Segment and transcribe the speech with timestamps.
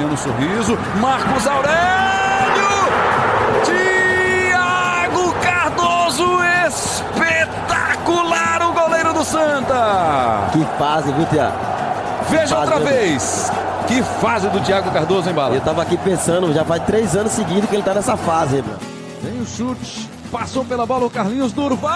[0.00, 0.78] Luciano Sorriso.
[0.98, 2.70] Marcos Aurélio!
[3.64, 6.38] Tiago Cardoso!
[6.66, 10.48] Espetacular o goleiro do Santa!
[10.52, 11.58] Que fase, viu, Tiago?
[12.30, 13.52] Veja outra vez!
[13.86, 15.54] Que fase do Thiago Cardoso, hein, Bala?
[15.56, 18.64] Eu tava aqui pensando, já faz três anos seguidos que ele tá nessa fase, hein.
[19.22, 21.90] Vem o chute, passou pela bola o Carlinhos Durval!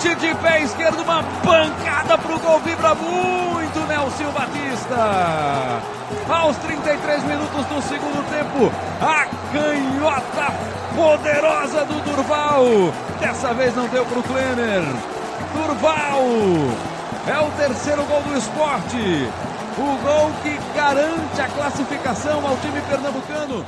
[0.00, 5.82] Foguete de pé esquerdo, uma pancada pro gol, vibra muito Nelson Batista.
[6.28, 10.54] Aos 33 minutos do segundo tempo, a canhota
[10.96, 12.64] poderosa do Durval.
[13.20, 14.82] Dessa vez não deu pro Klenner.
[15.54, 16.22] Durval
[17.26, 19.28] é o terceiro gol do esporte.
[19.78, 23.64] O gol que garante a classificação ao time pernambucano.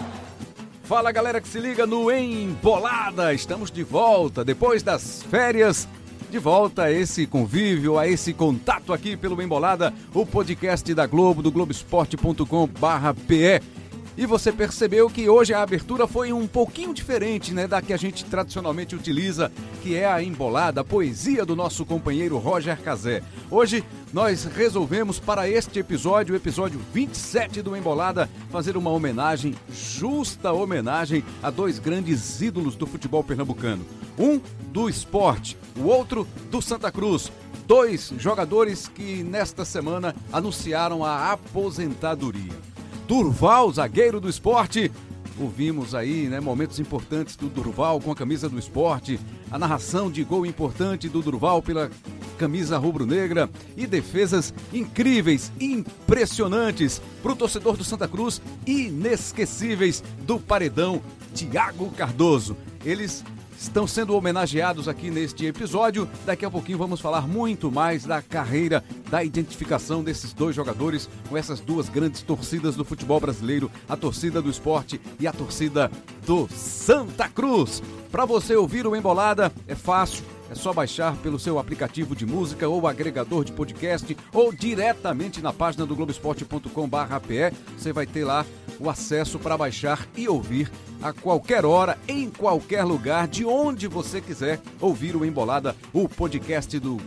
[0.85, 3.33] Fala galera que se liga no Embolada.
[3.33, 5.89] Estamos de volta depois das férias.
[6.33, 11.43] De volta a esse convívio, a esse contato aqui pelo Embolada, o podcast da Globo,
[11.43, 13.82] do globesport.com/pe.
[14.17, 17.97] E você percebeu que hoje a abertura foi um pouquinho diferente, né, da que a
[17.97, 19.51] gente tradicionalmente utiliza,
[19.83, 23.23] que é a embolada, a poesia do nosso companheiro Roger Cazé.
[23.51, 30.53] Hoje nós resolvemos para este episódio, o episódio 27 do Embolada, fazer uma homenagem, justa
[30.53, 33.87] homenagem a dois grandes ídolos do futebol pernambucano.
[34.19, 34.39] Um
[34.71, 37.33] do esporte, o outro do Santa Cruz.
[37.67, 42.72] Dois jogadores que nesta semana anunciaram a aposentadoria.
[43.13, 44.91] Durval, zagueiro do esporte.
[45.39, 50.25] Ouvimos aí, né, momentos importantes do Durval com a camisa do esporte, a narração de
[50.25, 51.91] gol importante do Durval pela
[52.39, 61.03] camisa rubro-negra e defesas incríveis, impressionantes para o torcedor do Santa Cruz, inesquecíveis do paredão
[61.35, 62.57] Tiago Cardoso.
[62.83, 63.23] Eles
[63.63, 66.09] estão sendo homenageados aqui neste episódio.
[66.27, 71.37] Daqui a pouquinho vamos falar muito mais da carreira, da identificação desses dois jogadores com
[71.37, 75.91] essas duas grandes torcidas do futebol brasileiro, a torcida do esporte e a torcida
[76.27, 77.83] do Santa Cruz.
[78.11, 82.69] Para você ouvir o Embolada é fácil, é só baixar pelo seu aplicativo de música
[82.69, 87.57] ou agregador de podcast ou diretamente na página do globesport.com/pe.
[87.79, 88.45] Você vai ter lá
[88.83, 90.71] o acesso para baixar e ouvir
[91.01, 96.79] a qualquer hora, em qualquer lugar, de onde você quiser ouvir o Embolada, o podcast
[96.79, 96.99] do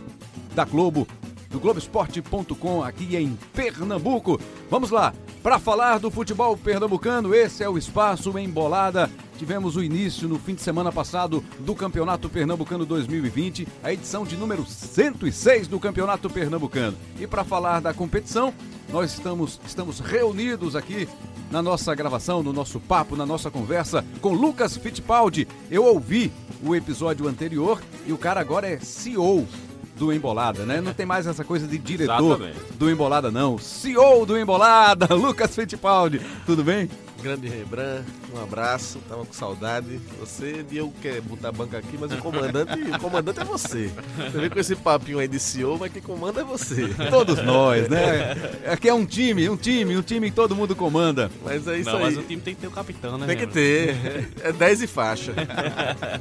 [0.54, 1.06] da Globo,
[1.50, 4.40] do Globesport.com aqui em Pernambuco.
[4.70, 9.10] Vamos lá, para falar do futebol pernambucano, esse é o espaço Embolada.
[9.38, 14.34] Tivemos o início no fim de semana passado do Campeonato Pernambucano 2020, a edição de
[14.34, 16.96] número 106 do Campeonato Pernambucano.
[17.20, 18.52] E para falar da competição,
[18.88, 21.06] nós estamos, estamos reunidos aqui
[21.56, 25.48] na nossa gravação, no nosso papo, na nossa conversa com Lucas Fittipaldi.
[25.70, 26.30] Eu ouvi
[26.62, 29.48] o episódio anterior e o cara agora é CEO
[29.96, 30.82] do Embolada, né?
[30.82, 32.72] Não tem mais essa coisa de diretor Exatamente.
[32.74, 33.56] do Embolada, não.
[33.56, 36.20] CEO do Embolada, Lucas Fittipaldi.
[36.44, 36.90] Tudo bem?
[37.26, 40.00] Grande Rembrandt, um abraço, tava com saudade.
[40.20, 43.90] Você, Diego, quer botar a banca aqui, mas o comandante, o comandante é você.
[44.16, 46.86] Você vem com esse papinho aí de CEO, mas quem comanda é você.
[47.10, 48.36] Todos nós, né?
[48.68, 51.28] Aqui é um time, um time, um time que todo mundo comanda.
[51.42, 52.04] Mas é isso Não, aí.
[52.04, 53.26] mas o time tem que ter o capitão, né?
[53.26, 54.30] Tem que ter.
[54.44, 55.34] É 10 e faixa.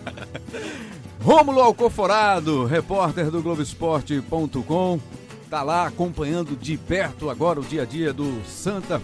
[1.22, 5.00] Rômulo Alcoforado, repórter do Globoesporte.com,
[5.52, 9.00] tá lá acompanhando de perto agora o dia a dia do Santa.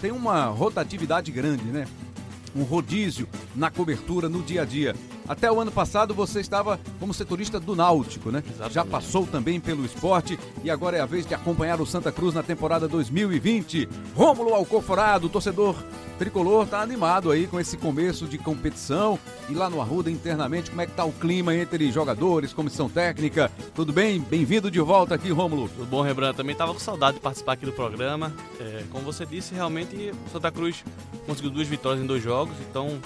[0.00, 1.86] Tem uma rotatividade grande, né?
[2.54, 4.94] Um rodízio na cobertura no dia a dia.
[5.28, 8.42] Até o ano passado você estava como setorista do Náutico, né?
[8.46, 8.74] Exatamente.
[8.74, 12.34] Já passou também pelo esporte e agora é a vez de acompanhar o Santa Cruz
[12.34, 13.88] na temporada 2020.
[14.16, 15.76] Rômulo Alcoforado, torcedor
[16.18, 19.18] tricolor, tá animado aí com esse começo de competição.
[19.48, 23.50] E lá no Arruda, internamente, como é que tá o clima entre jogadores, comissão técnica?
[23.74, 24.20] Tudo bem?
[24.20, 25.68] Bem-vindo de volta aqui, Rômulo.
[25.68, 26.36] Tudo bom, Rembrandt?
[26.36, 28.32] Também estava com saudade de participar aqui do programa.
[28.58, 30.84] É, como você disse, realmente o Santa Cruz
[31.26, 32.98] conseguiu duas vitórias em dois jogos, então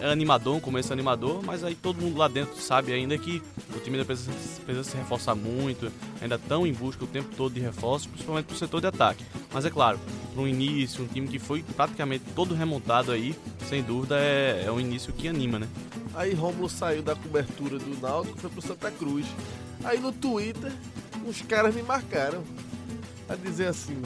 [0.00, 3.42] é, animador, um começo animador, mas aí todo mundo lá dentro sabe ainda que
[3.74, 4.32] o time ainda precisa,
[4.64, 8.54] precisa se reforçar muito, ainda estão em busca o tempo todo de reforços, principalmente para
[8.54, 9.24] o setor de ataque.
[9.52, 9.98] Mas é claro,
[10.32, 13.34] para um início, um time que foi praticamente todo remontado aí,
[13.68, 15.68] sem dúvida é, é um início que anima, né?
[16.14, 19.26] Aí Rômulo saiu da cobertura do Náutico e foi pro Santa Cruz.
[19.82, 20.72] Aí no Twitter,
[21.26, 22.42] uns caras me marcaram.
[23.26, 24.00] A dizer assim,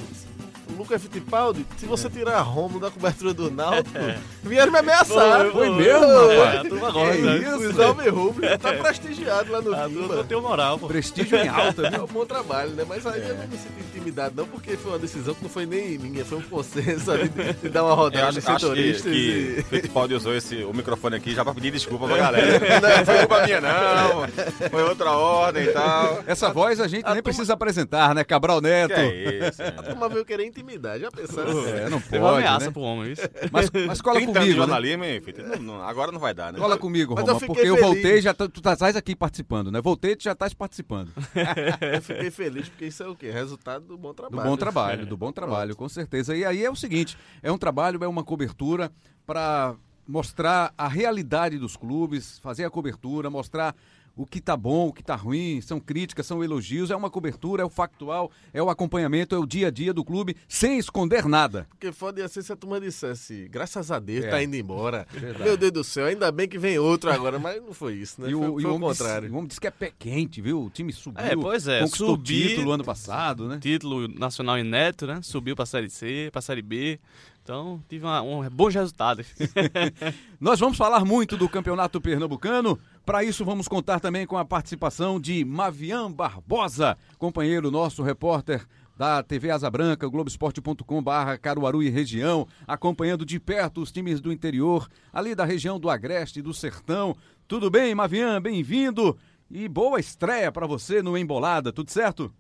[0.77, 3.99] Lucas Fittipaldi, se você tirar a Romulo da cobertura do Náutico,
[4.43, 5.41] vieram me ameaçar.
[5.51, 6.55] Foi, foi mesmo, rapaz?
[6.55, 7.17] É, a turma gosta.
[7.17, 7.37] Que né?
[7.39, 7.69] isso?
[7.71, 10.25] Os Alves Rubro tá prestigiado lá no A turma Timba.
[10.25, 10.87] tem o moral, pô.
[10.87, 12.05] Prestígio em alta, É viu?
[12.05, 12.85] um bom trabalho, né?
[12.89, 15.67] Mas aí eu não me sinto intimidado, não, porque foi uma decisão que não foi
[15.67, 18.55] nem minha, foi um consenso ali de, de dar uma Eu rodada acho, de acho
[18.55, 19.13] que, setoristas.
[19.13, 22.49] que e- o Fittipaldi usou esse, o microfone aqui já pra pedir desculpa pra galera.
[22.99, 24.69] Não foi culpa minha, não.
[24.71, 26.23] Foi outra ordem e tal.
[26.27, 28.23] Essa voz a gente nem precisa apresentar, né?
[28.25, 28.95] Cabral Neto.
[28.95, 29.71] Que é isso, A né?
[29.83, 31.67] turma veio querer intimidar, já pensaram?
[31.67, 32.73] É, não Teve uma pode, ameaça né?
[32.73, 33.23] pro homem, isso.
[33.51, 35.15] Mas, mas cola 30 anos de comigo, né?
[35.15, 35.43] hein, Fita?
[35.43, 36.59] Não, não, agora não vai dar, né?
[36.59, 37.89] Cola comigo, Mas eu Roma, fiquei porque eu feliz.
[38.03, 39.81] voltei já tá- tu tá estás aqui participando, né?
[39.81, 41.11] Voltei, tu já estás participando.
[41.95, 43.31] Eu fiquei feliz porque isso é o quê?
[43.31, 44.49] Resultado do bom Do trabalho.
[44.51, 46.37] bom trabalho, do bom trabalho, com certeza.
[46.37, 48.91] E aí é o seguinte, é um trabalho, é uma cobertura
[49.27, 49.75] para
[50.07, 53.75] mostrar a realidade dos clubes, fazer a cobertura, mostrar
[54.19, 57.63] o que tá bom, o que tá ruim, são críticas, são elogios, é uma cobertura,
[57.63, 61.25] é o factual, é o acompanhamento, é o dia a dia do clube, sem esconder
[61.27, 61.67] nada.
[61.71, 64.29] Porque foda ia ser se a turma dissesse, graças a Deus, É.
[64.31, 65.07] tá indo embora.
[65.15, 65.45] Verdade.
[65.45, 68.29] Meu Deus do céu, ainda bem que vem outro agora, mas não foi isso, né?
[68.29, 69.33] E foi o, e foi o o homem disse, contrário.
[69.33, 70.65] o homem disse que é pé quente, viu?
[70.65, 73.59] O time subiu, É, pois é, conquistou subir- o título ano passado, né?
[73.61, 75.21] Título nacional inédito, né?
[75.23, 76.99] Subiu pra Série C, pra Série B.
[77.45, 79.25] Então, tive uma, um bons resultados.
[80.41, 82.79] Nós vamos falar muito do Campeonato Pernambucano.
[83.09, 88.67] Para isso, vamos contar também com a participação de Mavian Barbosa, companheiro nosso, repórter
[88.99, 94.31] da TV Asa Branca, globesport.com barra Caruaru e região, acompanhando de perto os times do
[94.31, 97.17] interior, ali da região do Agreste e do Sertão.
[97.49, 98.43] Tudo bem, Mavian?
[98.43, 99.17] Bem-vindo
[99.51, 102.31] e boa estreia para você no Embolada, tudo certo?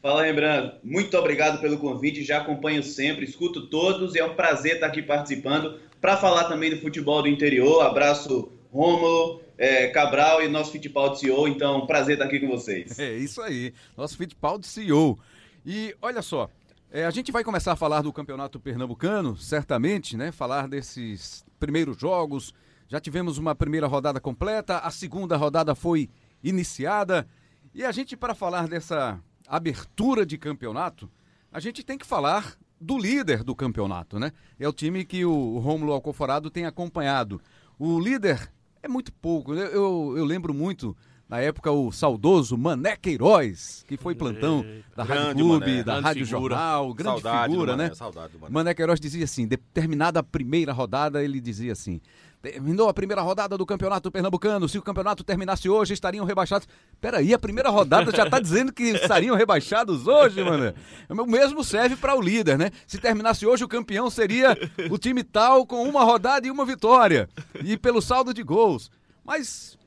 [0.00, 0.76] Fala, Rembrandt.
[0.84, 2.22] Muito obrigado pelo convite.
[2.22, 6.70] Já acompanho sempre, escuto todos e é um prazer estar aqui participando para falar também
[6.70, 7.82] do futebol do interior.
[7.82, 11.48] Abraço, Rômulo, eh, Cabral e nosso Fittipaldi CEO.
[11.48, 12.98] Então, prazer estar aqui com vocês.
[12.98, 15.18] É isso aí, nosso Fittipaldi CEO.
[15.66, 16.48] E olha só,
[16.92, 20.32] é, a gente vai começar a falar do Campeonato Pernambucano, certamente, né?
[20.32, 22.52] Falar desses primeiros jogos.
[22.88, 26.10] Já tivemos uma primeira rodada completa, a segunda rodada foi
[26.42, 27.28] iniciada.
[27.72, 31.08] E a gente, para falar dessa abertura de campeonato,
[31.52, 34.32] a gente tem que falar do líder do campeonato, né?
[34.58, 37.40] É o time que o Rômulo Alcoforado tem acompanhado.
[37.78, 38.50] O líder
[38.82, 39.54] é muito pouco.
[39.54, 40.96] Eu, eu, eu lembro muito,
[41.28, 44.64] na época, o saudoso Mané Queiroz, que foi plantão
[44.96, 46.54] da Rádio Grande Clube, Mané, da Rádio figura.
[46.56, 47.96] Jornal, grande Saudade figura, Mané, né?
[48.40, 48.52] Mané.
[48.52, 52.00] Mané Queiroz dizia assim, determinada a primeira rodada, ele dizia assim,
[52.42, 56.66] terminou a primeira rodada do Campeonato Pernambucano, se o campeonato terminasse hoje, estariam rebaixados.
[57.00, 60.72] Peraí, a primeira rodada já tá dizendo que estariam rebaixados hoje, mano.
[61.08, 62.70] O mesmo serve para o líder, né?
[62.86, 64.56] Se terminasse hoje, o campeão seria
[64.90, 67.28] o time tal com uma rodada e uma vitória.
[67.62, 68.90] E pelo saldo de gols.
[69.24, 69.78] Mas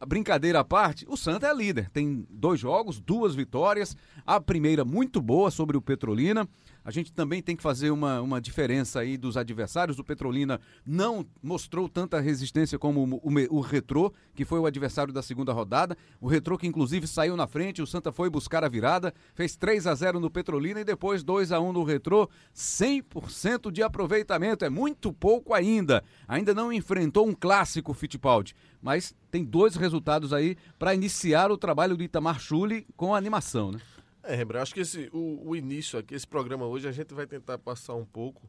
[0.00, 1.90] a brincadeira à parte, o Santa é líder.
[1.90, 3.96] Tem dois jogos, duas vitórias.
[4.26, 6.48] A primeira muito boa sobre o Petrolina.
[6.86, 9.98] A gente também tem que fazer uma, uma diferença aí dos adversários.
[9.98, 15.12] O Petrolina não mostrou tanta resistência como o, o, o Retrô, que foi o adversário
[15.12, 15.98] da segunda rodada.
[16.20, 19.84] O Retrô que inclusive saiu na frente, o Santa foi buscar a virada, fez 3
[19.84, 22.30] a 0 no Petrolina e depois 2 a 1 no Retrô.
[22.54, 26.04] 100% de aproveitamento, é muito pouco ainda.
[26.28, 31.96] Ainda não enfrentou um clássico Fittipaldi, mas tem dois resultados aí para iniciar o trabalho
[31.96, 33.80] do Itamar Chuli com animação, né?
[34.26, 37.28] É, Rembrandt, acho que esse, o, o início aqui, esse programa hoje, a gente vai
[37.28, 38.42] tentar passar um pouco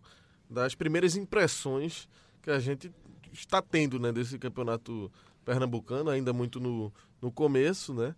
[0.50, 2.10] das primeiras impressões
[2.42, 2.92] que a gente
[3.32, 5.12] está tendo né, desse campeonato
[5.46, 6.92] pernambucano, ainda muito no,
[7.22, 8.16] no começo, né?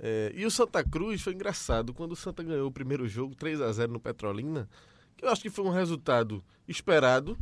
[0.00, 3.60] É, e o Santa Cruz foi engraçado, quando o Santa ganhou o primeiro jogo, 3
[3.60, 4.68] a 0 no Petrolina,
[5.16, 7.38] que eu acho que foi um resultado esperado,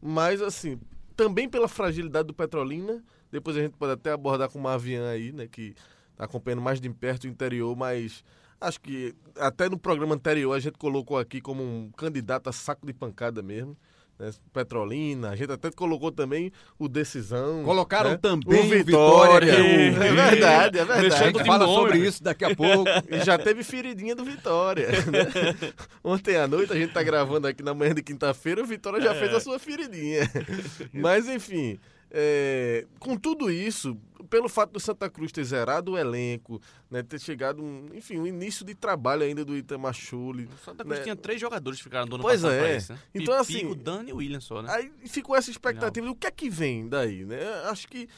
[0.00, 0.80] mas assim,
[1.14, 5.30] também pela fragilidade do Petrolina, depois a gente pode até abordar com o Mavian aí,
[5.30, 5.74] né, que
[6.12, 8.24] está acompanhando mais de perto o interior, mas
[8.60, 12.86] acho que até no programa anterior a gente colocou aqui como um candidato a saco
[12.86, 13.76] de pancada mesmo.
[14.16, 14.30] Né?
[14.52, 17.64] Petrolina, a gente até colocou também o Decisão.
[17.64, 18.16] Colocaram né?
[18.16, 19.52] também o Vitória.
[19.56, 21.24] Vitória, É verdade, é A verdade.
[21.24, 22.88] gente fala sobre isso daqui a pouco.
[23.10, 24.86] E já teve feridinha do Vitória.
[24.88, 25.72] né?
[26.04, 29.14] Ontem à noite, a gente tá gravando aqui na manhã de quinta-feira, o Vitória já
[29.16, 30.30] fez a sua feridinha.
[30.94, 31.78] Mas, enfim,
[32.16, 33.96] é, com tudo isso,
[34.30, 38.26] pelo fato do Santa Cruz ter zerado o elenco, né, ter chegado, um, enfim, um
[38.26, 40.44] início de trabalho ainda do Itamar Chuli.
[40.44, 41.02] O Santa Cruz né?
[41.02, 42.76] tinha três jogadores que ficaram do ano Pois passado é.
[42.76, 42.98] isso, né?
[43.12, 44.72] Então, Pipico, assim, Dani e William só, né?
[44.72, 47.42] Aí ficou essa expectativa do que é que vem daí, né?
[47.64, 48.08] Acho que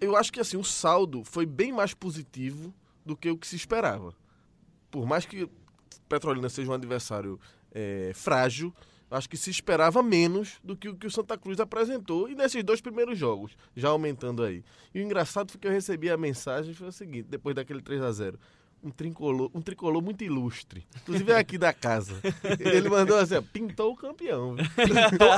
[0.00, 2.72] eu acho que assim o saldo foi bem mais positivo
[3.04, 4.14] do que o que se esperava.
[4.92, 5.48] Por mais que
[6.08, 7.40] Petrolina seja um adversário
[7.72, 8.72] é, frágil,
[9.10, 12.62] acho que se esperava menos do que o que o Santa Cruz apresentou e nesses
[12.64, 14.64] dois primeiros jogos, já aumentando aí.
[14.94, 18.02] E o engraçado foi que eu recebi a mensagem foi o seguinte, depois daquele 3
[18.02, 18.38] a 0
[18.82, 20.86] um tricolor, um tricolor muito ilustre.
[21.02, 22.20] Inclusive é aqui da casa.
[22.60, 24.56] Ele mandou assim, ó, pintou o campeão.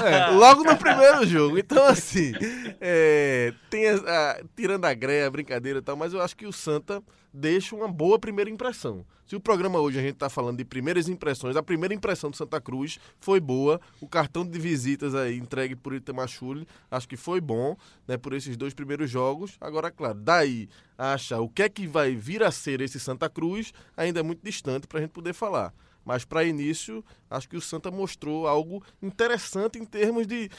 [0.08, 1.58] É, logo no primeiro jogo.
[1.58, 2.32] Então, assim,
[2.80, 6.46] é, tem a, a, tirando a greia, a brincadeira e tal, mas eu acho que
[6.46, 7.02] o Santa
[7.38, 9.07] deixa uma boa primeira impressão.
[9.25, 12.37] Se o programa hoje a gente está falando de primeiras impressões, a primeira impressão do
[12.37, 13.80] Santa Cruz foi boa.
[14.00, 17.76] O cartão de visitas aí entregue por Itamachule, acho que foi bom,
[18.07, 19.57] né, por esses dois primeiros jogos.
[19.61, 23.73] Agora, claro, daí acha o que é que vai vir a ser esse Santa Cruz,
[23.97, 25.73] ainda é muito distante para a gente poder falar.
[26.04, 30.50] Mas para início, acho que o Santa mostrou algo interessante em termos de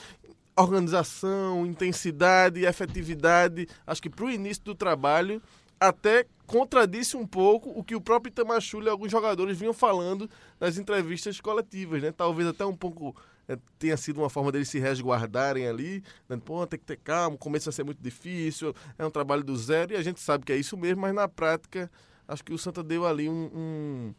[0.55, 3.67] organização, intensidade, efetividade.
[3.87, 5.41] Acho que para o início do trabalho
[5.79, 10.77] até contradisse um pouco o que o próprio Itamachule e alguns jogadores vinham falando nas
[10.77, 12.11] entrevistas coletivas, né?
[12.11, 13.15] Talvez até um pouco
[13.47, 16.39] é, tenha sido uma forma deles se resguardarem ali, né?
[16.43, 19.55] Pô, tem que ter calma, o começo vai ser muito difícil, é um trabalho do
[19.55, 21.89] zero, e a gente sabe que é isso mesmo, mas na prática,
[22.27, 24.15] acho que o Santa deu ali um, um,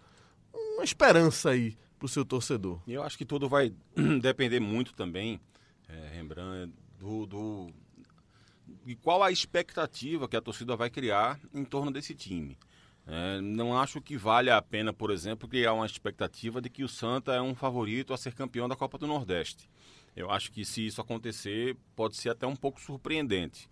[0.75, 2.81] uma esperança aí para o seu torcedor.
[2.89, 3.75] Eu acho que tudo vai
[4.23, 5.41] depender muito também,
[5.89, 7.71] é, Rembrandt, do, do
[8.85, 12.57] e qual a expectativa que a torcida vai criar em torno desse time.
[13.07, 16.89] É, não acho que vale a pena, por exemplo, criar uma expectativa de que o
[16.89, 19.69] Santa é um favorito a ser campeão da Copa do Nordeste.
[20.15, 23.69] Eu acho que se isso acontecer, pode ser até um pouco surpreendente.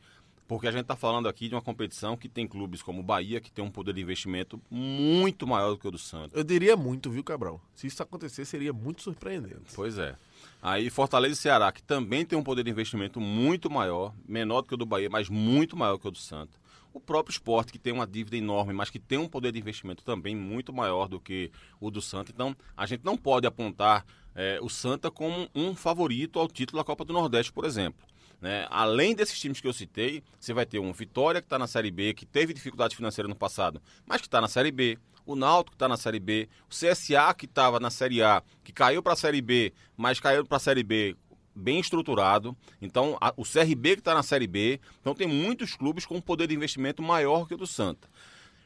[0.47, 3.39] Porque a gente está falando aqui de uma competição que tem clubes como o Bahia,
[3.39, 6.37] que tem um poder de investimento muito maior do que o do Santa.
[6.37, 7.61] Eu diria muito, viu, Cabral?
[7.75, 9.75] Se isso acontecer, seria muito surpreendente.
[9.75, 10.17] Pois é.
[10.61, 14.69] Aí Fortaleza e Ceará, que também tem um poder de investimento muito maior, menor do
[14.69, 16.59] que o do Bahia, mas muito maior que o do Santa.
[16.93, 20.03] O próprio esporte, que tem uma dívida enorme, mas que tem um poder de investimento
[20.03, 22.33] também muito maior do que o do Santa.
[22.33, 26.85] Então, a gente não pode apontar é, o Santa como um favorito ao título da
[26.85, 28.07] Copa do Nordeste, por exemplo.
[28.41, 28.67] Né?
[28.71, 31.91] Além desses times que eu citei, você vai ter um Vitória que está na Série
[31.91, 35.75] B, que teve dificuldade financeira no passado, mas que está na Série B o Náutico
[35.75, 39.17] está na Série B, o CSA que estava na Série A, que caiu para a
[39.17, 41.15] Série B, mas caiu para a Série B
[41.55, 42.57] bem estruturado.
[42.81, 44.81] Então, a, o CRB que está na Série B.
[45.01, 48.09] Então, tem muitos clubes com um poder de investimento maior que o do Santa.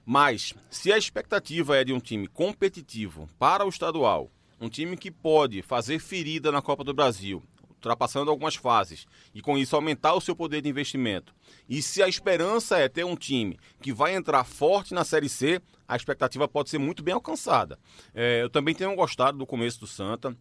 [0.04, 5.11] Mas, se a expectativa é de um time competitivo para o estadual, um time que
[5.11, 7.42] pode fazer ferida na Copa do Brasil,
[7.83, 11.35] ultrapassando algumas fases, e com isso aumentar o seu poder de investimento.
[11.69, 15.61] E se a esperança é ter um time que vai entrar forte na Série C,
[15.87, 17.79] a expectativa pode ser muito bem alcançada.
[18.15, 20.37] É, eu também tenho gostado do começo do Santa.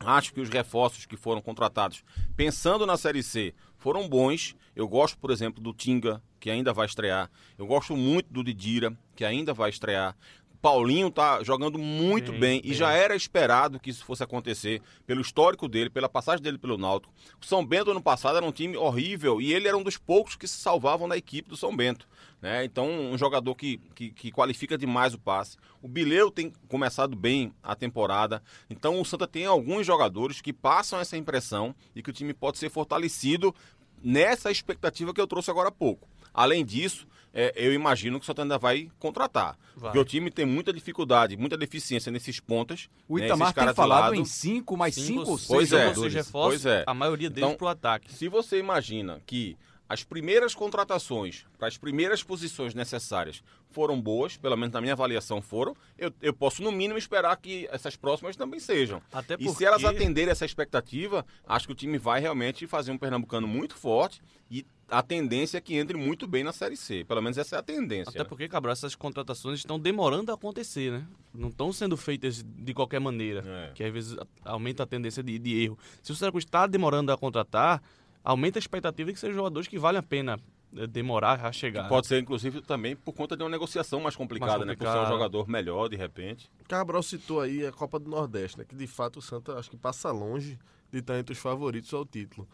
[0.00, 2.04] Acho que os reforços que foram contratados,
[2.36, 4.54] pensando na Série C, foram bons.
[4.74, 7.28] Eu gosto, por exemplo, do Tinga, que ainda vai estrear.
[7.58, 10.16] Eu gosto muito do Didira, que ainda vai estrear.
[10.60, 15.20] Paulinho tá jogando muito bem, bem, e já era esperado que isso fosse acontecer pelo
[15.20, 17.12] histórico dele, pela passagem dele pelo Náutico.
[17.40, 20.34] O São Bento ano passado era um time horrível e ele era um dos poucos
[20.34, 22.08] que se salvavam na equipe do São Bento.
[22.42, 22.64] Né?
[22.64, 25.56] Então, um jogador que, que, que qualifica demais o passe.
[25.80, 28.42] O Bileu tem começado bem a temporada.
[28.68, 32.58] Então, o Santa tem alguns jogadores que passam essa impressão e que o time pode
[32.58, 33.54] ser fortalecido
[34.02, 36.08] nessa expectativa que eu trouxe agora há pouco.
[36.32, 39.58] Além disso, é, eu imagino que o Santa ainda vai contratar.
[39.76, 39.90] Vai.
[39.90, 42.88] Porque o time tem muita dificuldade, muita deficiência nesses pontas.
[43.08, 46.30] O né, Itamar né, tem falado em cinco, mais cinco, cinco ou seis é, jogadores.
[46.30, 46.84] Pois é.
[46.86, 48.12] A maioria deles então, para o ataque.
[48.12, 49.56] Se você imagina que
[49.88, 55.40] as primeiras contratações para as primeiras posições necessárias foram boas, pelo menos na minha avaliação
[55.40, 59.02] foram, eu, eu posso no mínimo esperar que essas próximas também sejam.
[59.12, 59.50] Até porque...
[59.50, 63.46] E se elas atenderem essa expectativa, acho que o time vai realmente fazer um Pernambucano
[63.46, 64.20] muito forte
[64.50, 67.04] e a tendência é que entre muito bem na Série C.
[67.04, 68.10] Pelo menos essa é a tendência.
[68.10, 71.06] Até porque, Cabral, essas contratações estão demorando a acontecer, né?
[71.34, 73.44] Não estão sendo feitas de qualquer maneira.
[73.46, 73.72] É.
[73.74, 75.78] Que às vezes aumenta a tendência de, de erro.
[76.02, 77.82] Se o Santa está demorando a contratar,
[78.24, 80.40] aumenta a expectativa de que sejam jogadores que valem a pena
[80.76, 81.82] eh, demorar a chegar.
[81.82, 84.94] Que pode ser, inclusive, também por conta de uma negociação mais complicada, mais complicada.
[84.94, 85.00] né?
[85.00, 86.50] Por ser um jogador melhor, de repente.
[86.66, 88.64] Cabral citou aí a Copa do Nordeste, né?
[88.66, 90.58] Que de fato o Santa acho que passa longe
[90.90, 92.48] de estar entre os favoritos ao título.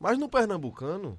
[0.00, 1.18] Mas no Pernambucano,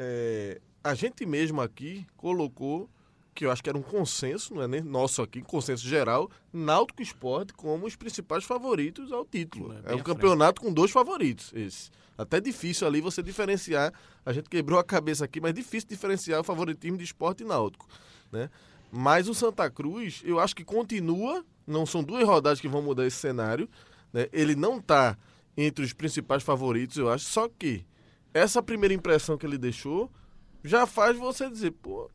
[0.00, 2.88] é, a gente mesmo aqui colocou,
[3.34, 7.02] que eu acho que era um consenso, não é nem nosso aqui, consenso geral, Náutico
[7.02, 9.74] Esporte como os principais favoritos ao título.
[9.84, 11.90] É, é um campeonato com dois favoritos, esse.
[12.16, 13.92] Até difícil ali você diferenciar,
[14.24, 17.88] a gente quebrou a cabeça aqui, mas difícil diferenciar o favoritismo de esporte e náutico,
[18.30, 18.48] né?
[18.90, 23.04] Mas o Santa Cruz, eu acho que continua, não são duas rodadas que vão mudar
[23.04, 23.68] esse cenário,
[24.12, 24.28] né?
[24.32, 25.18] Ele não está
[25.56, 27.84] entre os principais favoritos, eu acho, só que
[28.38, 30.10] essa primeira impressão que ele deixou
[30.62, 32.10] já faz você dizer, pô,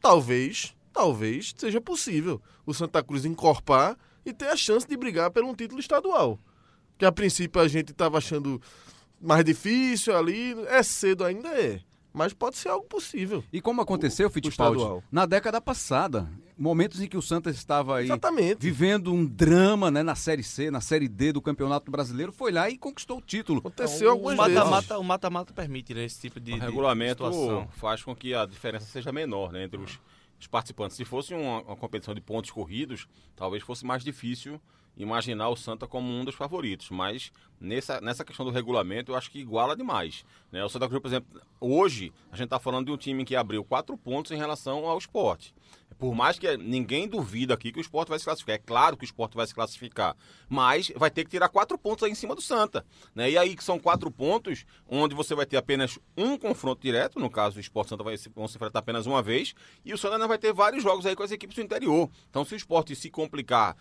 [0.00, 5.44] talvez, talvez seja possível o Santa Cruz encorpar e ter a chance de brigar por
[5.44, 6.38] um título estadual.
[6.98, 8.60] Que a princípio a gente estava achando
[9.20, 11.80] mais difícil ali, é cedo ainda é.
[12.12, 13.44] Mas pode ser algo possível.
[13.52, 18.58] E como aconteceu, Fittipaldi, na década passada, momentos em que o Santa estava aí Exatamente.
[18.60, 22.70] vivendo um drama né, na Série C, na Série D do Campeonato Brasileiro, foi lá
[22.70, 23.60] e conquistou o título.
[23.60, 24.54] Aconteceu o algumas vezes.
[24.54, 27.68] mata-mata, o mata-mata permite né, esse tipo de, O de regulamento situação.
[27.72, 30.00] faz com que a diferença seja menor né, entre os,
[30.40, 30.96] os participantes.
[30.96, 34.60] Se fosse uma, uma competição de pontos corridos, talvez fosse mais difícil
[34.96, 36.88] imaginar o Santa como um dos favoritos.
[36.90, 40.24] Mas nessa, nessa questão do regulamento, eu acho que iguala demais.
[40.50, 40.64] Né?
[40.64, 43.62] O Santa Cruz, por exemplo, hoje a gente está falando de um time que abriu
[43.62, 45.54] quatro pontos em relação ao esporte.
[45.98, 48.56] Por mais que ninguém duvida aqui que o esporte vai se classificar.
[48.56, 50.16] É claro que o esporte vai se classificar.
[50.48, 52.84] Mas vai ter que tirar quatro pontos aí em cima do Santa.
[53.14, 53.30] Né?
[53.30, 57.18] E aí que são quatro pontos onde você vai ter apenas um confronto direto.
[57.18, 59.54] No caso, o esporte Santa vai se, vão se enfrentar apenas uma vez.
[59.84, 62.10] E o Santa vai ter vários jogos aí com as equipes do interior.
[62.28, 63.76] Então, se o esporte se complicar,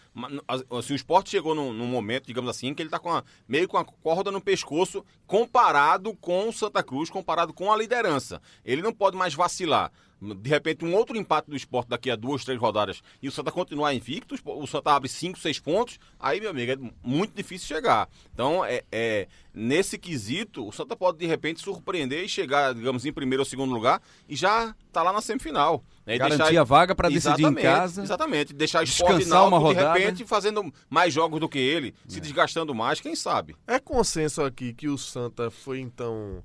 [0.81, 3.85] se o esporte chegou num, num momento, digamos assim, que ele está meio com a
[3.85, 8.41] corda no pescoço comparado com o Santa Cruz, comparado com a liderança.
[8.63, 9.91] Ele não pode mais vacilar.
[10.33, 13.51] De repente, um outro empate do esporte daqui a duas, três rodadas e o Santa
[13.51, 18.09] continuar invicto, o Santa abre cinco, seis pontos, aí, meu amigo, é muito difícil chegar.
[18.33, 23.13] Então, é, é, nesse quesito, o Santa pode, de repente, surpreender e chegar, digamos, em
[23.13, 25.83] primeiro ou segundo lugar e já tá lá na semifinal.
[26.05, 26.17] Né?
[26.17, 28.03] Garantir a vaga para decidir em Exatamente, casa.
[28.03, 28.53] Exatamente.
[28.53, 29.99] Deixar o esporte Descansar uma Náutico, de rodada.
[29.99, 32.11] repente, fazendo mais jogos do que ele, É.
[32.11, 33.55] se desgastando mais, quem sabe?
[33.67, 36.43] É consenso aqui que o Santa foi, então.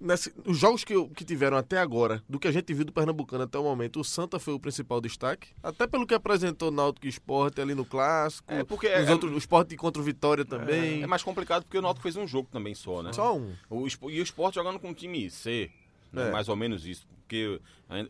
[0.00, 3.44] Nesse- os jogos que, que tiveram até agora, do que a gente viu do Pernambucano
[3.44, 5.48] até o momento, o Santa foi o principal destaque.
[5.62, 8.52] Até pelo que apresentou Náutico e Esporte ali no Clássico.
[8.52, 11.02] É, porque os é- outros, o Esporte contra o Vitória também.
[11.02, 13.12] É mais complicado porque o Náutico fez um jogo também só, né?
[13.12, 13.54] Só um.
[13.70, 15.70] O, e o esporte jogando com um time C,
[16.12, 16.28] né?
[16.28, 16.30] É.
[16.30, 17.60] mais ou menos isso, porque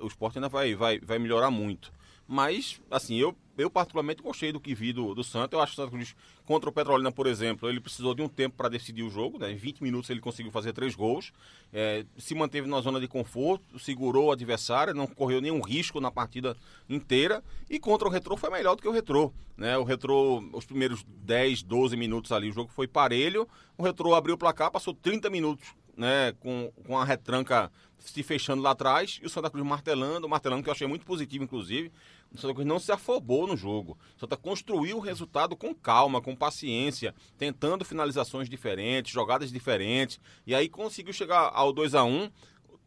[0.01, 1.93] o esporte ainda vai, vai, vai melhorar muito.
[2.29, 5.57] Mas, assim, eu, eu particularmente gostei do que vi do, do Santa.
[5.57, 8.29] Eu acho que o Santa Cruz contra o Petrolina, por exemplo, ele precisou de um
[8.29, 9.39] tempo para decidir o jogo.
[9.39, 9.53] Né?
[9.53, 11.33] Em 20 minutos ele conseguiu fazer três gols.
[11.73, 16.11] É, se manteve na zona de conforto, segurou o adversário, não correu nenhum risco na
[16.11, 16.57] partida
[16.89, 17.43] inteira.
[17.69, 19.33] E contra o Retrô foi melhor do que o Retrô.
[19.57, 19.77] Né?
[19.79, 23.49] O Retrô, os primeiros 10, 12 minutos ali, o jogo foi parelho.
[23.79, 28.63] O Retrô abriu o placar, passou 30 minutos né, com, com a retranca se fechando
[28.63, 31.91] lá atrás e o Santa Cruz martelando, martelando, que eu achei muito positivo, inclusive.
[32.33, 33.97] O Santa Cruz não se afobou no jogo.
[34.17, 40.55] O Santa construiu o resultado com calma, com paciência, tentando finalizações diferentes, jogadas diferentes, e
[40.55, 42.31] aí conseguiu chegar ao 2 a 1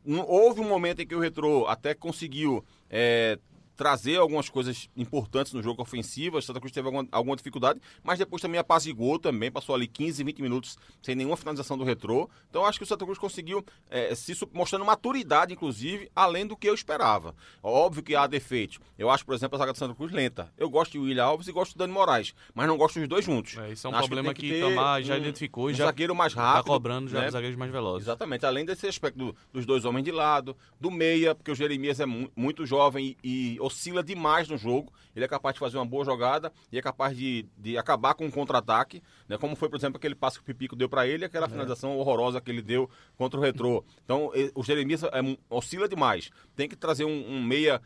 [0.06, 3.38] Um- Houve um momento em que o Retrô até conseguiu é,
[3.80, 6.38] trazer algumas coisas importantes no jogo ofensivo.
[6.38, 10.22] O Santa Cruz teve alguma, alguma dificuldade, mas depois também apaziguou também, passou ali 15,
[10.22, 12.30] 20 minutos sem nenhuma finalização do retrô.
[12.50, 16.68] Então acho que o Santa Cruz conseguiu é, se mostrando maturidade, inclusive, além do que
[16.68, 17.34] eu esperava.
[17.64, 18.80] Óbvio que há defeitos.
[18.98, 20.52] Eu acho, por exemplo, a zaga do Santa Cruz lenta.
[20.58, 23.24] Eu gosto de William Alves e gosto do Dani Moraes, mas não gosto dos dois
[23.24, 23.58] juntos.
[23.58, 26.14] É, isso é um Acho problema que, ter Tomás já um- identificou um já zagueiro
[26.14, 26.68] mais tá rápido.
[26.74, 27.24] cobrando já né?
[27.28, 28.06] dos zagueiros mais velozes.
[28.06, 32.00] Exatamente, além desse aspecto do- dos dois homens de lado, do meia, porque o Jeremias
[32.02, 34.92] é mu- muito jovem e, e oscila demais no jogo.
[35.16, 38.26] Ele é capaz de fazer uma boa jogada e é capaz de, de acabar com
[38.26, 39.38] um contra-ataque, né?
[39.38, 41.98] como foi, por exemplo, aquele passe que o Pipico deu para ele e aquela finalização
[41.98, 43.84] horrorosa que ele deu contra o Retrô.
[44.04, 45.10] Então, o Jeremias é
[45.50, 46.30] oscila demais.
[46.56, 47.82] Tem que trazer um, um meia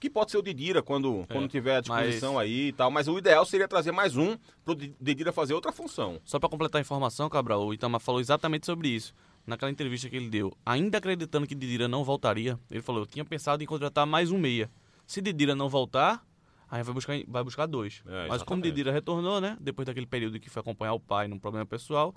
[0.00, 3.08] que pode ser o Didira quando, quando tiver à disposição mas- aí e tal, mas
[3.08, 6.20] o ideal seria trazer mais um pro Di- Didira fazer outra função.
[6.24, 9.12] Só para completar a informação, Cabral, o Itamar falou exatamente sobre isso.
[9.44, 13.24] Naquela entrevista que ele deu, ainda acreditando que Didira não voltaria, ele falou: eu tinha
[13.24, 14.70] pensado em contratar mais um meia.
[15.08, 16.22] Se Didira não voltar,
[16.70, 18.02] aí vai buscar, vai buscar dois.
[18.06, 18.60] É, Mas como.
[18.60, 19.56] Didira retornou, né?
[19.58, 22.14] Depois daquele período que foi acompanhar o pai num problema pessoal,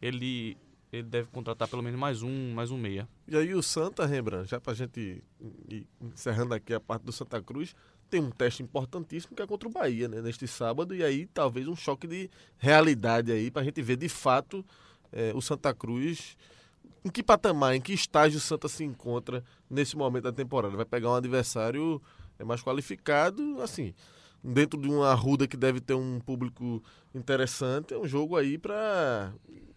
[0.00, 0.58] ele,
[0.92, 3.08] ele deve contratar pelo menos mais um, mais um meia.
[3.28, 5.22] E aí o Santa, Rembrandt, já pra gente
[5.68, 7.76] ir encerrando aqui a parte do Santa Cruz,
[8.10, 10.20] tem um teste importantíssimo que é contra o Bahia, né?
[10.20, 12.28] Neste sábado, e aí talvez um choque de
[12.58, 14.66] realidade aí pra gente ver de fato
[15.12, 16.36] eh, o Santa Cruz.
[17.04, 20.76] Em que patamar, em que estágio o Santa se encontra nesse momento da temporada?
[20.76, 22.02] Vai pegar um adversário
[22.38, 23.94] eh, mais qualificado, assim,
[24.42, 26.82] dentro de uma ruda que deve ter um público
[27.14, 29.32] interessante, é um jogo aí pra.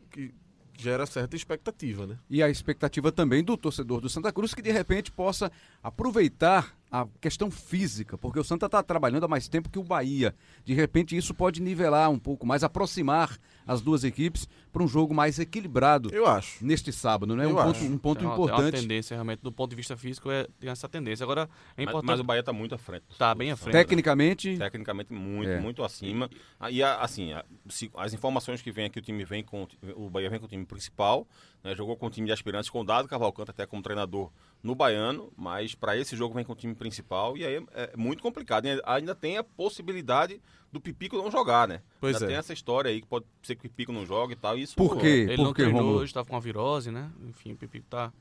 [0.10, 0.34] que
[0.78, 2.18] gera certa expectativa, né?
[2.30, 7.06] E a expectativa também do torcedor do Santa Cruz que de repente possa aproveitar a
[7.20, 10.34] questão física, porque o Santa está trabalhando há mais tempo que o Bahia.
[10.64, 15.14] De repente isso pode nivelar um pouco mais, aproximar as duas equipes para um jogo
[15.14, 16.64] mais equilibrado Eu acho.
[16.64, 17.46] neste sábado, né?
[17.46, 18.82] Eu Um ponto, um ponto Tem uma- tem uma importante.
[18.82, 21.24] tendência, realmente, do ponto de vista físico, é, tem essa tendência.
[21.24, 22.06] Agora, é Mas, importante.
[22.12, 23.04] mas o Bahia está muito à frente.
[23.18, 23.74] Tá bem à frente.
[23.74, 25.60] Tecnicamente, Tecnicamente muito, É.
[25.60, 26.30] muito acima.
[26.70, 30.30] E assim, a- se- as informações que vem aqui, o time vem com o Bahia
[30.30, 31.28] vem com o time principal,
[31.64, 34.76] né, jogou com o time de aspirantes com o Dado Cavalcante até como treinador no
[34.76, 38.22] Baiano, mas para esse jogo vem com o time principal e aí é, é muito
[38.22, 38.66] complicado.
[38.66, 40.42] E ainda tem a possibilidade
[40.72, 41.82] do Pipico não jogar, né?
[42.00, 42.28] Pois ainda é.
[42.30, 44.58] tem essa história aí que pode ser que o Pipico não jogue e tal.
[44.58, 45.28] e Isso Por quê?
[45.30, 47.12] Ele não Por quê, treinou hoje, estava com uma virose, né?
[47.28, 48.12] Enfim, o Pipico tá.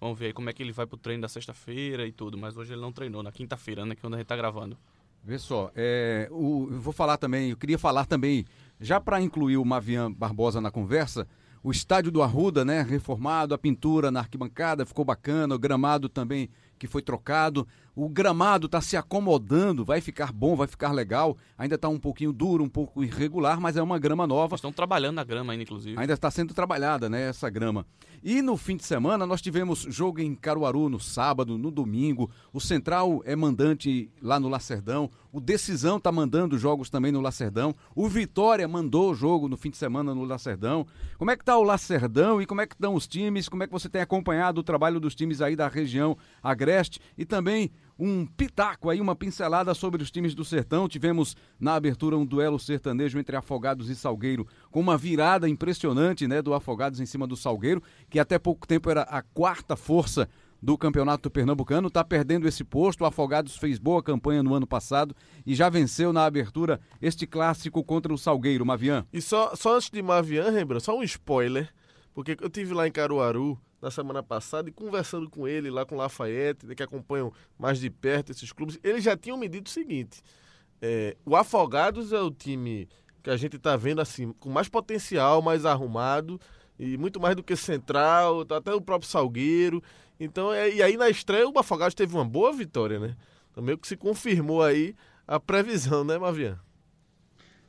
[0.00, 2.36] Vamos ver aí como é que ele vai pro treino da sexta-feira e tudo.
[2.38, 3.94] Mas hoje ele não treinou, na quinta-feira, né?
[3.94, 4.76] Que é onde a gente tá gravando.
[5.22, 8.46] Vê só, é, o, eu vou falar também, eu queria falar também,
[8.80, 11.28] já para incluir o Mavian Barbosa na conversa,
[11.62, 16.48] o estádio do Arruda, né, reformado, a pintura na arquibancada ficou bacana, o gramado também
[16.78, 17.68] que foi trocado.
[18.02, 21.36] O gramado está se acomodando, vai ficar bom, vai ficar legal.
[21.58, 24.54] Ainda está um pouquinho duro, um pouco irregular, mas é uma grama nova.
[24.54, 26.00] Estão trabalhando na grama ainda, inclusive.
[26.00, 27.84] Ainda está sendo trabalhada, né, essa grama.
[28.22, 32.30] E no fim de semana nós tivemos jogo em Caruaru no sábado, no domingo.
[32.54, 35.10] O Central é mandante lá no Lacerdão.
[35.30, 37.74] O Decisão está mandando jogos também no Lacerdão.
[37.94, 40.86] O Vitória mandou jogo no fim de semana no Lacerdão.
[41.18, 43.48] Como é que está o Lacerdão e como é que estão os times?
[43.48, 47.24] Como é que você tem acompanhado o trabalho dos times aí da região Agreste e
[47.24, 50.88] também um pitaco aí, uma pincelada sobre os times do Sertão.
[50.88, 56.40] Tivemos na abertura um duelo sertanejo entre Afogados e Salgueiro, com uma virada impressionante, né,
[56.40, 60.26] do Afogados em cima do Salgueiro, que até pouco tempo era a quarta força
[60.62, 63.02] do Campeonato Pernambucano, está perdendo esse posto.
[63.02, 67.84] O Afogados fez boa campanha no ano passado e já venceu na abertura este clássico
[67.84, 69.06] contra o Salgueiro, Mavian.
[69.12, 71.70] E só, só antes de Mavian, lembra, só um spoiler,
[72.14, 75.94] porque eu tive lá em Caruaru na semana passada e conversando com ele lá com
[75.94, 79.66] o Lafayette, né, que acompanham mais de perto esses clubes, eles já tinham me dito
[79.66, 80.22] o seguinte:
[80.82, 82.88] é, o Afogados é o time
[83.22, 86.40] que a gente está vendo assim com mais potencial, mais arrumado
[86.78, 89.82] e muito mais do que Central, até o próprio Salgueiro.
[90.18, 93.16] Então, é, e aí na estreia o Afogados teve uma boa vitória, né?
[93.50, 94.94] Então meio que se confirmou aí
[95.26, 96.58] a previsão, né, Mavian?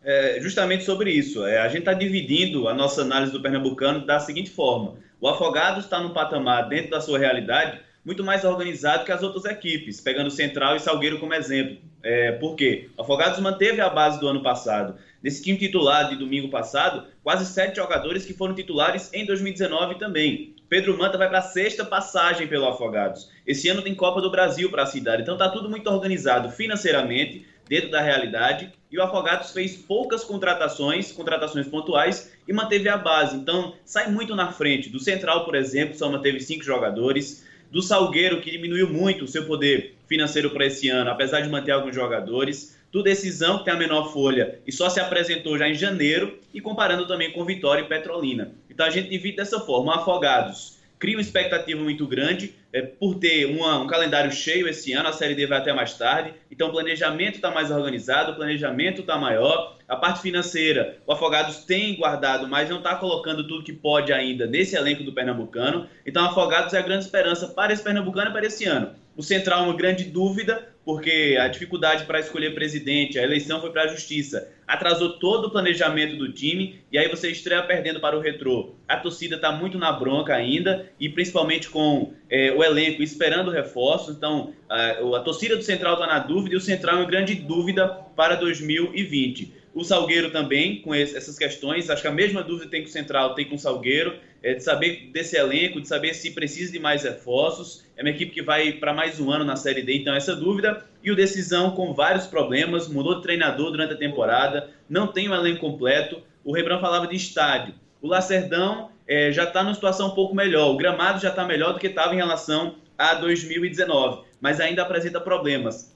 [0.04, 1.46] É, justamente sobre isso.
[1.46, 5.86] É, a gente está dividindo a nossa análise do Pernambucano da seguinte forma: o Afogados
[5.86, 10.32] está num patamar, dentro da sua realidade, muito mais organizado que as outras equipes, pegando
[10.32, 11.78] Central e Salgueiro como exemplo.
[12.02, 12.90] É, por quê?
[12.98, 14.96] O Afogados manteve a base do ano passado.
[15.22, 20.56] Nesse time titular de domingo passado, quase sete jogadores que foram titulares em 2019 também.
[20.68, 23.30] Pedro Manta vai para a sexta passagem pelo Afogados.
[23.46, 27.46] Esse ano tem Copa do Brasil para a cidade, então está tudo muito organizado financeiramente,
[27.68, 33.38] dentro da realidade, e o Afogados fez poucas contratações, contratações pontuais, e manteve a base.
[33.38, 34.90] Então, sai muito na frente.
[34.90, 37.46] Do Central, por exemplo, só manteve cinco jogadores.
[37.72, 41.72] Do Salgueiro, que diminuiu muito o seu poder financeiro para esse ano, apesar de manter
[41.72, 42.78] alguns jogadores.
[42.92, 46.60] Do Decisão, que tem a menor folha e só se apresentou já em janeiro, e
[46.60, 48.54] comparando também com Vitória e Petrolina.
[48.70, 49.96] Então a gente divide dessa forma.
[49.96, 55.10] Afogados cria uma expectativa muito grande é, por ter uma, um calendário cheio esse ano,
[55.10, 59.02] a Série D vai até mais tarde, então o planejamento está mais organizado, o planejamento
[59.02, 63.74] está maior, a parte financeira, o Afogados tem guardado, mas não está colocando tudo que
[63.74, 68.30] pode ainda nesse elenco do Pernambucano, então Afogados é a grande esperança para esse Pernambucano
[68.30, 68.92] e para esse ano.
[69.22, 73.70] O Central é uma grande dúvida, porque a dificuldade para escolher presidente, a eleição foi
[73.70, 78.18] para a justiça, atrasou todo o planejamento do time e aí você estreia perdendo para
[78.18, 78.74] o retrô.
[78.88, 84.18] A torcida está muito na bronca ainda e principalmente com é, o elenco esperando reforços.
[84.18, 87.36] Então a, a torcida do Central está na dúvida e o Central é uma grande
[87.36, 89.54] dúvida para 2020.
[89.74, 92.92] O Salgueiro também, com esse, essas questões, acho que a mesma dúvida tem com o
[92.92, 96.80] Central, tem com o Salgueiro, é de saber desse elenco, de saber se precisa de
[96.80, 97.86] mais reforços.
[97.96, 100.86] É uma equipe que vai para mais um ano na Série D, então essa dúvida.
[101.02, 105.36] E o Decisão com vários problemas, mudou de treinador durante a temporada, não tem um
[105.36, 106.22] elenco completo.
[106.44, 107.74] O Rebrão falava de estádio.
[108.02, 111.74] O Lacerdão é, já está numa situação um pouco melhor, o gramado já está melhor
[111.74, 115.96] do que estava em relação a 2019, mas ainda apresenta problemas.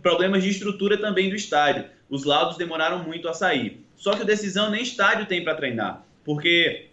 [0.00, 3.84] Problemas de estrutura também do estádio os laudos demoraram muito a sair.
[3.96, 6.86] Só que o Decisão nem estádio tem para treinar, porque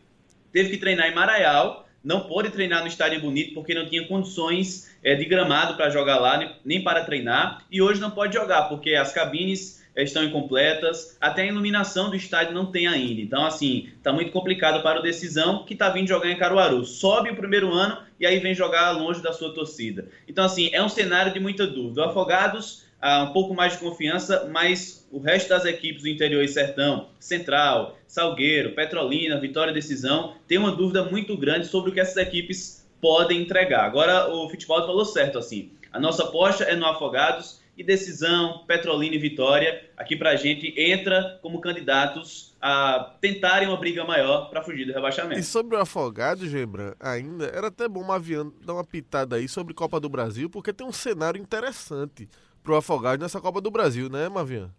[0.52, 4.93] teve que treinar em Maraial, não pôde treinar no estádio bonito porque não tinha condições
[5.04, 8.95] é, de gramado para jogar lá, nem para treinar, e hoje não pode jogar porque
[8.95, 13.21] as cabines é, estão incompletas, até a iluminação do estádio não tem ainda.
[13.21, 16.84] Então, assim, está muito complicado para o Decisão, que está vindo jogar em Caruaru.
[16.84, 20.08] Sobe o primeiro ano e aí vem jogar longe da sua torcida.
[20.28, 22.02] Então, assim, é um cenário de muita dúvida.
[22.02, 26.48] O Afogados um pouco mais de confiança, mas o resto das equipes do interior e
[26.48, 32.18] sertão, Central, Salgueiro, Petrolina, Vitória Decisão, tem uma dúvida muito grande sobre o que essas
[32.18, 33.84] equipes podem entregar.
[33.84, 35.72] Agora o futebol falou certo assim.
[35.92, 40.74] A nossa aposta é no Afogados e Decisão, Petrolina e Vitória, aqui para a gente
[40.78, 45.39] entra como candidatos a tentarem uma briga maior para fugir do rebaixamento.
[45.39, 49.48] E sobre o Afogados, Gebran, ainda era até bom uma avião dar uma pitada aí
[49.48, 52.30] sobre Copa do Brasil, porque tem um cenário interessante
[52.63, 54.71] pro Afogados nessa Copa do Brasil, né, Mavinha?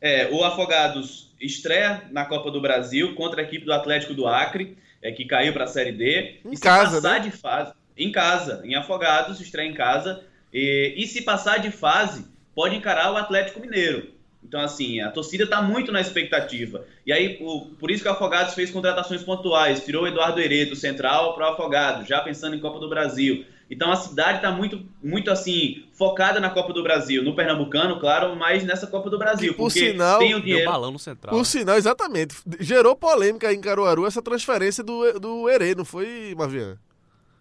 [0.00, 4.76] É, o Afogados estreia na Copa do Brasil contra a equipe do Atlético do Acre,
[5.02, 6.40] é, que caiu para a Série D.
[6.44, 7.20] Em e casa, passar né?
[7.20, 10.24] de fase, em casa, em Afogados, estreia em casa.
[10.52, 14.14] E, e se passar de fase, pode encarar o Atlético Mineiro.
[14.42, 16.84] Então, assim, a torcida está muito na expectativa.
[17.06, 19.82] E aí, o, por isso que o Afogados fez contratações pontuais.
[19.84, 23.44] Tirou o Eduardo Herê do Central para o Afogados, já pensando em Copa do Brasil.
[23.70, 28.36] Então a cidade está muito, muito assim, focada na Copa do Brasil, no Pernambucano, claro,
[28.36, 29.52] mas nessa Copa do Brasil.
[29.52, 30.70] Que, por porque sinal, tem o dinheiro.
[30.70, 31.32] balão no central.
[31.32, 31.44] Por né?
[31.44, 32.34] sinal, exatamente.
[32.60, 36.78] Gerou polêmica em Caruaru essa transferência do, do Herê, não foi, Mavian?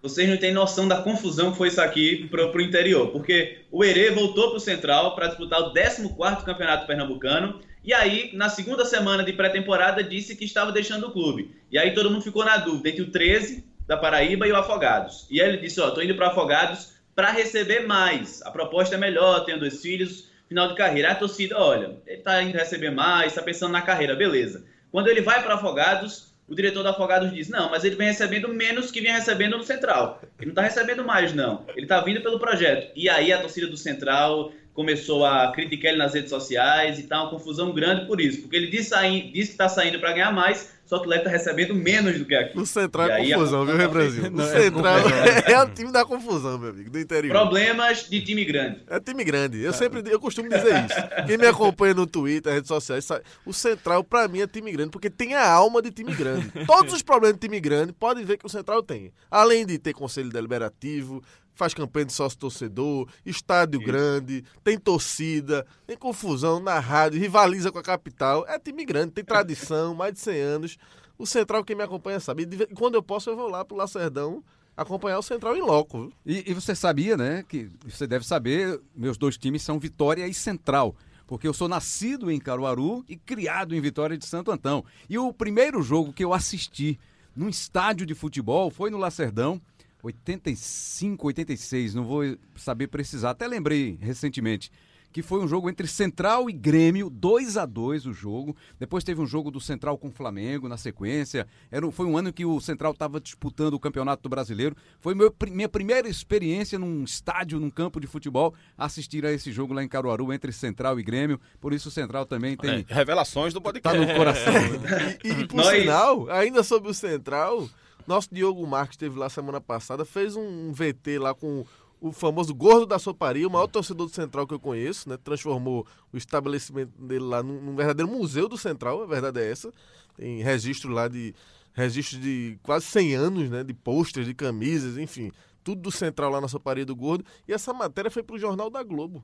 [0.02, 3.84] Vocês não têm noção da confusão que foi isso aqui pro, pro interior, porque o
[3.86, 9.24] Herê voltou pro Central para disputar o 14º Campeonato Pernambucano, e aí, na segunda semana
[9.24, 11.54] de pré-temporada, disse que estava deixando o clube.
[11.70, 15.28] E aí todo mundo ficou na dúvida entre o 13 da Paraíba e o Afogados.
[15.30, 18.42] E aí ele disse, ó, tô indo para Afogados para receber mais.
[18.44, 21.12] A proposta é melhor, tenho dois filhos, final de carreira.
[21.12, 24.66] A torcida, olha, ele tá indo receber mais, tá pensando na carreira, beleza.
[24.92, 28.48] Quando ele vai para Afogados, o diretor do Afogados diz: Não, mas ele vem recebendo
[28.50, 30.22] menos que vinha recebendo no Central.
[30.38, 31.66] Ele não está recebendo mais, não.
[31.76, 32.92] Ele está vindo pelo projeto.
[32.96, 37.22] E aí a torcida do Central começou a criticar ele nas redes sociais e tá
[37.22, 38.42] uma confusão grande por isso.
[38.42, 41.76] Porque ele disse, sair, disse que está saindo para ganhar mais, o Leque está recebendo
[41.76, 42.58] menos do que aqui.
[42.58, 44.24] O Central é confusão, viu, Brasil?
[44.34, 45.18] O Central confusão.
[45.48, 47.32] é, o time da confusão, meu amigo, do interior.
[47.32, 48.82] Problemas de time grande.
[48.88, 49.62] É time grande.
[49.62, 51.26] Eu sempre eu costumo dizer isso.
[51.28, 54.92] Quem me acompanha no Twitter, redes sociais, sabe, o Central, pra mim, é time grande,
[54.92, 56.52] porque tem a alma de time grande.
[56.66, 59.12] Todos os problemas de time grande, podem ver que o Central tem.
[59.30, 61.22] Além de ter conselho deliberativo,
[61.54, 67.84] faz campanha de sócio-torcedor, estádio grande, tem torcida, tem confusão na rádio, rivaliza com a
[67.84, 68.46] capital.
[68.48, 70.78] É time grande, tem tradição, mais de 100 anos.
[71.18, 72.44] O Central, quem me acompanha, sabe.
[72.44, 74.44] E quando eu posso, eu vou lá pro Lacerdão
[74.76, 76.12] acompanhar o Central em loco.
[76.26, 80.34] E, e você sabia, né, que você deve saber, meus dois times são Vitória e
[80.34, 80.96] Central.
[81.28, 84.84] Porque eu sou nascido em Caruaru e criado em Vitória de Santo Antão.
[85.10, 87.00] E o primeiro jogo que eu assisti
[87.36, 89.62] num estádio de futebol foi no Lacerdão,
[90.04, 92.24] 85, 86, não vou
[92.56, 94.70] saber precisar, até lembrei recentemente.
[95.12, 98.56] Que foi um jogo entre Central e Grêmio, 2 a 2 o jogo.
[98.80, 101.46] Depois teve um jogo do Central com o Flamengo na sequência.
[101.70, 104.76] Era, um- foi um ano que o Central estava disputando o Campeonato Brasileiro.
[105.00, 109.72] Foi meu, minha primeira experiência num estádio, num campo de futebol, assistir a esse jogo
[109.72, 111.40] lá em Caruaru entre Central e Grêmio.
[111.62, 112.84] Por isso o Central também tem.
[112.90, 114.00] É, revelações do Tá podcast.
[114.00, 114.54] no coração.
[115.24, 117.70] E, e por Nós- sinal, ainda sobre o Central,
[118.08, 121.66] nosso Diogo Marques esteve lá semana passada, fez um VT lá com
[122.02, 125.18] o famoso Gordo da Soparia, o maior torcedor do Central que eu conheço, né?
[125.18, 129.72] Transformou o estabelecimento dele lá num, num verdadeiro museu do Central, a verdade é essa.
[130.18, 131.34] Tem registro lá de.
[131.76, 133.64] Registro de quase 100 anos, né?
[133.64, 135.32] De posters, de camisas, enfim.
[135.64, 137.26] Tudo do Central lá na Soparia do Gordo.
[137.48, 139.24] E essa matéria foi pro Jornal da Globo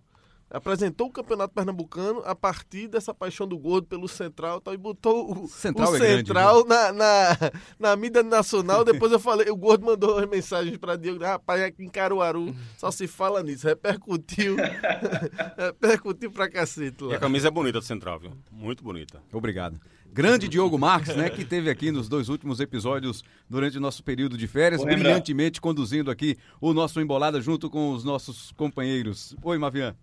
[0.49, 4.77] apresentou o Campeonato Pernambucano a partir dessa paixão do Gordo pelo Central e tal, e
[4.77, 7.37] botou o Central o é grande, Central na, na,
[7.79, 8.83] na mídia nacional.
[8.83, 12.89] Depois eu falei, o Gordo mandou as mensagens para Diego, rapaz, aqui em Caruaru só
[12.91, 13.67] se fala nisso.
[13.67, 14.55] Repercutiu,
[15.57, 17.19] repercutiu pra cacete E a lá.
[17.19, 18.31] camisa é bonita do Central, viu?
[18.51, 19.21] Muito bonita.
[19.31, 19.79] Obrigado.
[20.11, 24.35] Grande Diogo Marques, né, que teve aqui nos dois últimos episódios durante o nosso período
[24.35, 29.35] de férias, brilhantemente conduzindo aqui o nosso Embolada junto com os nossos companheiros.
[29.43, 29.95] Oi, Mavian.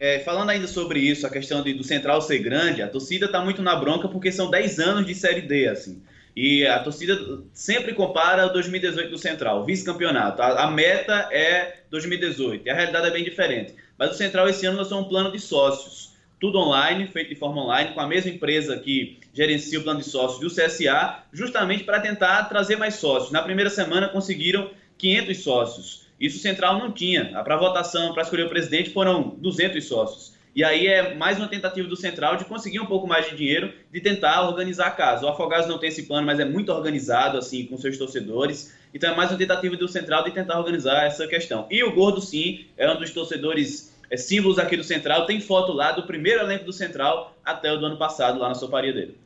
[0.00, 3.44] É, falando ainda sobre isso, a questão de- do Central ser grande, a torcida está
[3.44, 6.02] muito na bronca porque são 10 anos de Série D, assim.
[6.34, 10.40] E a torcida sempre compara o 2018 do Central, vice-campeonato.
[10.40, 13.74] A, a meta é 2018, e a realidade é bem diferente.
[13.98, 17.62] Mas o Central esse ano lançou um plano de sócios, tudo online, feito de forma
[17.62, 22.00] online, com a mesma empresa que gerencia o plano de sócios do CSA, justamente para
[22.00, 23.30] tentar trazer mais sócios.
[23.32, 26.06] Na primeira semana conseguiram 500 sócios.
[26.20, 27.42] Isso o Central não tinha.
[27.42, 30.38] Para votação, para escolher o presidente, foram 200 sócios.
[30.54, 33.72] E aí é mais uma tentativa do Central de conseguir um pouco mais de dinheiro,
[33.90, 35.24] de tentar organizar a casa.
[35.24, 38.74] O Afogados não tem esse plano, mas é muito organizado, assim, com seus torcedores.
[38.92, 41.66] Então é mais uma tentativa do Central de tentar organizar essa questão.
[41.70, 45.24] E o Gordo, sim, é um dos torcedores é, símbolos aqui do Central.
[45.24, 48.54] Tem foto lá do primeiro elenco do Central até o do ano passado, lá na
[48.54, 49.16] soparia dele.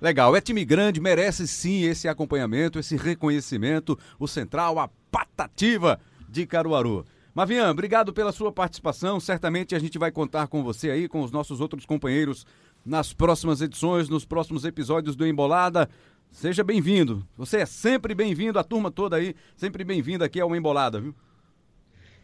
[0.00, 3.98] Legal, é time grande, merece sim esse acompanhamento, esse reconhecimento.
[4.16, 7.04] O Central, a patativa de Caruaru.
[7.34, 9.20] Mavian, obrigado pela sua participação.
[9.20, 12.44] Certamente a gente vai contar com você aí, com os nossos outros companheiros
[12.84, 15.88] nas próximas edições, nos próximos episódios do Embolada.
[16.30, 17.26] Seja bem-vindo.
[17.36, 21.14] Você é sempre bem-vindo, a turma toda aí, sempre bem-vinda aqui ao Embolada, viu?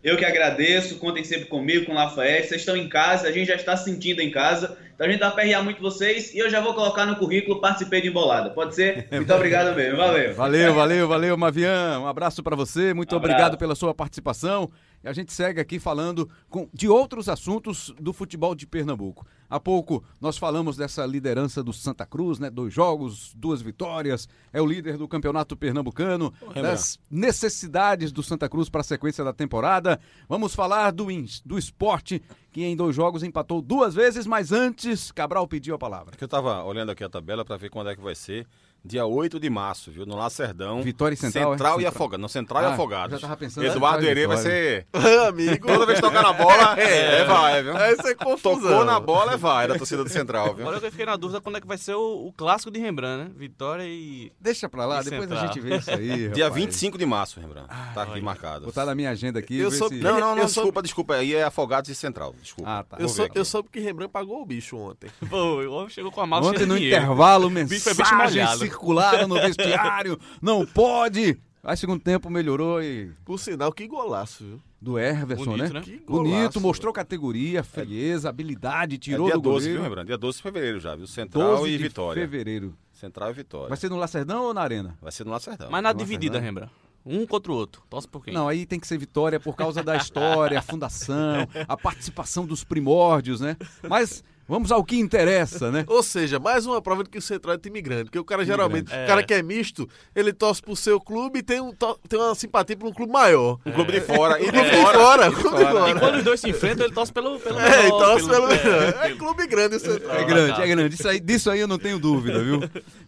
[0.02, 2.48] Eu que agradeço, contem sempre comigo, com o Lafayette.
[2.48, 4.76] Vocês estão em casa, a gente já está se sentindo em casa.
[4.94, 8.00] Então a gente vai aperrear muito vocês e eu já vou colocar no currículo participei
[8.00, 8.50] de embolada.
[8.50, 9.08] Pode ser?
[9.12, 10.34] Muito obrigado mesmo, valeu.
[10.34, 11.98] Valeu, valeu, valeu, Mavian.
[12.00, 13.32] Um abraço para você, muito Abraço.
[13.34, 14.70] obrigado pela sua participação.
[15.02, 19.26] E a gente segue aqui falando com- de outros assuntos do futebol de Pernambuco.
[19.50, 22.48] Há pouco nós falamos dessa liderança do Santa Cruz, né?
[22.48, 28.68] Dois jogos, duas vitórias, é o líder do campeonato pernambucano, das necessidades do Santa Cruz
[28.70, 30.00] para a sequência da temporada.
[30.28, 31.06] Vamos falar do,
[31.44, 32.22] do esporte,
[32.54, 36.12] que em dois jogos empatou duas vezes, mas antes, Cabral pediu a palavra.
[36.12, 38.46] Porque eu tava olhando aqui a tabela para ver quando é que vai ser.
[38.86, 40.04] Dia 8 de março, viu?
[40.04, 40.82] No Lacerdão.
[40.82, 41.56] Vitória e Central, é?
[41.56, 41.88] Central e Central.
[41.94, 42.20] Afogado.
[42.20, 43.18] Não, Central e Ah, Afogados.
[43.20, 44.86] já tava pensando, Eduardo Central e Herê vai ser.
[45.26, 45.66] Amigo.
[45.66, 47.76] Toda vez que tocar na bola, é, vai, viu?
[47.78, 48.60] Essa é confusão.
[48.60, 50.68] Tocou na bola, é vai, da torcida do Central, viu?
[50.68, 53.24] Agora eu fiquei na dúvida quando é que vai ser o, o clássico de Rembrandt,
[53.24, 53.30] né?
[53.34, 54.30] Vitória e.
[54.38, 55.46] Deixa pra lá, E depois a Central.
[55.54, 56.28] gente vê isso aí.
[56.34, 56.62] Dia rapaz.
[56.64, 57.68] 25 de março, Rembrandt.
[57.94, 58.22] Tá aqui olha.
[58.22, 58.66] marcado.
[58.66, 59.58] Botar na minha agenda aqui.
[59.58, 61.14] Eu ver sou- se- Não, não, não, Eu desculpa, desculpa.
[61.14, 62.34] Aí é Afogados e Central.
[62.42, 62.70] Desculpa.
[62.70, 62.96] Ah, tá.
[63.00, 65.10] Eu, sou, eu soube que Rembrandt pagou o bicho ontem.
[65.30, 68.73] Pô, o homem chegou com a mala Ontem no intervalo, bicho foi bicho mensagens molhado.
[68.74, 70.18] Circularam no vestiário.
[70.42, 71.38] Não pode.
[71.62, 74.60] Aí segundo tempo melhorou e Por sinal, que golaço, viu?
[74.80, 75.80] do Everson, Bonito, né?
[75.80, 75.80] né?
[75.80, 79.74] Que Bonito, golaço, mostrou categoria, frieza, habilidade, É tirou dia do 12, goleiro.
[79.74, 80.06] viu, Rembrandt?
[80.08, 81.06] Dia 12 de fevereiro já, viu?
[81.06, 82.22] Central 12 e de Vitória.
[82.22, 82.76] fevereiro.
[82.92, 83.68] Central e Vitória.
[83.68, 84.94] Vai ser no Lacerdão ou na Arena?
[85.00, 85.68] Vai ser no Lacerdão.
[85.70, 86.46] Mas na Nossa, dividida, né?
[86.46, 86.72] Rembrandt.
[87.06, 87.82] Um contra o outro.
[87.88, 88.32] Torce por quem?
[88.34, 92.62] Não, aí tem que ser Vitória por causa da história, a fundação, a participação dos
[92.62, 93.56] primórdios, né?
[93.88, 95.84] Mas vamos ao que interessa, né?
[95.88, 98.04] Ou seja, mais uma prova de que o Central é time grande.
[98.04, 99.04] Porque o cara geralmente, grande.
[99.04, 99.24] o cara É.
[99.24, 102.88] que é misto, ele torce pro seu clube e tem, um, tem uma simpatia por
[102.88, 103.58] um clube maior.
[103.64, 104.40] Um clube de fora.
[104.42, 104.98] E de Clube de fora.
[104.98, 106.00] fora, clube de E fora.
[106.00, 107.38] quando os dois se enfrentam, ele torce pelo.
[107.40, 108.46] pelo É, menor, torce pelo.
[108.50, 110.16] é, É clube grande o Central.
[110.16, 110.94] É grande, é grande.
[110.94, 112.60] Isso aí, disso aí eu não tenho dúvida, viu?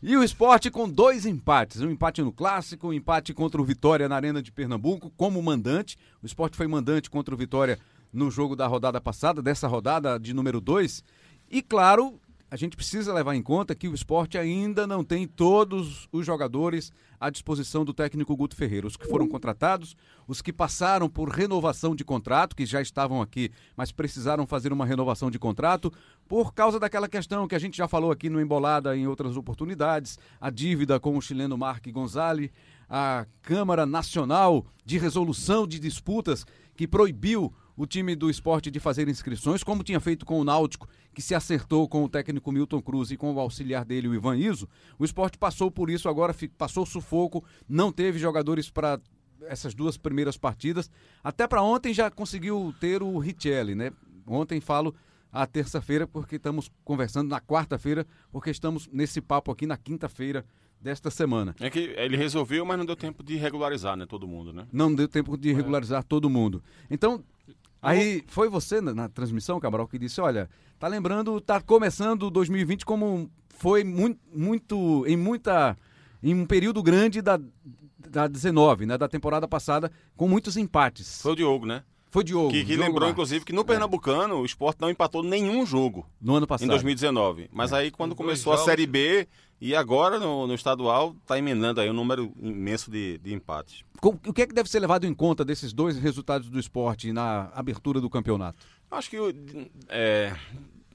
[0.03, 1.81] E o esporte com dois empates.
[1.81, 5.97] Um empate no Clássico, um empate contra o Vitória na Arena de Pernambuco, como mandante.
[6.23, 7.79] O esporte foi mandante contra o Vitória
[8.13, 11.03] no jogo da rodada passada, dessa rodada de número 2.
[11.51, 16.09] E claro, a gente precisa levar em conta que o esporte ainda não tem todos
[16.13, 18.87] os jogadores à disposição do técnico Guto Ferreira.
[18.87, 19.97] Os que foram contratados,
[20.29, 24.87] os que passaram por renovação de contrato, que já estavam aqui, mas precisaram fazer uma
[24.87, 25.93] renovação de contrato,
[26.29, 30.19] por causa daquela questão que a gente já falou aqui no Embolada em outras oportunidades,
[30.41, 32.51] a dívida com o chileno Mark Gonzalez,
[32.89, 36.45] a Câmara Nacional de Resolução de Disputas,
[36.77, 40.89] que proibiu o time do esporte de fazer inscrições, como tinha feito com o Náutico,
[41.13, 44.37] que se acertou com o técnico Milton Cruz e com o auxiliar dele, o Ivan
[44.37, 44.69] Iso.
[44.99, 48.99] O esporte passou por isso agora, passou sufoco, não teve jogadores para
[49.43, 50.91] essas duas primeiras partidas.
[51.23, 53.93] Até para ontem já conseguiu ter o Richelli, né?
[54.27, 54.95] Ontem falo
[55.31, 60.47] a terça-feira, porque estamos conversando na quarta-feira, porque estamos nesse papo aqui na quinta-feira
[60.81, 61.55] desta semana.
[61.61, 64.07] É que ele resolveu, mas não deu tempo de regularizar, né?
[64.07, 64.67] Todo mundo, né?
[64.73, 66.63] Não deu tempo de regularizar todo mundo.
[66.91, 67.23] Então,
[67.81, 72.85] aí foi você na, na transmissão, Cabral, que disse: olha, tá lembrando, tá começando 2020
[72.85, 75.77] como foi muito, muito em muita.
[76.23, 77.41] em um período grande da,
[77.99, 78.99] da 19, né?
[78.99, 81.23] Da temporada passada, com muitos empates.
[81.23, 81.83] Foi o Diogo, né?
[82.11, 82.51] Foi Diogo.
[82.51, 83.13] Que, que Diogo lembrou, Marques.
[83.13, 86.69] inclusive, que no Pernambucano o esporte não empatou nenhum jogo No ano em passado.
[86.69, 87.51] 2019.
[87.53, 88.59] Mas aí, quando Os começou a.
[88.59, 89.27] Série B
[89.61, 93.83] e agora no, no estadual, tá emendando aí um número imenso de, de empates.
[94.03, 97.51] O que é que deve ser levado em conta desses dois resultados do esporte na
[97.55, 98.59] abertura do campeonato?
[98.91, 99.17] Acho que
[99.89, 100.35] é,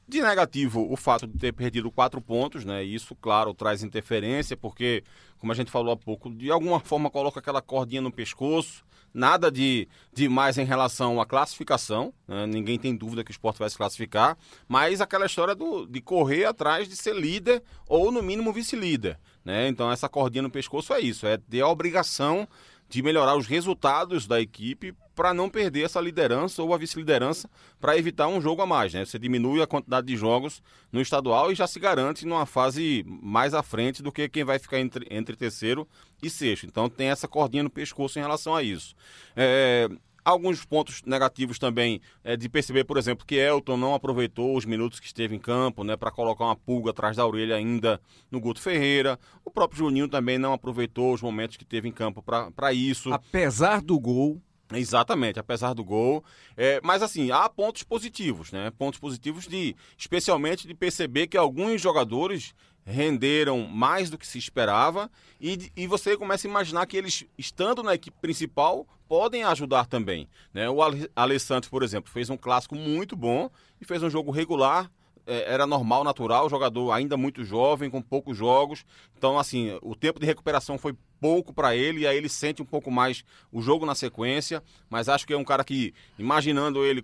[0.07, 2.83] de negativo o fato de ter perdido quatro pontos, né?
[2.83, 5.03] Isso, claro, traz interferência, porque,
[5.39, 8.83] como a gente falou há pouco, de alguma forma coloca aquela cordinha no pescoço.
[9.13, 12.45] Nada de, de mais em relação à classificação, né?
[12.47, 16.45] ninguém tem dúvida que o esporte vai se classificar, mas aquela história do, de correr
[16.45, 19.19] atrás de ser líder ou, no mínimo, vice-líder.
[19.43, 19.67] Né?
[19.67, 22.47] Então, essa cordinha no pescoço é isso, é ter a obrigação
[22.87, 27.97] de melhorar os resultados da equipe para não perder essa liderança ou a vice-liderança para
[27.97, 28.93] evitar um jogo a mais.
[28.93, 29.05] Né?
[29.05, 33.53] Você diminui a quantidade de jogos no estadual e já se garante numa fase mais
[33.53, 35.87] à frente do que quem vai ficar entre, entre terceiro
[36.21, 36.65] e sexto.
[36.65, 38.95] Então tem essa cordinha no pescoço em relação a isso.
[39.35, 39.89] É,
[40.23, 44.99] Alguns pontos negativos também é de perceber, por exemplo, que Elton não aproveitou os minutos
[44.99, 48.61] que esteve em campo, né, para colocar uma pulga atrás da orelha ainda no Guto
[48.61, 49.19] Ferreira.
[49.43, 53.11] O próprio Juninho também não aproveitou os momentos que teve em campo para isso.
[53.11, 54.39] Apesar do gol,
[54.73, 56.23] Exatamente, apesar do gol.
[56.55, 58.71] É, mas assim, há pontos positivos, né?
[58.77, 62.53] Pontos positivos de, especialmente de perceber que alguns jogadores
[62.85, 67.83] renderam mais do que se esperava e, e você começa a imaginar que eles, estando
[67.83, 70.27] na equipe principal, podem ajudar também.
[70.53, 70.69] Né?
[70.69, 74.31] O Ale- Ale Santos, por exemplo, fez um clássico muito bom e fez um jogo
[74.31, 74.89] regular.
[75.31, 78.83] É, Era normal, natural, jogador ainda muito jovem, com poucos jogos.
[79.17, 82.65] Então, assim, o tempo de recuperação foi pouco para ele, e aí ele sente um
[82.65, 84.63] pouco mais o jogo na sequência.
[84.89, 87.03] Mas acho que é um cara que, imaginando ele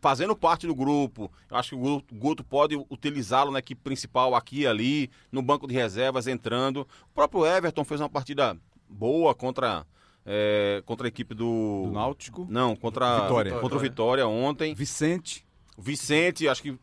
[0.00, 4.60] fazendo parte do grupo, eu acho que o Guto- pode utilizá-lo na equipe principal aqui
[4.60, 6.80] e ali, no banco de reservas, entrando.
[7.10, 8.56] O próprio Everton fez uma partida
[8.88, 9.86] boa contra,
[10.24, 11.84] é, contra a equipe do.
[11.88, 13.58] do Náutico, Não, contra, Vitória.
[13.60, 14.72] contra o Vitória ontem.
[14.74, 16.78] Vicente, Vicente, acho que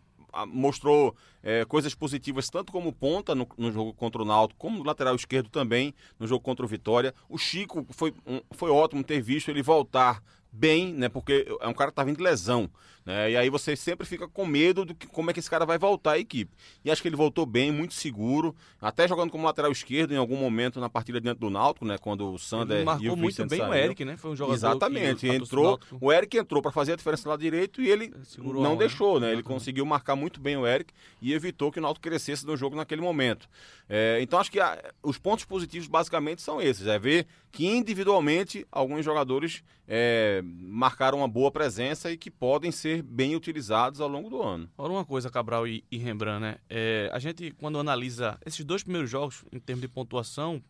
[0.47, 4.83] mostrou é, coisas positivas, tanto como ponta no, no jogo contra o Náutico, como no
[4.83, 7.13] lateral esquerdo também, no jogo contra o Vitória.
[7.29, 11.09] O Chico foi, um- foi ótimo ter visto ele voltar bem, né?
[11.09, 12.69] Porque é um cara que tá vindo de lesão.
[13.05, 13.31] Né?
[13.31, 15.77] E aí você sempre fica com medo do que, como é que esse cara vai
[15.77, 16.51] voltar à equipe.
[16.83, 20.35] E acho que ele voltou bem, muito seguro, até jogando como lateral esquerdo em algum
[20.37, 21.97] momento na partida dentro do Náutico, né?
[21.99, 23.75] Quando o Sander ele marcou e o muito Vicente bem saíram.
[23.75, 24.17] o Eric, né?
[24.17, 27.79] Foi um jogador Exatamente, que entrou, o Eric entrou para fazer a diferença lá direito
[27.79, 29.27] e ele Segurou não onda, deixou, né?
[29.27, 29.33] né?
[29.33, 29.59] Ele Exatamente.
[29.59, 30.91] conseguiu marcar muito bem o Eric
[31.21, 33.47] e evitou que o Náutico crescesse no jogo naquele momento.
[33.87, 38.65] É, então acho que a- os pontos positivos basicamente são esses, é ver que individualmente
[38.71, 44.29] alguns jogadores é, marcaram uma boa presença e que podem ser bem utilizados ao longo
[44.29, 44.69] do ano.
[44.77, 46.57] Ora, uma coisa, Cabral e, e Rembrandt, né?
[46.69, 50.61] É, a gente, quando analisa esses dois primeiros jogos, em termos de pontuação,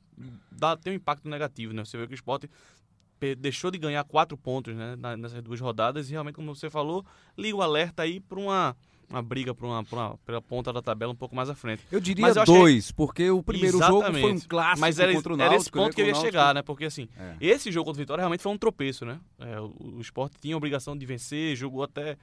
[0.51, 1.83] dá, tem um impacto negativo, né?
[1.83, 2.45] Você vê que o Sport
[3.19, 7.05] pe- deixou de ganhar quatro pontos né, nessas duas rodadas e realmente, como você falou,
[7.37, 8.75] liga o alerta aí para uma,
[9.09, 11.83] uma briga pra uma, pra uma, pela ponta da tabela um pouco mais à frente.
[11.91, 14.47] Eu diria eu achei- dois, porque o primeiro jogo foi um Exatamente.
[14.47, 15.61] clássico Mas era, contra o era Náutico.
[15.61, 16.61] esse ponto né, que eu ia chegar, né?
[16.61, 17.35] Porque assim, É.
[17.39, 19.19] esse jogo contra o Vitória realmente foi um tropeço, né?
[19.39, 22.17] É, o, o Sport tinha a obrigação de vencer, jogou até.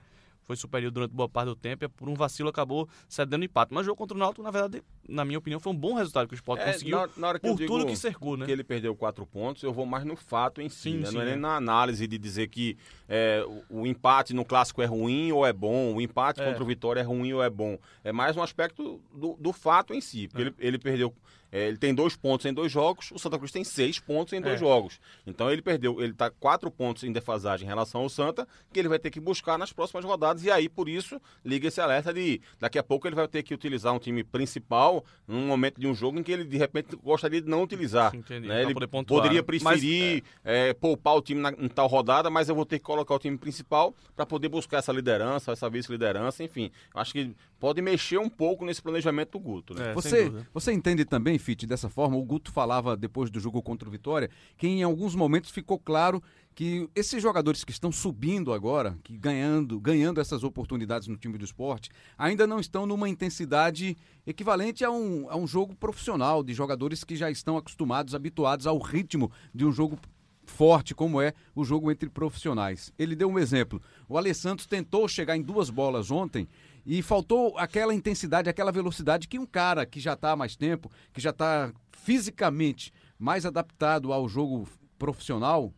[0.52, 3.72] Foi superior durante boa parte do tempo, e por um vacilo acabou cedendo empate.
[3.72, 6.28] Mas o jogo contra o Náutico, na verdade, na minha opinião, foi um bom resultado
[6.28, 8.44] que o Sport É, conseguiu na, na por tudo que cercou, né?
[8.44, 11.06] que ele perdeu quatro pontos, eu vou mais no fato em si, Sim, né?
[11.06, 11.36] sim, não é nem é.
[11.38, 12.76] na análise de dizer que
[13.08, 16.44] é, o, o empate no clássico é ruim ou é bom, o empate É.
[16.44, 17.78] contra o Vitória é ruim ou é bom.
[18.04, 20.28] É mais um aspecto do, do fato em si, É.
[20.28, 21.14] porque ele, ele perdeu.
[21.52, 24.40] É, ele tem dois pontos em dois jogos, o Santa Cruz tem seis pontos em
[24.40, 24.58] dois É.
[24.58, 24.98] jogos.
[25.26, 28.88] Então ele perdeu, ele está quatro pontos em defasagem em relação ao Santa, que ele
[28.88, 32.40] vai ter que buscar nas próximas rodadas, e aí por isso liga esse alerta de
[32.58, 35.94] daqui a pouco ele vai ter que utilizar um time principal num momento de um
[35.94, 38.14] jogo em que ele de repente gostaria de não utilizar.
[38.16, 38.62] Entendi, né?
[38.62, 39.46] Ele poder pontuar, poderia né?
[39.62, 42.84] Mas, preferir é, poupar o time na, em tal rodada, mas eu vou ter que
[42.84, 46.70] colocar o time principal para poder buscar essa liderança, essa vice-liderança, enfim.
[46.94, 49.74] Eu acho que pode mexer um pouco nesse planejamento do Guto.
[49.74, 49.90] Né?
[49.90, 52.16] É, Você, você entende também, Dessa forma?
[52.16, 56.22] O Guto falava depois do jogo contra o Vitória que em alguns momentos ficou claro
[56.54, 61.44] que esses jogadores que estão subindo agora, que ganhando, ganhando essas oportunidades no time do
[61.44, 67.04] esporte, ainda não estão numa intensidade equivalente a um, a um jogo profissional, de jogadores
[67.04, 69.98] que já estão acostumados, habituados ao ritmo de um jogo
[70.44, 72.92] forte como é o jogo entre profissionais.
[72.98, 73.80] Ele deu um exemplo.
[74.08, 76.46] O Alessandro tentou chegar em duas bolas ontem
[76.84, 80.90] e faltou aquela intensidade, aquela velocidade que um cara que já está há mais tempo,
[81.12, 84.68] que já está fisicamente mais adaptado ao jogo
[84.98, 85.72] profissional,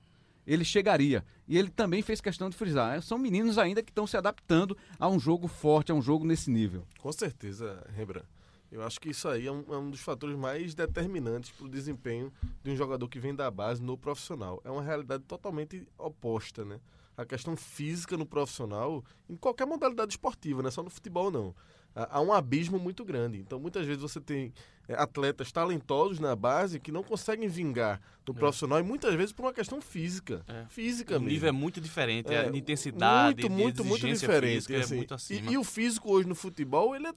[0.46, 1.24] ele chegaria.
[1.46, 3.02] E ele também fez questão de frisar.
[3.02, 6.50] São meninos ainda que estão se adaptando a um jogo forte, a um jogo nesse
[6.50, 6.86] nível.
[7.00, 8.26] Com certeza, Rembrandt.
[8.72, 11.68] Eu acho que isso aí é um, é um dos fatores mais determinantes para o
[11.68, 12.32] desempenho
[12.62, 14.60] de um jogador que vem da base no profissional.
[14.64, 16.80] É uma realidade totalmente oposta, né?
[17.16, 21.54] A questão física no profissional, em qualquer modalidade esportiva, não é só no futebol, não.
[21.96, 23.38] Há um abismo muito grande.
[23.38, 24.52] Então, muitas vezes você tem
[24.88, 29.44] é, atletas talentosos na base que não conseguem vingar no profissional e muitas vezes por
[29.44, 30.42] uma questão física.
[30.48, 30.66] É.
[30.68, 31.28] Física O mesmo.
[31.32, 34.54] nível é muito diferente, É, a de intensidade, muito, muito, muito exigência diferente.
[34.66, 34.94] física assim.
[34.94, 35.50] é muito.
[35.50, 37.14] E, e o físico hoje no futebol, ele é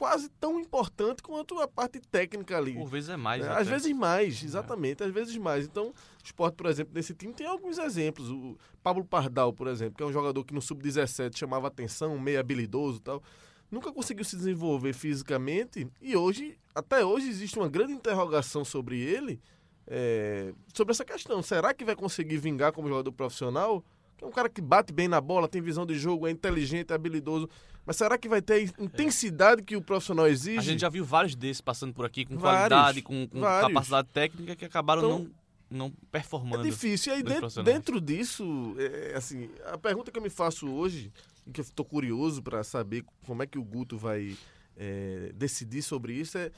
[0.00, 2.72] quase tão importante quanto a parte técnica ali.
[2.72, 3.44] Por vezes é mais.
[3.44, 3.60] É, até.
[3.60, 5.66] às vezes mais, exatamente, às vezes mais.
[5.66, 5.94] Então, o
[6.24, 8.30] esporte, por exemplo, nesse time tem alguns exemplos.
[8.30, 12.40] O Pablo Pardal, por exemplo, que é um jogador que no Sub-17 chamava atenção, meio
[12.40, 13.22] habilidoso e tal.
[13.70, 19.38] Nunca conseguiu se desenvolver fisicamente e hoje, até hoje, existe uma grande interrogação sobre ele,
[19.86, 21.42] é, sobre essa questão.
[21.42, 23.84] Será que vai conseguir vingar como jogador profissional?
[24.20, 26.94] É um cara que bate bem na bola, tem visão de jogo, é inteligente, é
[26.94, 27.48] habilidoso.
[27.86, 30.58] Mas será que vai ter a intensidade que o profissional exige?
[30.58, 34.08] A gente já viu vários desses passando por aqui com Vários, qualidade, com, com capacidade
[34.12, 35.30] técnica que acabaram Então, não,
[35.70, 36.62] não É performando.
[36.62, 37.12] difícil.
[37.12, 41.10] E aí, dentro, dentro disso, é, assim, a pergunta que eu me faço hoje,
[41.46, 44.36] e que eu estou curioso para saber como é que o Guto vai
[44.76, 46.50] é, decidir sobre isso, é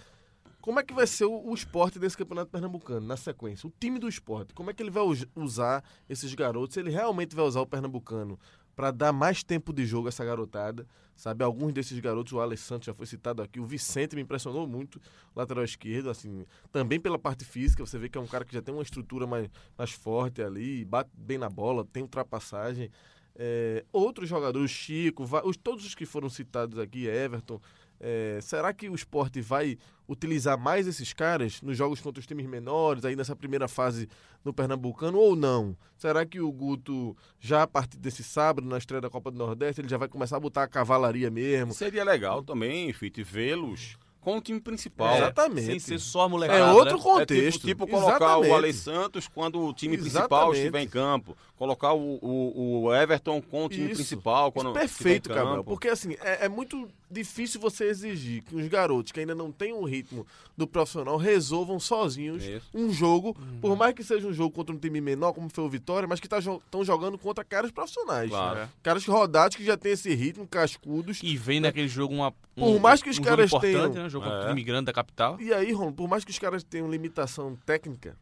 [0.63, 3.69] como é que vai ser o, o esporte desse campeonato pernambucano, na sequência?
[3.69, 6.77] O time do esporte, como é que ele vai us- usar esses garotos?
[6.77, 8.39] Ele realmente vai usar o pernambucano
[8.75, 11.45] para dar mais tempo de jogo a essa garotada, sabe?
[11.45, 15.01] Alguns desses garotos, o Alessandro já foi citado aqui, o Vicente me impressionou muito,
[15.37, 18.63] lateral esquerdo, assim, também pela parte física, você vê que é um cara que já
[18.63, 22.91] tem uma estrutura mais, mais forte ali, bate bem na bola, tem ultrapassagem.
[23.35, 27.61] É, outros jogadores, o Chico, os, todos os que foram citados aqui, Everton,
[28.03, 29.79] é, será que o esporte vai
[30.09, 34.09] utilizar mais esses caras nos jogos contra os times menores, aí nessa primeira fase
[34.45, 35.77] no Pernambucano, ou não?
[35.97, 39.81] Será que o Guto, já a partir desse sábado, na estreia da Copa do Nordeste,
[39.81, 41.73] ele já vai começar a botar a cavalaria mesmo?
[41.73, 45.15] Seria legal também, Fite, vê-los com o time principal.
[45.15, 45.67] É, Exatamente.
[45.67, 46.59] Sem ser só a molecada.
[46.61, 47.03] É outro né?
[47.03, 47.67] contexto.
[47.67, 48.51] É tipo, tipo colocar Exatamente.
[48.51, 50.59] o Ale Santos quando o time principal Exatamente.
[50.59, 51.37] estiver em campo.
[51.63, 53.95] Colocar o, o, o Everton com o time Isso.
[53.95, 55.63] principal quando Perfeito, Cabral.
[55.63, 59.73] Porque assim, é, é muito difícil você exigir que os garotos que ainda não têm
[59.73, 62.69] um ritmo do profissional resolvam sozinhos Isso.
[62.75, 65.69] um jogo, por mais que seja um jogo contra um time menor, como foi o
[65.69, 68.29] Vitória, mas que estão jogando contra caras profissionais.
[68.29, 68.59] Claro.
[68.59, 68.69] né?
[68.83, 71.21] Caras rodados que já têm esse ritmo, cascudos.
[71.23, 72.33] E vem naquele jogo uma.
[72.57, 74.03] Por mais que os um caras tenham- Né?
[74.07, 74.29] Um jogo É.
[74.31, 75.41] contra o time grande da capital.
[75.41, 78.17] E aí, Ron, por mais que os caras tenham limitação técnica,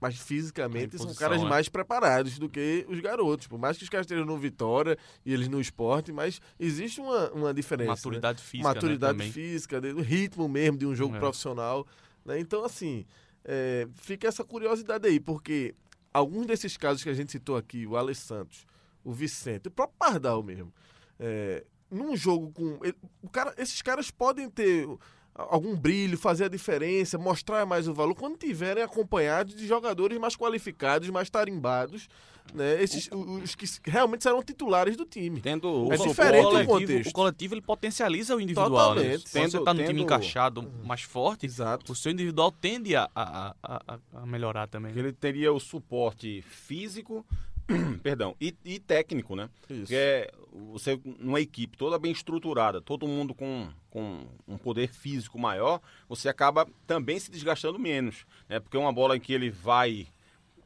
[0.00, 1.48] mas fisicamente É, são caras né?
[1.48, 3.46] mais preparados do que os garotos.
[3.46, 7.30] Por mais que os caras estejam no Vitória e eles no esporte, mas existe uma,
[7.32, 7.88] uma diferença.
[7.90, 7.96] né?
[7.96, 8.68] Maturidade física.
[8.68, 11.18] Maturidade né, física, do ritmo mesmo de um jogo É.
[11.18, 11.86] profissional.
[12.24, 12.38] né?
[12.40, 13.04] Então, assim,
[13.44, 15.74] é, fica essa curiosidade aí, porque
[16.12, 18.66] alguns desses casos que a gente citou aqui, o Alex Santos,
[19.04, 20.72] o Vicente, o próprio Pardal mesmo,
[21.18, 22.78] é, num jogo com.
[22.84, 24.86] ele- o cara, esses caras podem ter
[25.48, 30.36] algum brilho, fazer a diferença, mostrar mais o valor quando tiverem acompanhados de jogadores mais
[30.36, 32.08] qualificados, mais tarimbados,
[32.54, 32.82] né?
[32.82, 35.40] Esses, os que realmente serão titulares do time.
[35.40, 37.10] Tendo o É suporte- diferente o coletivo, contexto.
[37.10, 38.94] o coletivo ele potencializa o individual.
[38.94, 39.00] Né?
[39.02, 39.28] Totalmente.
[39.28, 41.92] Se você Tendo- tá no time tendo- encaixado mais forte, Exato.
[41.92, 44.92] o seu individual tende a, a, a- a melhorar também.
[44.96, 47.24] Ele teria o suporte físico,
[48.02, 49.48] perdão, e, e técnico, né?
[49.68, 49.80] Isso.
[49.80, 50.30] Porque é,
[50.72, 56.28] você, numa equipe toda bem estruturada, todo mundo com, com um poder físico maior, você
[56.28, 58.60] acaba também se desgastando menos, né?
[58.60, 60.06] Porque uma bola em que ele vai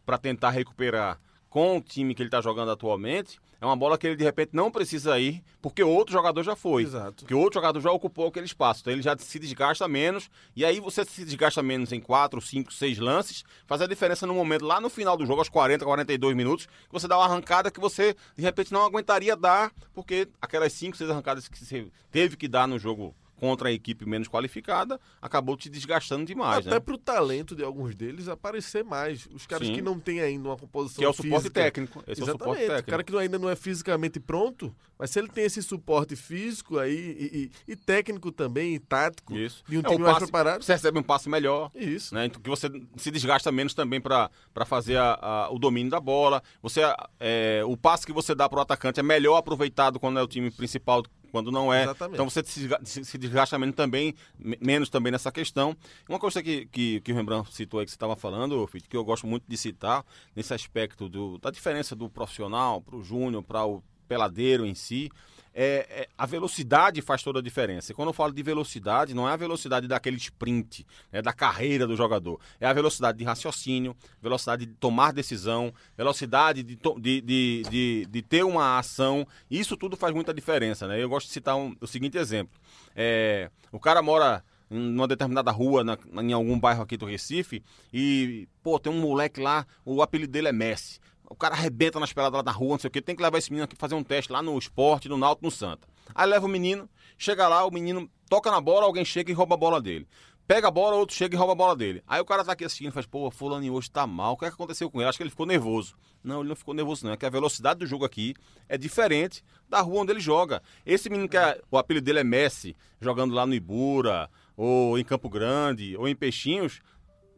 [0.04, 1.20] para tentar recuperar
[1.54, 4.50] com o time que ele está jogando atualmente, é uma bola que ele de repente
[4.52, 6.82] não precisa ir, porque outro jogador já foi.
[6.82, 7.18] Exato.
[7.18, 8.80] Porque o outro jogador já ocupou aquele espaço.
[8.80, 10.28] Então ele já se desgasta menos.
[10.56, 13.44] E aí você se desgasta menos em 4, 5, 6 lances.
[13.68, 16.92] Faz a diferença no momento, lá no final do jogo, aos 40, 42 minutos, que
[16.92, 21.08] você dá uma arrancada que você, de repente, não aguentaria dar, porque aquelas 5, 6
[21.08, 23.14] arrancadas que você teve que dar no jogo
[23.44, 26.80] contra a equipe menos qualificada, acabou te desgastando demais, Até né?
[26.80, 29.28] pro talento de alguns deles aparecer mais.
[29.34, 29.74] Os caras Sim.
[29.74, 31.60] que não têm ainda uma composição Que é o suporte física.
[31.62, 32.02] técnico.
[32.06, 32.66] Esse é o suporte Exatamente.
[32.68, 32.88] técnico.
[32.88, 36.78] O cara que ainda não é fisicamente pronto, mas se ele tem esse suporte físico
[36.78, 37.38] aí e,
[37.68, 39.62] e- e técnico também, e tático, Isso.
[39.68, 40.62] de um É, time o mais passe- preparado.
[40.62, 41.70] Você recebe um passe melhor.
[41.74, 42.14] Isso.
[42.14, 42.24] né?
[42.24, 44.30] Então, que você se desgasta menos também para
[44.64, 46.42] fazer a- a- o domínio da bola.
[46.62, 46.80] Você
[47.20, 50.26] é, o passe que você dá para o atacante é melhor aproveitado quando é o
[50.26, 51.02] time principal,
[51.34, 51.82] quando não é.
[51.82, 52.14] Exatamente.
[52.14, 55.76] Então você se desga- se se desgasta menos também, me- menos também nessa questão.
[56.08, 59.04] Uma coisa que, que, que o Rembrandt citou aí que você estava falando, que eu
[59.04, 60.04] gosto muito de citar
[60.36, 65.10] nesse aspecto do, da diferença do profissional para o júnior, para o peladeiro em si.
[65.56, 67.92] É, é, a velocidade faz toda a diferença.
[67.92, 71.86] E quando eu falo de velocidade, não é a velocidade daquele sprint, né, da carreira
[71.86, 72.40] do jogador.
[72.60, 78.22] É a velocidade de raciocínio, velocidade de tomar decisão, velocidade de, de, de, de, de
[78.22, 79.24] ter uma ação.
[79.48, 80.88] Isso tudo faz muita diferença.
[80.88, 81.00] Né?
[81.00, 82.58] Eu gosto de citar um- o seguinte exemplo.
[82.96, 87.62] É, o cara mora em uma determinada rua, na- em algum bairro aqui do Recife,
[87.92, 90.98] e, pô, tem um moleque lá, o apelido dele é Messi.
[91.34, 93.02] O cara arrebenta nas peladas lá na rua, não sei o quê.
[93.02, 95.50] Tem que levar esse menino aqui fazer um teste lá no esporte, no Náutico, no
[95.50, 95.88] Santa.
[96.14, 99.56] Aí leva o menino, chega lá, o menino toca na bola, alguém chega e rouba
[99.56, 100.06] a bola dele.
[100.46, 102.02] Pega a bola, outro chega e rouba a bola dele.
[102.06, 104.34] Aí o cara tá aqui assistindo faz, pô, fulano hoje tá mal.
[104.34, 105.08] O que é que aconteceu com ele?
[105.08, 105.96] Acho que ele ficou nervoso.
[106.22, 107.12] Não, ele não ficou nervoso, não.
[107.12, 108.34] É que a velocidade do jogo aqui
[108.68, 110.62] é diferente da rua onde ele joga.
[110.86, 115.04] Esse menino que é- o apelido dele é Messi, jogando lá no Ibura, ou em
[115.04, 116.80] Campo Grande, ou em Peixinhos,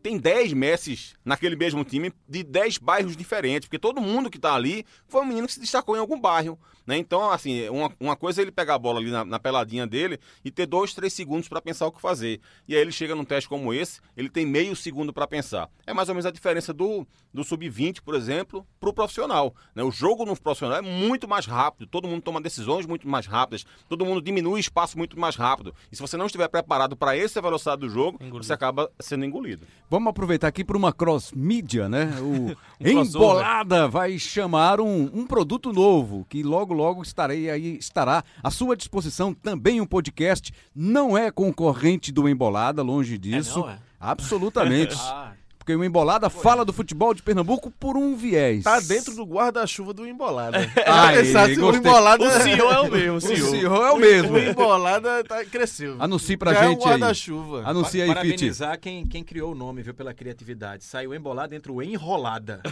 [0.06, 4.54] tem 10 Messis naquele mesmo time de 10 bairros diferentes, porque todo mundo que tá
[4.54, 6.96] ali foi um menino que se destacou em algum bairro, né?
[6.96, 10.20] Então, assim, uma, uma coisa é ele pegar a bola ali na, na peladinha dele
[10.44, 12.40] e ter dois, três segundos para pensar o que fazer.
[12.68, 15.68] E aí ele chega num teste como esse, ele tem meio segundo para pensar.
[15.84, 17.04] É mais ou menos a diferença do,
[17.34, 19.82] do sub-20, por exemplo, pro profissional, né?
[19.82, 23.66] O jogo no profissional é muito mais rápido, todo mundo toma decisões muito mais rápidas,
[23.88, 25.74] todo mundo diminui espaço muito mais rápido.
[25.90, 28.44] E se você não estiver preparado para essa velocidade do jogo, Engolido.
[28.44, 29.66] você acaba sendo engolido.
[29.96, 32.10] Vamos aproveitar aqui para uma cross mídia, né?
[32.20, 33.06] O crossover.
[33.06, 38.76] Embolada vai chamar um, um produto novo que logo logo estarei aí estará à sua
[38.76, 40.52] disposição também um podcast.
[40.74, 43.60] Não é concorrente do Embolada, longe disso.
[43.60, 43.78] não, é?
[43.98, 44.94] Absolutamente.
[45.08, 45.32] Ah,
[45.66, 48.62] Porque o Embolada fala do futebol de Pernambuco por um viés.
[48.62, 50.58] Tá dentro do guarda-chuva do Embolada.
[51.12, 51.74] Você sabe, o.
[51.74, 52.22] Embolada.
[52.22, 53.50] O senhor é o mesmo, o O senhor.
[53.50, 54.34] senhor é o mesmo.
[54.34, 55.96] O Embolada tá, cresceu.
[55.98, 56.88] Anuncie pra Já é um gente aí.
[56.90, 57.62] guarda-chuva.
[57.68, 58.14] Anuncia aí, Fit.
[58.16, 60.84] parabenizar quem, quem criou o nome, viu, pela criatividade.
[60.84, 62.62] Saiu embolado entre o enrolada.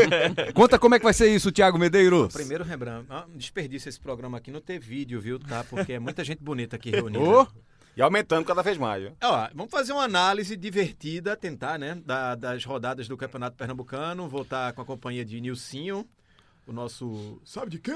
[0.52, 2.34] Conta como é que vai ser isso, Thiago Medeiros.
[2.34, 5.64] Primeiro, Rembrandt, ah, um desperdício esse programa aqui não ter vídeo, viu, tá?
[5.64, 7.18] Porque é muita gente bonita aqui reunida.
[7.24, 7.46] Ô,
[7.96, 9.02] E aumentando cada vez mais.
[9.02, 9.12] Viu?
[9.22, 11.94] Ó, vamos fazer uma análise divertida, tentar, né?
[12.06, 14.28] da- das rodadas do Campeonato Pernambucano.
[14.28, 16.08] Voltar com a companhia de Nilcinho,
[16.66, 17.40] o nosso.
[17.44, 17.92] Sabe de quem?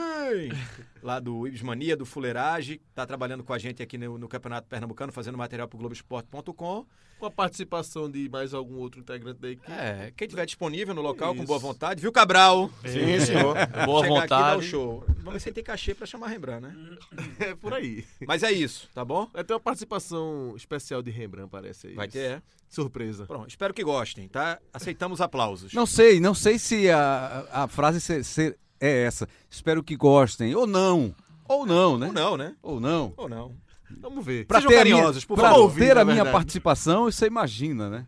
[1.02, 2.80] Lá do Ibis Mania, do Fuleirage.
[2.94, 6.84] Tá trabalhando com a gente aqui no, no Campeonato Pernambucano, fazendo material pro Globoesporte.com.
[7.18, 9.72] Com a participação de mais algum outro integrante da equipe.
[9.72, 11.46] É, quem tiver disponível no local com Isso.
[11.46, 12.70] boa vontade, viu, Cabral?
[12.84, 13.54] Sim, senhor.
[13.86, 14.62] Boa Chegar aqui o vontade.
[14.66, 15.04] show.
[15.18, 16.74] Vamos ver se tem cachê pra chamar Rembrandt, né?
[17.40, 18.04] É por aí.
[18.26, 19.28] Mas é isso, tá bom?
[19.32, 21.94] Vai ter uma participação especial de Rembrandt, parece aí.
[21.94, 22.42] Vai ter, é.
[22.68, 23.24] Surpresa.
[23.26, 24.58] Pronto, espero que gostem, tá?
[24.72, 25.72] Aceitamos aplausos.
[25.72, 29.26] Não sei, não sei se a, a frase ser, ser- é essa.
[29.48, 30.54] Espero que gostem.
[30.54, 31.14] Ou não.
[31.48, 32.08] Ou não, né?
[32.08, 32.56] Ou não, né?
[32.62, 33.14] Ou não.
[33.16, 33.54] Ou não.
[34.00, 34.46] Vamos ver.
[34.46, 35.74] Pra Sejam ter a minha, por pra favor.
[35.74, 36.32] ter a minha verdade.
[36.32, 38.06] participação, você imagina, né?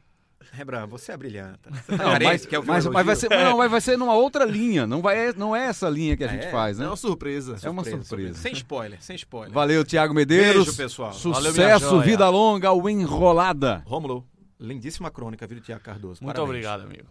[0.50, 1.58] Rembrandt, você é brilhante.
[1.88, 4.14] Não, Carente, mas, quer ouvir um mas, mas vai ser, não, mas vai ser numa
[4.14, 4.86] outra linha.
[4.86, 6.50] Não, vai, não é essa linha que a Ah, gente é?
[6.50, 6.88] faz, É né?
[6.88, 7.56] uma surpresa.
[7.62, 8.34] É uma surpresa.
[8.40, 9.52] Sem spoiler, sem spoiler.
[9.52, 10.64] Valeu, Tiago Medeiros.
[10.64, 11.12] Beijo, pessoal.
[11.12, 12.02] Valeu, Sucesso, joia.
[12.02, 13.82] vida longa, o Enrolada.
[13.86, 14.26] Rômulo,
[14.60, 16.22] lindíssima crônica, viu, Tiago Cardoso?
[16.22, 16.48] Muito Parabéns.
[16.48, 17.04] obrigado, amigo.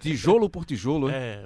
[0.00, 1.14] Tijolo por tijolo, hein?
[1.16, 1.44] É,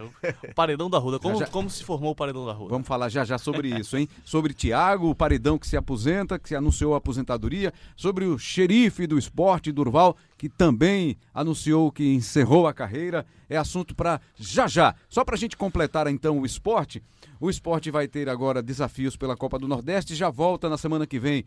[0.51, 1.19] o paredão da Ruda.
[1.19, 1.51] Como, Já, já.
[1.51, 2.71] como se formou o paredão da Ruda?
[2.71, 4.09] Vamos falar já já sobre isso, hein?
[4.25, 9.07] Sobre Tiago, o paredão que se aposenta, que se anunciou a aposentadoria, sobre o xerife
[9.07, 13.27] do esporte, Durval, que também anunciou que encerrou a carreira.
[13.49, 14.95] É assunto para já já.
[15.09, 17.03] Só para a gente completar então o esporte,
[17.41, 21.19] o esporte vai ter agora desafios pela Copa do Nordeste, já volta na semana que
[21.19, 21.45] vem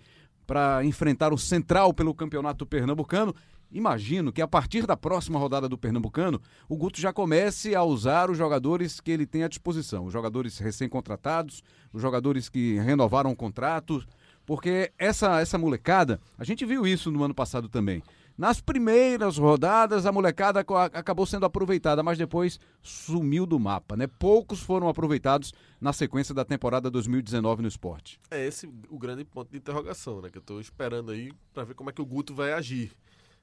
[0.47, 3.34] para enfrentar o Central pelo Campeonato Pernambucano.
[3.72, 8.30] Imagino que a partir da próxima rodada do Pernambucano, o Guto já comece a usar
[8.30, 11.63] os jogadores que ele tem à disposição, os jogadores recém-contratados,
[11.93, 14.05] os jogadores que renovaram contratos,
[14.45, 18.03] porque essa essa molecada, a gente viu isso no ano passado também.
[18.38, 20.59] Nas primeiras rodadas, a molecada
[20.93, 24.07] acabou sendo aproveitada, mas depois sumiu do mapa, né?
[24.07, 28.19] Poucos foram aproveitados na sequência da temporada 2019 no esporte.
[28.32, 30.30] É esse o grande ponto de interrogação, né?
[30.30, 32.91] Que eu tô esperando aí pra ver como é que o Guto vai agir.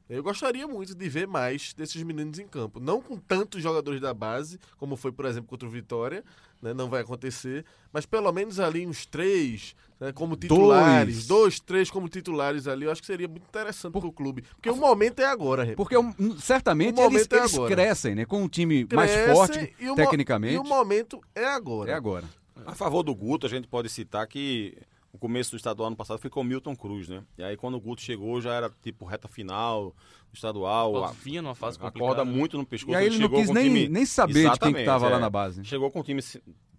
[0.08, 2.80] Eu gostaria muito de ver mais desses meninos em campo.
[2.80, 6.24] Não com tantos jogadores da base, como foi, por exemplo, contra o Vitória,
[6.62, 6.72] né?
[6.72, 10.10] não vai acontecer, mas pelo menos ali uns três, né?
[10.12, 11.26] como titulares, Dois.
[11.26, 11.60] dois.
[11.60, 14.42] três como titulares ali, eu acho que seria muito interessante pro clube.
[14.54, 15.74] Porque o momento é agora, Rê.
[15.74, 18.24] Porque um, certamente O eles, é eles crescem, né?
[18.24, 20.54] Com um time mais forte, e o tecnicamente.
[20.54, 21.90] E o momento é agora.
[21.90, 22.24] É agora.
[22.66, 24.76] A favor do Guto, a gente pode citar que
[25.12, 27.22] o começo do estadual ano passado foi com o Milton Cruz, né?
[27.36, 29.94] E aí quando o Guto chegou já era tipo reta final
[30.30, 31.04] do estadual.
[31.04, 32.14] A, numa fase complicada.
[32.14, 32.92] corda muito no pescoço.
[32.92, 33.88] E aí ele não chegou quis nem, time...
[33.88, 35.20] nem saber de quem que Exatamente, estava lá é.
[35.20, 35.64] na base.
[35.64, 36.20] Chegou com o time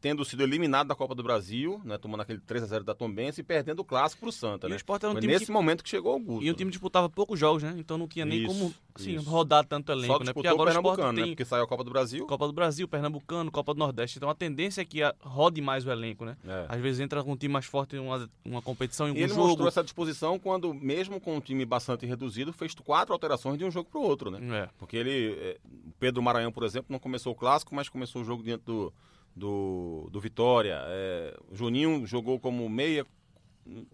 [0.02, 1.98] tendo sido eliminado da Copa do Brasil, né?
[1.98, 4.76] Tomando aquele 3x0 da Tombense e perdendo o clássico pro Santa, E né?
[4.76, 6.44] o Sport era um Foi time nesse que- momento que chegou o Guto.
[6.46, 7.76] E o time disputava poucos jogos, né?
[7.78, 9.30] Então não tinha nem Isso, como assim, isso.
[9.30, 10.32] rodar tanto elenco, Só né?
[10.34, 11.32] Porque agora o Sport Pernambucano, tem né?
[11.32, 12.26] Porque saiu a Copa do Brasil.
[12.26, 14.18] Copa do Brasil, Pernambucano, Copa do Nordeste.
[14.18, 16.38] Então a tendência é que a- rode mais o elenco, né?
[16.48, 16.66] É.
[16.70, 19.20] Às vezes entra com um time mais forte em uma, uma competição, em E algum
[19.24, 19.48] ele jogo.
[19.48, 23.72] mostrou essa disposição quando, mesmo com um time bastante reduzido, fez quatro alterações de um
[23.72, 24.40] jogo pro outro, né?
[24.64, 24.70] É.
[24.78, 28.42] Porque ele, o Pedro Maranhão, por exemplo, não começou o clássico, mas começou o jogo
[28.44, 28.94] diante do,
[29.36, 30.80] do, do Vitória.
[30.88, 33.06] É, o Juninho jogou como meia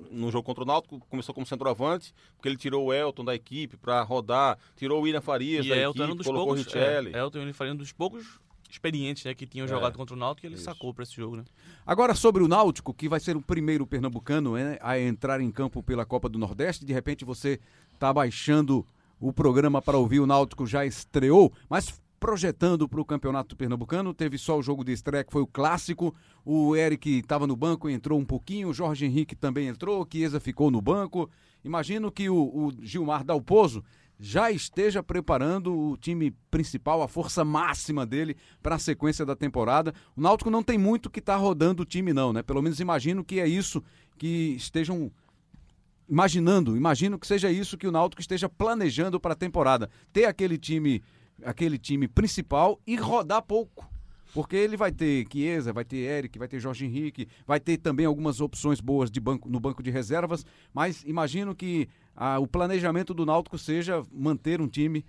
[0.10, 3.76] no jogo contra o Náutico, começou como centroavante, porque ele tirou o Elton da equipe
[3.76, 6.56] para rodar, tirou o William Farias E da Elton era um equipe, dos colocou o
[6.56, 6.74] poucos.
[6.74, 7.14] Richelli.
[7.14, 10.18] É, Elton ele faria um dos poucos experientes né, que tinham É, jogado contra o
[10.18, 10.64] Náutico e ele isso.
[10.64, 11.44] sacou para esse jogo, né?
[11.86, 15.84] Agora sobre o Náutico, que vai ser o primeiro pernambucano né, a entrar em campo
[15.84, 16.86] pela Copa do Nordeste.
[16.86, 17.60] De repente você
[17.94, 18.86] está baixando
[19.20, 24.36] o programa para ouvir o Náutico já estreou, mas projetando para o Campeonato Pernambucano, teve
[24.36, 26.16] só o jogo de estreia que foi o clássico.
[26.44, 30.40] O Eric estava no banco, entrou um pouquinho, o Jorge Henrique também entrou, o Chiesa
[30.40, 31.30] ficou no banco.
[31.64, 33.84] Imagino que o, o Gilmar Dalpozo
[34.20, 39.94] já esteja preparando o time principal, a força máxima dele para a sequência da temporada.
[40.18, 42.42] O Náutico não tem muito que tá rodando o time não, né?
[42.42, 43.84] Pelo menos imagino que é isso
[44.18, 45.12] que estejam
[46.08, 50.58] imaginando, imagino que seja isso que o Náutico esteja planejando para a temporada, ter aquele
[50.58, 51.04] time,
[51.44, 53.90] aquele time principal e rodar pouco.
[54.34, 58.06] Porque ele vai ter Chiesa, vai ter Eric, vai ter Jorge Henrique, vai ter também
[58.06, 63.14] algumas opções boas de banco, no banco de reservas, mas imagino que ah, o planejamento
[63.14, 65.06] do Náutico seja manter um time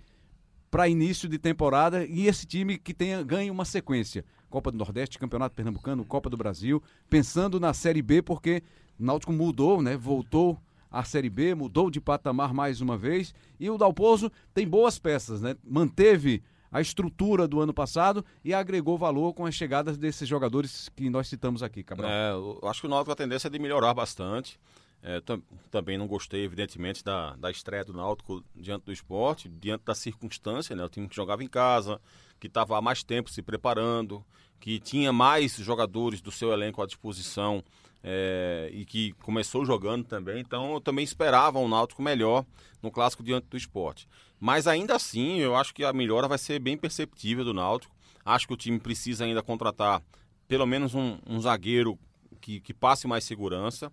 [0.71, 4.23] para início de temporada e esse time que tenha ganhe uma sequência.
[4.49, 8.63] Copa do Nordeste, Campeonato Pernambucano, Copa do Brasil, pensando na Série B, porque
[8.97, 9.97] o Náutico mudou, né?
[9.97, 10.57] Voltou
[10.91, 15.41] à Série B, mudou de patamar mais uma vez, e o Dalpozo tem boas peças,
[15.41, 15.55] né?
[15.63, 21.09] Manteve a estrutura do ano passado e agregou valor com as chegadas desses jogadores que
[21.09, 22.09] nós citamos aqui, Cabral.
[22.09, 24.59] É, eu acho que o Náutico a tendência é de melhorar bastante.
[25.01, 29.85] É, tam- também não gostei, evidentemente, da, da estreia do Náutico diante do esporte, diante
[29.85, 30.83] da circunstância, né?
[30.83, 32.01] O time que jogava em casa,
[32.39, 34.25] que estava há mais tempo se preparando,
[34.59, 37.63] que tinha mais jogadores do seu elenco à disposição
[38.03, 40.39] é, e que começou jogando também.
[40.39, 42.45] Então, eu também esperava um Náutico melhor
[42.81, 44.07] no clássico diante do esporte.
[44.39, 47.95] Mas ainda assim, eu acho que a melhora vai ser bem perceptível do Náutico.
[48.23, 50.01] Acho que o time precisa ainda contratar
[50.47, 51.97] pelo menos um, um zagueiro
[52.39, 53.91] que, que passe mais segurança.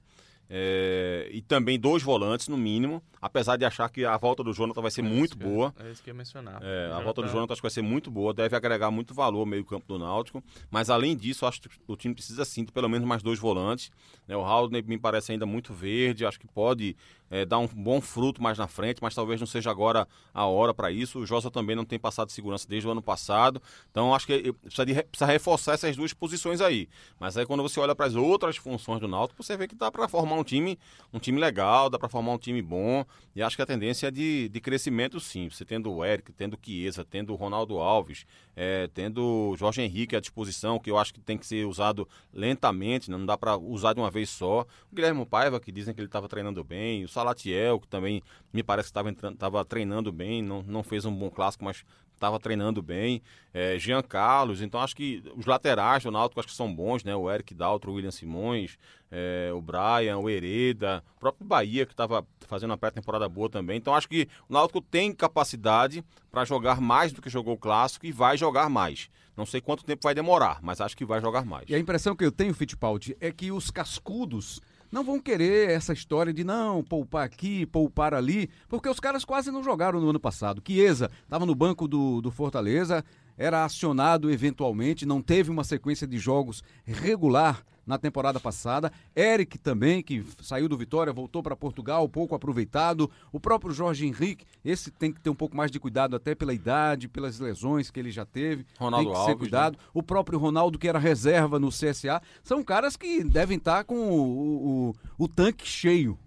[0.48, 3.02] É, e também dois volantes, no mínimo.
[3.20, 5.74] Apesar de achar que a volta do Jonathan vai ser É muito que boa.
[5.80, 6.60] É isso que eu ia mencionar.
[6.62, 9.14] É, a volta do tá- Jonathan acho que vai ser muito boa, deve agregar muito
[9.14, 10.44] valor ao meio-campo do Náutico.
[10.70, 13.90] Mas além disso, acho que o time precisa sim de pelo menos mais dois volantes.
[14.28, 14.36] né?
[14.36, 16.94] o Haldane me parece ainda muito verde, acho que pode
[17.34, 20.72] é, dar um bom fruto mais na frente, mas talvez não seja agora a hora
[20.72, 21.18] para isso.
[21.18, 23.60] O Josa também não tem passado segurança desde o ano passado.
[23.90, 26.88] Então acho que eh, precisa, de re- precisa reforçar essas duas posições aí.
[27.18, 29.90] Mas aí quando você olha para as outras funções do Náutico, você vê que dá
[29.90, 30.78] para formar um time,
[31.12, 33.04] um time legal, dá para formar um time bom.
[33.34, 35.50] E acho que a tendência é de, de crescimento sim.
[35.50, 38.24] Você tendo o Eric, tendo o Chiesa, tendo o Ronaldo Alves,
[38.54, 42.08] eh, tendo o Jorge Henrique à disposição, que eu acho que tem que ser usado
[42.32, 43.16] lentamente, né?
[43.16, 44.62] não dá para usar de uma vez só.
[44.92, 48.22] O Guilherme Paiva, que dizem que ele estava treinando bem, o Salatiel, que também
[48.52, 52.80] me parece que estava treinando bem, não, não fez um bom clássico, mas estava treinando
[52.80, 53.22] bem.
[53.52, 57.14] É, Jean Carlos, então acho que os laterais do Náutico acho que são bons, né?
[57.14, 58.78] O Eric Daltro, o William Simões,
[59.10, 63.76] é, o Brian, o Hereda, o próprio Bahia, que estava fazendo uma pré-temporada boa também.
[63.76, 68.06] Então acho que o Náutico tem capacidade para jogar mais do que jogou o clássico
[68.06, 69.10] e vai jogar mais.
[69.36, 71.68] Não sei quanto tempo vai demorar, mas acho que vai jogar mais.
[71.68, 74.60] E a impressão que eu tenho, Fittipaldi, é que os cascudos
[74.94, 79.50] não vão querer essa história de não poupar aqui, poupar ali, porque os caras quase
[79.50, 80.62] não jogaram no ano passado.
[80.64, 83.04] Chiesa estava no banco do, do Fortaleza,
[83.36, 88.92] era acionado eventualmente, não teve uma sequência de jogos regular na temporada passada.
[89.16, 93.10] Eric também, que saiu do Vitória, voltou para Portugal, pouco aproveitado.
[93.32, 96.52] O próprio Jorge Henrique, esse tem que ter um pouco mais de cuidado até pela
[96.52, 98.66] idade, pelas lesões que ele já teve.
[98.78, 99.78] Ronaldo tem que Alves, ser cuidado.
[99.92, 102.20] O próprio Ronaldo, que era reserva no CSA.
[102.42, 106.18] São caras que devem estar com o, o, o tanque cheio.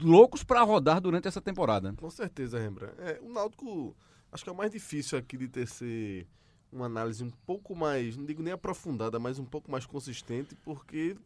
[0.00, 1.94] Loucos para rodar durante essa temporada.
[1.96, 2.94] Com certeza, Rembrandt.
[2.98, 3.96] É, o Náutico,
[4.30, 6.26] acho que é o mais difícil aqui de tecer
[6.72, 11.16] uma análise um pouco mais, não digo nem aprofundada, mas um pouco mais consistente, porque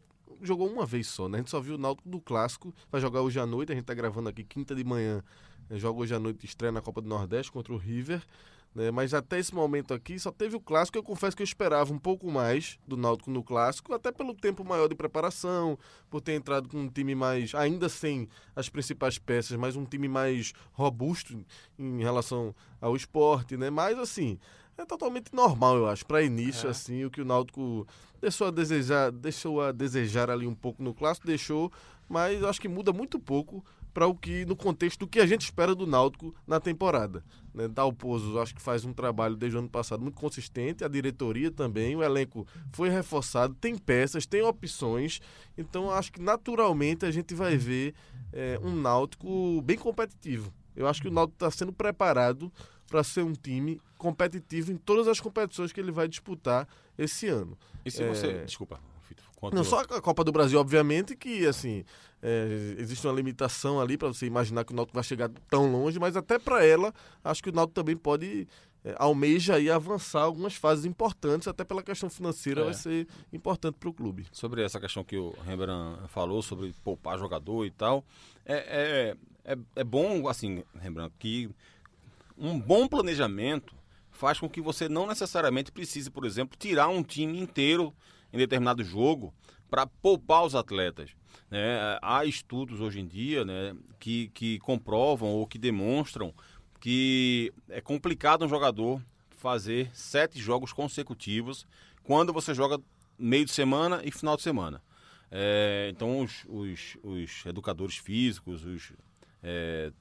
[0.41, 1.37] jogou uma vez só, né?
[1.37, 3.85] A gente só viu o Náutico do Clássico, vai jogar hoje à noite, a gente
[3.85, 5.23] tá gravando aqui quinta de manhã,
[5.69, 5.77] né?
[5.77, 8.23] joga hoje à noite, estreia na Copa do Nordeste contra o River,
[8.73, 8.89] né?
[8.89, 11.99] Mas até esse momento aqui só teve o Clássico, eu confesso que eu esperava um
[11.99, 15.77] pouco mais do Náutico no Clássico, até pelo tempo maior de preparação,
[16.09, 20.07] por ter entrado com um time mais, ainda sem as principais peças, mas um time
[20.07, 21.37] mais robusto
[21.77, 23.69] em relação ao esporte, né?
[23.69, 24.39] Mas assim,
[24.77, 26.71] é totalmente normal, eu acho, para início, É.
[26.71, 27.87] assim, o que o Náutico
[28.21, 31.71] deixou a desejar, deixou a desejar ali um pouco no clássico, deixou,
[32.09, 33.63] mas eu acho que muda muito pouco
[33.93, 37.23] para o que no contexto do que a gente espera do Náutico na temporada.
[37.53, 37.67] Né?
[37.67, 41.95] Dalpozo, acho que faz um trabalho desde o ano passado muito consistente, a diretoria também,
[41.95, 45.19] o elenco foi reforçado, tem peças, tem opções,
[45.55, 47.93] então acho que naturalmente a gente vai ver
[48.31, 50.51] é, um Náutico bem competitivo.
[50.75, 52.51] Eu acho que o Náutico está sendo preparado
[52.93, 57.57] para ser um time competitivo em todas as competições que ele vai disputar esse ano.
[57.83, 58.07] E se É.
[58.07, 58.43] você.
[58.45, 58.79] Desculpa,
[59.35, 59.63] continua.
[59.63, 61.83] Não só a Copa do Brasil, obviamente, que assim
[62.21, 65.97] é, existe uma limitação ali para você imaginar que o Náutico vai chegar tão longe,
[65.99, 68.47] mas até para ela, acho que o Náutico também pode
[68.85, 72.65] é, almeja aí avançar algumas fases importantes, até pela questão financeira É.
[72.65, 74.27] vai ser importante para o clube.
[74.31, 78.05] sobre essa questão que o Rembrandt falou, sobre poupar jogador e tal,
[78.45, 79.15] é,
[79.45, 81.49] é, é, é bom, assim, Rembrandt, que
[82.37, 83.75] um bom planejamento
[84.11, 87.93] faz com que você não necessariamente precise, por exemplo, tirar um time inteiro
[88.31, 89.33] em determinado jogo
[89.69, 91.11] para poupar os atletas.
[91.49, 91.97] né?
[92.01, 96.33] Há estudos hoje em dia né, que, que comprovam ou que demonstram
[96.79, 99.01] que é complicado um jogador
[99.37, 101.65] fazer sete jogos consecutivos
[102.03, 102.79] quando você joga
[103.17, 104.81] meio de semana e final de semana.
[105.31, 108.93] É, então, os, os, os educadores físicos, os
[109.41, 109.91] é,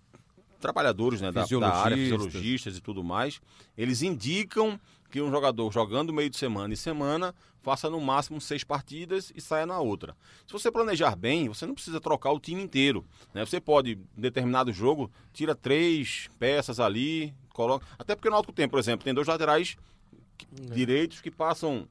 [0.62, 2.78] trabalhadores né, da, da área, Fisiologistas.
[2.78, 3.40] e tudo mais,
[3.76, 8.64] eles indicam que um jogador jogando meio de semana e semana faça no máximo seis
[8.64, 10.16] partidas e saia na outra.
[10.46, 13.04] Se você planejar bem, você não precisa trocar o time inteiro.
[13.34, 13.44] Né?
[13.44, 17.84] Você pode, em determinado jogo, tira três peças ali, coloca.
[17.98, 19.76] Até porque no alto tempo, por exemplo, tem dois laterais
[20.38, 21.86] que- direitos que passam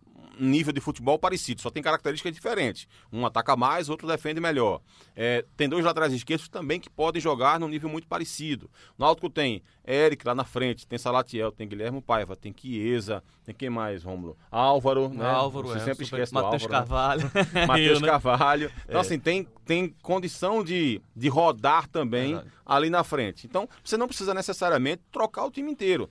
[0.45, 2.87] nível de futebol parecido, só tem características diferentes.
[3.11, 4.81] Um ataca mais, outro defende melhor.
[5.15, 8.69] É, tem dois laterais esquerdos também que podem jogar num nível muito parecido.
[8.97, 13.53] No Náutico tem Eric lá na frente, tem Salatiel, tem Guilherme Paiva, tem Chiesa, tem
[13.53, 14.37] quem mais, Rômulo?
[14.49, 15.25] Álvaro, né?
[15.29, 16.69] Álvaro, Você é, sempre super- esquece do Matheus né?
[16.69, 17.31] Carvalho.
[17.67, 18.07] Matheus Eu, né?
[18.07, 18.71] Carvalho.
[18.87, 22.51] Então, assim, tem, tem condição de, de rodar também Verdade.
[22.65, 23.47] ali na frente.
[23.47, 26.09] Então, você não precisa necessariamente trocar o time inteiro.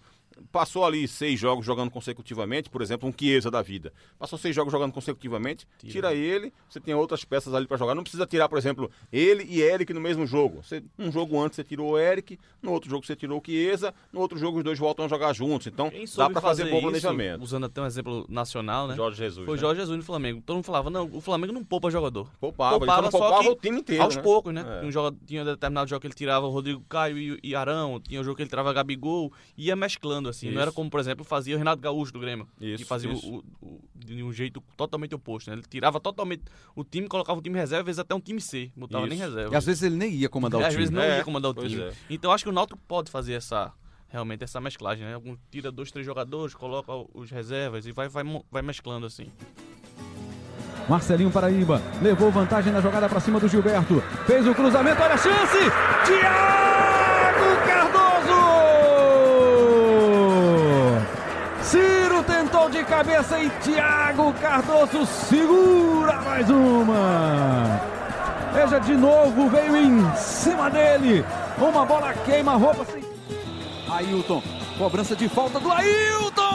[0.51, 3.93] Passou ali seis jogos jogando consecutivamente, por exemplo, um Chiesa da vida.
[4.18, 7.95] Passou seis jogos jogando consecutivamente, tira, tira ele, você tem outras peças ali para jogar.
[7.95, 10.62] Não precisa tirar, por exemplo, ele e Eric no mesmo jogo.
[10.62, 13.95] Você, um jogo antes você tirou o Eric, no outro jogo você tirou o Chiesa,
[14.12, 15.66] no outro jogo os dois voltam a jogar juntos.
[15.66, 17.43] Então dá para fazer, fazer bom planejamento.
[17.43, 18.97] Usando até um exemplo nacional, né?
[18.97, 19.45] Jorge Jesus.
[19.45, 19.61] Foi né?
[19.61, 20.43] Jorge Jesus no Flamengo.
[20.45, 22.31] Todo mundo falava, não, o Flamengo não poupa jogador.
[22.41, 24.03] Poupava, poupava, poupava o time inteiro.
[24.03, 24.22] Aos né?
[24.22, 24.81] poucos, né?
[24.83, 24.87] É.
[24.87, 28.01] Um jogo, tinha um determinado jogo que ele tirava o Rodrigo Caio e, e Arão,
[28.01, 30.47] tinha um jogo que ele tirava Gabigol, ia mesclando assim.
[30.47, 30.55] Isso.
[30.55, 32.47] Não era como, por exemplo, fazia o Renato Gaúcho do Grêmio.
[32.61, 35.51] Isso, que fazia o, o, de um jeito totalmente oposto.
[35.51, 35.57] Né?
[35.57, 36.43] Ele tirava totalmente
[36.75, 39.11] o time, colocava o time reserva, às vezes até um time C, botava isso.
[39.11, 39.55] nem reserva.
[39.55, 40.68] E às vezes ele nem ia comandar o time.
[40.68, 41.18] Às vezes não é.
[41.18, 41.81] ia comandar o time.
[41.81, 41.93] É.
[42.09, 43.73] Então acho que o Náutico pode fazer essa
[44.09, 45.14] realmente essa mesclagem, né?
[45.14, 49.31] Algum, tira dois, três jogadores, coloca os reservas e vai, vai, vai mesclando assim.
[50.89, 54.01] Marcelinho Paraíba levou vantagem na jogada para cima do Gilberto.
[54.27, 55.59] Fez o cruzamento, olha a chance!
[56.05, 56.89] Thiago
[62.69, 67.81] De cabeça e Thiago Cardoso segura mais uma.
[68.55, 71.25] Veja de novo, veio em cima dele.
[71.59, 73.03] Uma bola queima roupa sem.
[73.91, 74.43] Ailton,
[74.79, 76.51] cobrança de falta do Ailton!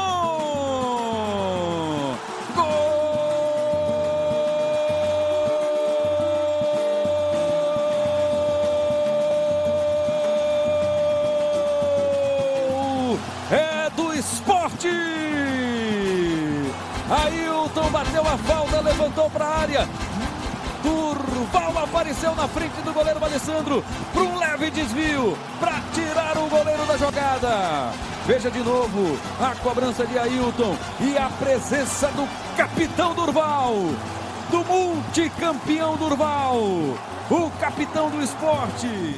[14.15, 15.34] esporte.
[17.09, 19.89] Ailton bateu a falta, levantou para a área.
[20.81, 26.85] Durval apareceu na frente do goleiro Alessandro para um leve desvio para tirar o goleiro
[26.85, 27.91] da jogada.
[28.25, 32.27] Veja de novo a cobrança de Ailton e a presença do
[32.57, 33.73] capitão Durval,
[34.49, 39.15] do multicampeão Durval, o capitão do esporte.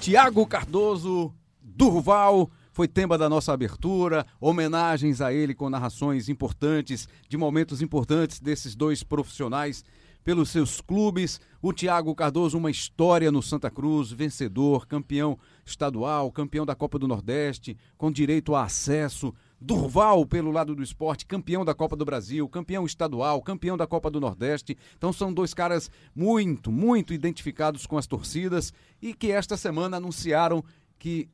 [0.00, 7.36] Tiago Cardoso, Durval foi tema da nossa abertura, homenagens a ele com narrações importantes, de
[7.36, 9.84] momentos importantes desses dois profissionais
[10.24, 11.40] pelos seus clubes.
[11.62, 17.06] O Thiago Cardoso, uma história no Santa Cruz, vencedor, campeão estadual, campeão da Copa do
[17.06, 19.32] Nordeste, com direito a acesso.
[19.60, 24.10] Durval, pelo lado do esporte, campeão da Copa do Brasil, campeão estadual, campeão da Copa
[24.10, 24.76] do Nordeste.
[24.98, 30.64] Então são dois caras muito, muito identificados com as torcidas e que esta semana anunciaram
[30.98, 31.28] que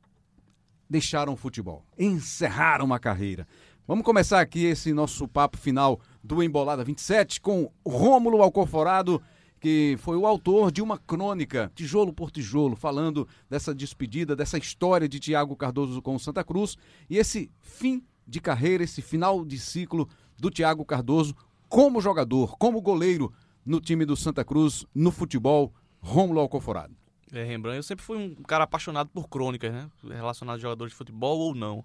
[0.90, 3.46] deixaram o futebol, encerraram uma carreira.
[3.86, 9.22] Vamos começar aqui esse nosso papo final do Embolada 27 com Rômulo Alcoforado,
[9.60, 15.08] que foi o autor de uma crônica, tijolo por tijolo, falando dessa despedida, dessa história
[15.08, 16.76] de Tiago Cardoso com o Santa Cruz
[17.08, 21.34] e esse fim de carreira, esse final de ciclo do Tiago Cardoso
[21.68, 23.32] como jogador, como goleiro
[23.64, 26.99] no time do Santa Cruz, no futebol, Rômulo Alcoforado.
[27.32, 29.90] É, Rembrandt, eu sempre fui um cara apaixonado por crônicas, né?
[30.02, 31.84] Relacionado a jogadores de futebol ou não.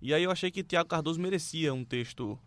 [0.00, 2.38] E aí eu achei que Tiago Cardoso merecia um texto.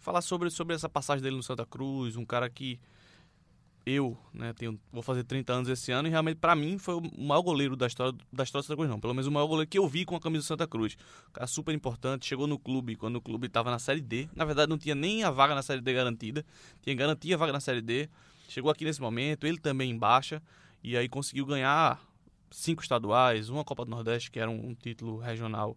[0.00, 2.78] Falar sobre, sobre essa passagem dele no Santa Cruz, um cara que
[3.86, 7.02] eu, né, tenho, vou fazer 30 anos esse ano e realmente para mim foi o
[7.20, 8.98] maior goleiro da história da história do Santa Cruz, não.
[8.98, 10.96] Pelo menos o maior goleiro que eu vi com a camisa do Santa Cruz.
[11.28, 14.28] Um cara super importante, chegou no clube quando o clube estava na Série D.
[14.34, 16.44] Na verdade não tinha nem a vaga na Série D garantida,
[16.82, 18.08] tinha garantia a vaga na Série D.
[18.48, 20.42] Chegou aqui nesse momento, ele também em baixa.
[20.84, 21.98] E aí conseguiu ganhar
[22.50, 25.74] cinco estaduais, uma Copa do Nordeste, que era um, um título regional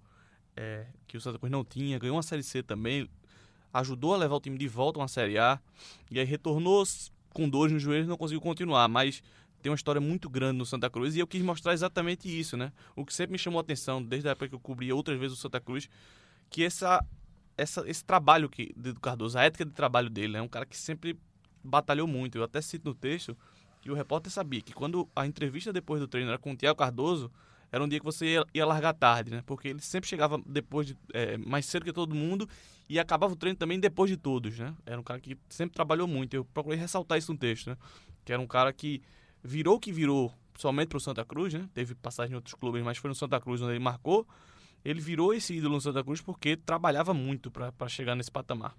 [0.54, 3.10] é, que o Santa Cruz não tinha, ganhou uma Série C também,
[3.74, 5.62] ajudou a levar o time de volta a uma Série A,
[6.12, 6.84] e aí retornou
[7.30, 9.24] com dores no joelho e não conseguiu continuar, mas
[9.62, 12.74] tem uma história muito grande no Santa Cruz e eu quis mostrar exatamente isso, né?
[12.94, 15.38] O que sempre me chamou a atenção, desde a época que eu cobria outras vezes
[15.38, 15.90] o Santa Cruz,
[16.50, 17.02] que essa,
[17.58, 20.42] essa, esse trabalho que, do Cardoso, a ética de trabalho dele, é né?
[20.42, 21.18] um cara que sempre
[21.64, 22.38] batalhou muito.
[22.38, 23.38] Eu até cito no texto
[23.88, 26.78] e o repórter sabia que quando a entrevista depois do treino era com o Tiago
[26.78, 27.32] Cardoso,
[27.72, 29.44] era um dia que você ia, ia largar tarde, né?
[29.46, 32.48] Porque ele sempre chegava depois de, é, mais cedo que todo mundo
[32.90, 34.74] e acabava o treino também depois de todos, né?
[34.86, 36.34] Era um cara que sempre trabalhou muito.
[36.34, 37.78] Eu procurei ressaltar isso no texto, né?
[38.26, 39.02] Que era um cara que
[39.42, 41.70] virou o que virou somente para o Santa Cruz, né?
[41.74, 44.28] Teve passagem em outros clubes, mas foi no Santa Cruz onde ele marcou.
[44.84, 48.76] Ele virou esse ídolo no Santa Cruz porque trabalhava muito para chegar nesse patamar.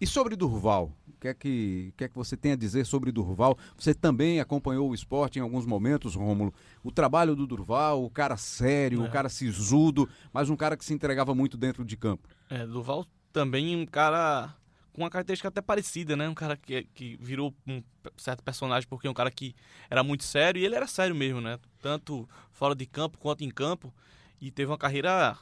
[0.00, 3.12] E sobre Durval, o que, é que, que é que você tem a dizer sobre
[3.12, 3.56] Durval?
[3.78, 6.52] Você também acompanhou o esporte em alguns momentos, Rômulo.
[6.82, 9.08] O trabalho do Durval, o cara sério, é.
[9.08, 12.28] o cara sisudo, mas um cara que se entregava muito dentro de campo.
[12.50, 14.54] É, Durval também um cara
[14.94, 16.28] com uma característica até parecida, né?
[16.28, 17.82] Um cara que, que virou um
[18.16, 19.54] certo personagem porque é um cara que
[19.90, 21.58] era muito sério e ele era sério mesmo, né?
[21.80, 23.92] Tanto fora de campo quanto em campo.
[24.40, 25.36] E teve uma carreira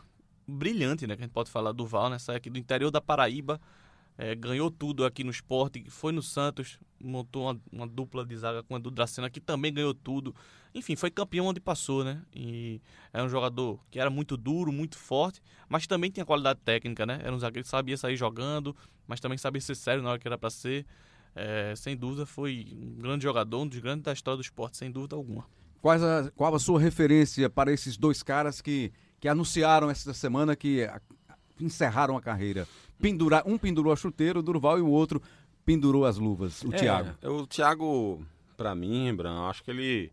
[0.48, 1.16] brilhante, né?
[1.16, 2.18] Que a gente pode falar do Val, né?
[2.18, 3.60] Sai aqui do interior da Paraíba,
[4.16, 8.62] é, ganhou tudo aqui no esporte, foi no Santos, montou uma, uma dupla de zaga
[8.62, 10.34] com Edu Dracena, que também ganhou tudo.
[10.74, 12.22] Enfim, foi campeão onde passou, né?
[12.34, 12.80] E
[13.12, 17.20] é um jogador que era muito duro, muito forte, mas também tinha qualidade técnica, né?
[17.22, 18.74] Era um zagueiro que sabia sair jogando,
[19.06, 20.86] mas também sabia ser sério na hora que era para ser.
[21.34, 24.90] É, sem dúvida, foi um grande jogador, um dos grandes da história do esporte, sem
[24.90, 25.46] dúvida alguma.
[25.80, 30.54] Quais a, qual a sua referência para esses dois caras que, que anunciaram essa semana
[30.54, 31.00] que a,
[31.60, 32.68] encerraram a carreira?
[33.02, 35.20] Pendura, um pendurou a chuteira, o Durval, e o outro
[35.64, 37.10] pendurou as luvas, o é, Thiago.
[37.22, 38.24] O Thiago,
[38.56, 40.12] para mim, Bran, acho que ele.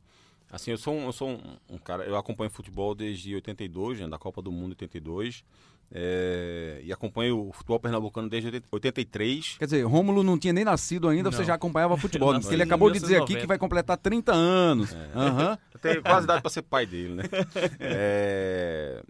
[0.51, 2.03] Assim, eu sou um, eu sou um, um, cara.
[2.03, 5.43] Eu acompanho futebol desde 82, né, da Copa do Mundo 82.
[5.91, 9.57] É, e acompanho o futebol pernambucano desde 83.
[9.57, 11.31] Quer dizer, Rômulo não tinha nem nascido ainda, não.
[11.31, 12.33] você já acompanhava futebol.
[12.39, 14.93] porque ele acabou de dizer aqui que vai completar 30 anos.
[14.93, 14.97] É.
[14.97, 15.57] Uhum.
[15.81, 17.23] Tem quase idade para ser pai dele, né?
[17.79, 19.03] É,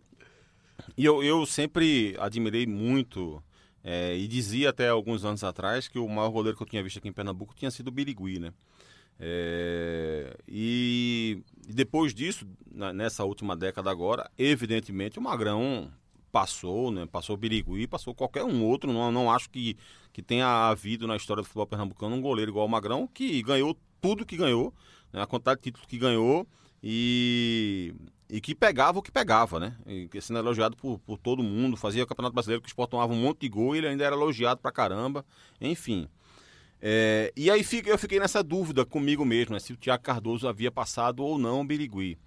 [0.98, 3.42] e eu, eu sempre admirei muito
[3.84, 6.98] é, e dizia até alguns anos atrás que o maior goleiro que eu tinha visto
[6.98, 8.54] aqui em Pernambuco tinha sido o Birigui, né?
[9.20, 12.48] É, e depois disso,
[12.94, 15.92] nessa última década agora, evidentemente o Magrão
[16.32, 17.06] passou, né?
[17.06, 18.94] Passou o Birigui, passou qualquer um outro.
[18.94, 19.78] Não, não acho que,
[20.14, 23.78] que tenha havido na história do futebol pernambucano um goleiro igual o Magrão que ganhou
[24.02, 24.74] tudo que ganhou,
[25.12, 25.22] né?
[25.22, 26.48] a quantidade de títulos que ganhou
[26.82, 27.94] e,
[28.30, 29.76] e que pegava o que pegava, né?
[29.88, 33.12] E, sendo elogiado por, por todo mundo, fazia o Campeonato Brasileiro que o Sport tomava
[33.12, 35.26] um monte de gol e ele ainda era elogiado pra caramba,
[35.60, 36.08] enfim.
[36.82, 40.72] É, e aí eu fiquei nessa dúvida comigo mesmo, né, se o Thiago Cardoso havia
[40.72, 42.18] passado ou não o Birigui.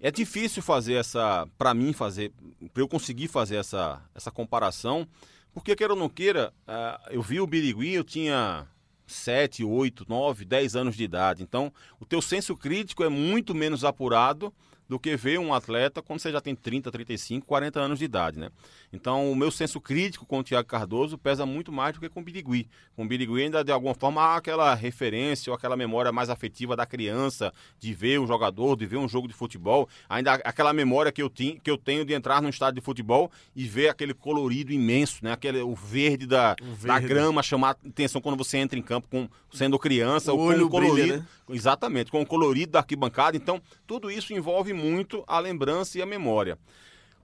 [0.00, 2.32] É difícil fazer essa, para mim fazer,
[2.72, 5.06] para eu conseguir fazer essa, essa comparação,
[5.52, 8.66] porque queira ou não queira, uh, eu vi o Birigui, eu tinha
[9.06, 11.42] 7, 8, 9, 10 anos de idade.
[11.42, 14.52] Então, o teu senso crítico é muito menos apurado
[14.90, 18.40] do que ver um atleta quando você já tem 30, 35, 40 anos de idade,
[18.40, 18.50] né?
[18.92, 22.18] Então, o meu senso crítico com o Thiago Cardoso pesa muito mais do que com
[22.18, 22.68] o Birigui.
[22.96, 26.74] Com o Birigui ainda, de alguma forma, há aquela referência ou aquela memória mais afetiva
[26.74, 29.88] da criança, de ver um jogador, de ver um jogo de futebol.
[30.08, 33.30] Ainda aquela memória que eu, tinha, que eu tenho de entrar num estádio de futebol
[33.54, 35.30] e ver aquele colorido imenso, né?
[35.30, 36.86] Aquele, o verde da, o verde.
[36.88, 40.34] da grama chamar atenção quando você entra em campo com, sendo criança.
[40.34, 40.94] O olho com o colorido.
[40.94, 41.26] Brilha, né?
[41.48, 43.36] Exatamente, com o colorido da arquibancada.
[43.36, 46.58] Então, tudo isso envolve muito a lembrança e a memória.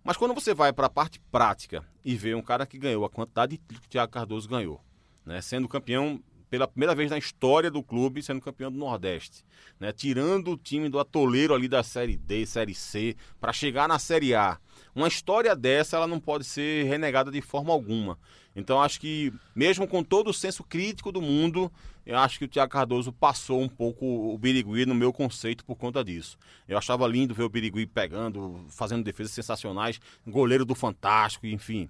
[0.04, 3.10] Mas quando você vai para a parte prática e vê um cara que ganhou a
[3.10, 4.80] quantidade que o Thiago Cardoso ganhou,
[5.24, 9.44] né, sendo campeão pela primeira vez na história do clube, sendo campeão do Nordeste,
[9.80, 13.98] né, tirando o time do atoleiro ali da Série D, Série C, para chegar na
[13.98, 14.58] Série A.
[14.94, 18.16] Uma história dessa, ela não pode ser renegada de forma alguma.
[18.56, 21.70] Então acho que, mesmo com todo o senso crítico do mundo,
[22.06, 25.76] eu acho que o Thiago Cardoso passou um pouco o Birigui no meu conceito por
[25.76, 26.38] conta disso.
[26.66, 31.88] Eu achava lindo ver o Birigui pegando, fazendo defesas sensacionais, goleiro do Fantástico, enfim.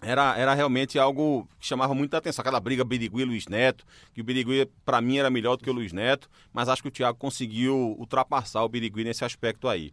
[0.00, 2.40] Era, era realmente algo que chamava muita atenção.
[2.40, 3.84] Aquela briga Birigui e Luiz Neto,
[4.14, 6.88] que o Birigui, para mim, era melhor do que o Luiz Neto, mas acho que
[6.88, 9.90] o Thiago conseguiu ultrapassar o Birigui nesse aspecto aí.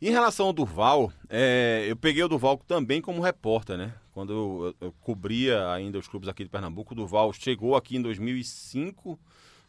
[0.00, 3.94] Em relação ao Durval, é, eu peguei o Durval também como repórter, né?
[4.12, 8.02] Quando eu, eu, cobria ainda os clubes aqui de Pernambuco, o Durval chegou aqui em
[8.02, 9.18] 2005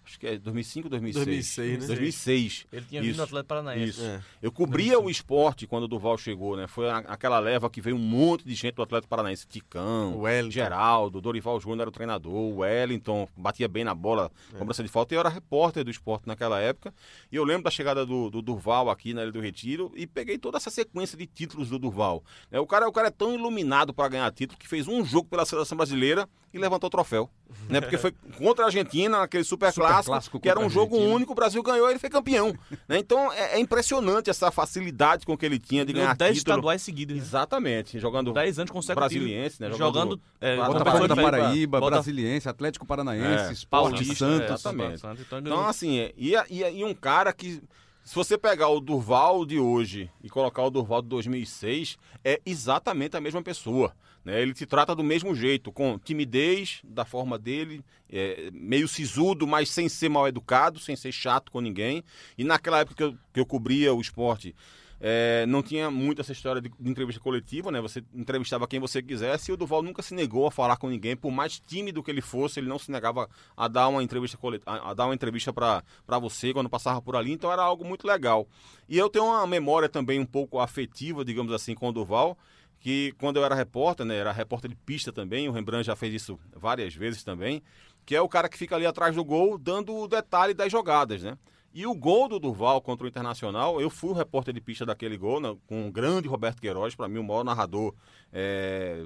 [0.10, 1.26] acho que é 2005, 2006.
[1.26, 1.88] 2006, né?
[1.88, 2.66] 2006.
[2.72, 3.90] Ele tinha vindo no Atlético Paranaense.
[3.90, 4.04] Isso.
[4.04, 4.22] É.
[4.42, 5.08] Eu cobria 2005.
[5.08, 6.68] o esporte quando o Duval chegou, né?
[6.68, 9.48] Foi aquela leva que veio um monte de gente do Atlético Paranaense.
[9.48, 10.52] Ticão, Wellington.
[10.52, 14.58] Geraldo, Dorival Júnior era o treinador, o Wellington batia bem na bola, é.
[14.58, 15.14] cobrança de falta.
[15.14, 16.94] E eu era repórter do esporte naquela época.
[17.32, 20.38] E eu lembro da chegada do, do Durval aqui na Ilha do Retiro e peguei
[20.38, 22.24] toda essa sequência de títulos do Durval.
[22.52, 25.28] É, o, cara, o cara é tão iluminado para ganhar título que fez um jogo
[25.30, 27.30] pela seleção brasileira e levantou o troféu.
[27.70, 27.80] né?
[27.80, 31.32] Porque foi contra a Argentina, naquele super, super clássico, clássico que era um jogo único,
[31.32, 32.54] o Brasil ganhou e ele foi campeão.
[32.88, 32.98] né?
[32.98, 36.56] Então é, é, impressionante essa facilidade com que ele tinha de ganhar 10 título.
[36.56, 37.16] estaduais seguidos.
[37.16, 37.22] Né?
[37.22, 39.28] Exatamente, jogando 10 anos consecutivos.
[39.28, 39.72] Brasiliense, né?
[39.72, 41.96] Jogando, é, Botafogo da Paraíba, Bota...
[41.96, 44.50] Brasiliense, Atlético Paranaense, é, Esporte Santos.
[44.50, 45.02] Exatamente.
[45.20, 47.62] Então, então assim, e, e, e um cara que
[48.10, 53.16] se você pegar o Durval de hoje e colocar o Durval de 2006, é exatamente
[53.16, 53.94] a mesma pessoa.
[54.24, 54.42] Né?
[54.42, 59.70] Ele se trata do mesmo jeito, com timidez, da forma dele, é, meio sisudo, mas
[59.70, 62.04] sem ser mal educado, sem ser chato com ninguém.
[62.38, 64.56] E naquela época que eu, que eu cobria o esporte,
[65.02, 67.80] é, não tinha muito essa história de, de, entrevista coletiva, né?
[67.80, 71.16] Você entrevistava quem você quisesse e o Duval nunca se negou a falar com ninguém,
[71.16, 74.92] por mais tímido que ele fosse, ele não se negava a dar uma entrevista a,
[74.92, 75.84] a dar uma entrevista para
[76.20, 78.48] você quando passava por ali, então era algo muito legal.
[78.90, 82.38] E eu tenho uma memória também um pouco afetiva, digamos assim, com o Duval,
[82.80, 86.14] que quando eu era repórter, né, era repórter de pista também, o Rembrandt já fez
[86.14, 87.62] isso várias vezes também,
[88.06, 91.22] que é o cara que fica ali atrás do gol dando o detalhe das jogadas,
[91.22, 91.38] né?
[91.72, 95.18] E o gol do Durval contra o Internacional, eu fui o repórter de pista daquele
[95.18, 97.94] gol, né, com o grande Roberto Queiroz, para mim o maior narrador
[98.34, 99.06] é,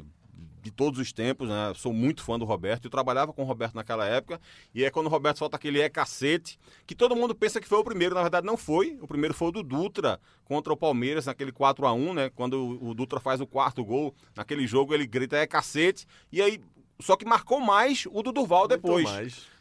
[0.62, 1.74] de todos os tempos, né?
[1.76, 2.86] Sou muito fã do Roberto.
[2.86, 4.40] Eu trabalhava com o Roberto naquela época.
[4.74, 6.58] E é quando o Roberto solta aquele é cacete,
[6.88, 8.16] que todo mundo pensa que foi o primeiro.
[8.16, 8.98] Na verdade, não foi.
[9.02, 12.30] O primeiro foi o do Dutra contra o Palmeiras, naquele 4 a 1 né?
[12.30, 16.06] Quando o Dutra faz o quarto gol, naquele jogo ele grita é cacete.
[16.32, 16.62] E aí
[17.02, 19.04] só que marcou mais o do Durval depois,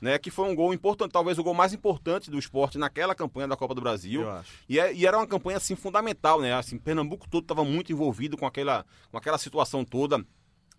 [0.00, 0.18] né?
[0.18, 3.56] Que foi um gol importante, talvez o gol mais importante do esporte naquela campanha da
[3.56, 4.22] Copa do Brasil.
[4.68, 6.54] E, é- e era uma campanha assim fundamental, né?
[6.54, 10.24] Assim, Pernambuco todo estava muito envolvido com aquela, com aquela situação toda.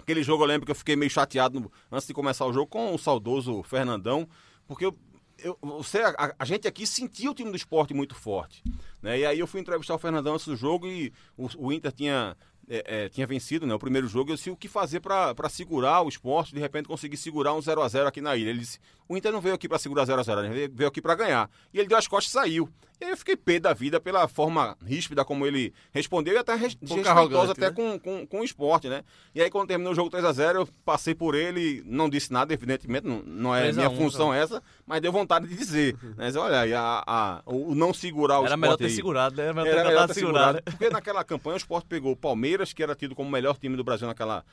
[0.04, 2.68] Aquele jogo eu lembro que eu fiquei meio chateado no- antes de começar o jogo
[2.68, 4.28] com o saudoso Fernandão,
[4.68, 4.94] porque eu,
[5.40, 8.62] eu- você, a, a gente aqui sentia o time do esporte muito forte.
[9.02, 9.20] Né?
[9.20, 12.36] E aí eu fui entrevistar o Fernandão antes do jogo e o, o Inter tinha,
[12.70, 14.32] é, é, tinha vencido né, o primeiro jogo.
[14.32, 17.82] Eu disse o que fazer para segurar o esporte, de repente conseguir segurar um 0
[17.82, 18.50] a 0 aqui na ilha.
[18.50, 21.02] Ele disse: o Inter não veio aqui para segurar 0 a 0 ele veio aqui
[21.02, 21.50] para ganhar.
[21.74, 22.70] E ele deu as costas e saiu.
[23.02, 26.56] E aí eu fiquei pé da vida pela forma ríspida como ele respondeu e até
[26.56, 27.72] desrespeitosa até né?
[27.72, 29.04] com, com, com o esporte, né?
[29.36, 32.32] E aí quando terminou o jogo 3 a 0 eu passei por ele, não disse
[32.32, 35.56] nada, evidentemente, não, não é 3 a minha 1, função essa, mas deu vontade de
[35.56, 35.98] dizer.
[36.16, 36.32] Né?
[36.38, 38.92] Olha, aí, a, a- o não segurar o Era esporte melhor ter aí.
[38.92, 39.44] segurado, né?
[39.44, 40.54] Era melhor Era ter melhor tentado ter segurado.
[40.54, 40.62] né?
[40.66, 43.76] Porque naquela campanha o Sport pegou o Palmeiras, que era tido como o melhor time
[43.76, 44.46] do Brasil naquela.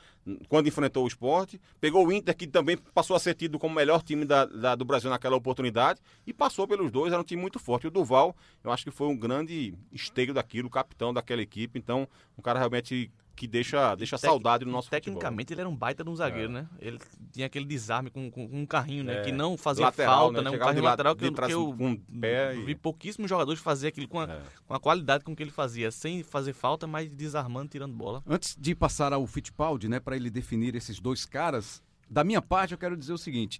[0.49, 1.55] Quando enfrentou o Sport.
[1.79, 4.75] Pegou o Inter, que também passou a ser tido como o melhor time da, da-
[4.75, 5.99] do Brasil naquela oportunidade.
[6.25, 7.87] E passou pelos dois, era um time muito forte.
[7.87, 11.77] O Duval, eu acho que foi um grande esteio daquilo, capitão daquela equipe.
[11.77, 15.01] Então, um cara realmente que deixa, deixa Tec- saudade no nosso futebol.
[15.15, 16.67] Tecnicamente ele era um baita de um zagueiro, né?
[16.79, 16.99] Ele
[17.31, 19.17] tinha aquele desarme com, com, com um carrinho, né?
[19.17, 19.21] É.
[19.23, 20.51] Que não fazia Lateral, falta, né?
[20.51, 20.55] né?
[20.55, 23.27] Um carrinho lateral de que, eu- trás que eu com o pé e- vi pouquíssimos
[23.27, 24.41] jogadores fazer aquilo com a, É.
[24.67, 28.21] com a qualidade com que ele fazia, sem fazer falta, mas desarmando, tirando bola.
[28.27, 32.73] Antes de passar ao Fittipaldi, né, para ele definir esses dois caras, da minha parte
[32.73, 33.59] eu quero dizer o seguinte: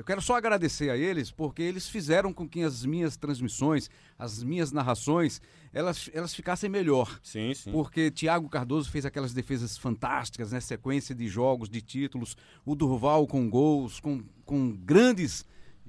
[0.00, 4.42] eu quero só agradecer a eles porque eles fizeram com que as minhas transmissões, as
[4.42, 5.42] minhas narrações,
[5.74, 7.20] elas, elas ficassem melhor.
[7.22, 7.70] Sim, sim.
[7.70, 10.60] Porque Thiago Cardoso fez aquelas defesas fantásticas, né?
[10.60, 12.34] Sequência de jogos, de títulos.
[12.64, 15.44] O Durval com gols, com, com grandes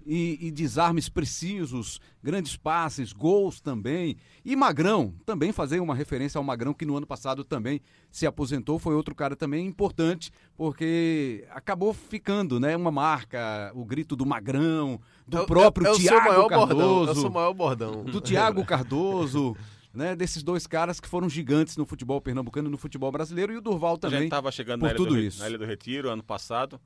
[0.05, 4.17] e, e desarmes precisos, grandes passes, gols também.
[4.43, 8.79] E Magrão, também fazer uma referência ao Magrão, que no ano passado também se aposentou,
[8.79, 12.75] foi outro cara também importante, porque acabou ficando, né?
[12.75, 16.47] Uma marca, o grito do Magrão, do É próprio é, é o seu Thiago maior
[16.47, 17.07] Cardoso bordão.
[17.07, 18.03] É o seu maior bordão.
[18.03, 19.55] do Thiago Cardoso,
[19.93, 23.57] né, desses dois caras que foram gigantes no futebol pernambucano e no futebol brasileiro, e
[23.57, 24.21] o Durval também.
[24.21, 25.39] gente tava chegando por na ilha, tudo do, isso.
[25.39, 26.79] na ilha do Retiro ano passado.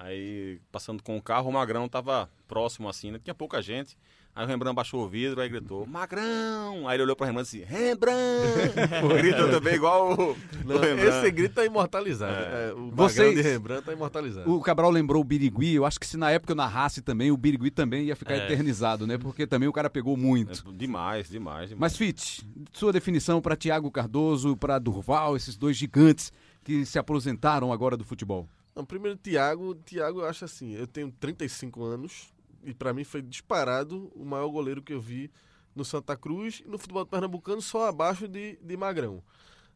[0.00, 3.18] Aí, passando com o carro, o Magrão tava próximo assim, né?
[3.22, 3.96] Tinha pouca gente.
[4.34, 6.86] Aí o Rembrandt baixou o vidro e gritou: Magrão!
[6.86, 8.72] Aí ele olhou pro Rembrandt e disse: Rembrandt!
[9.18, 11.08] Gritou também igual o, Não, o Rembrandt.
[11.18, 12.32] esse grito tá imortalizado.
[12.32, 13.34] É, o Vocês- Vocês...
[13.34, 14.48] de Rembrandt tá imortalizado.
[14.54, 17.36] O Cabral lembrou o Birigui, eu acho que se na época eu narrasse também, o
[17.36, 18.44] Birigui também ia ficar É.
[18.44, 19.18] eternizado, né?
[19.18, 20.62] Porque também o cara pegou muito.
[20.68, 21.80] É, demais, demais, demais.
[21.80, 26.32] Mas, Fit, sua definição para Thiago Cardoso, para Durval, esses dois gigantes
[26.62, 28.48] que se aposentaram agora do futebol.
[28.78, 29.74] Não, primeiro, Thiago.
[29.74, 34.48] Thiago, eu acho assim, eu tenho 35 anos e pra mim foi disparado o maior
[34.48, 35.32] goleiro que eu vi
[35.74, 39.20] no Santa Cruz e no futebol pernambucano só abaixo de, de Magrão.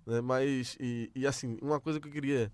[0.07, 0.21] né?
[0.21, 2.53] Mas, e, e assim, uma coisa que eu queria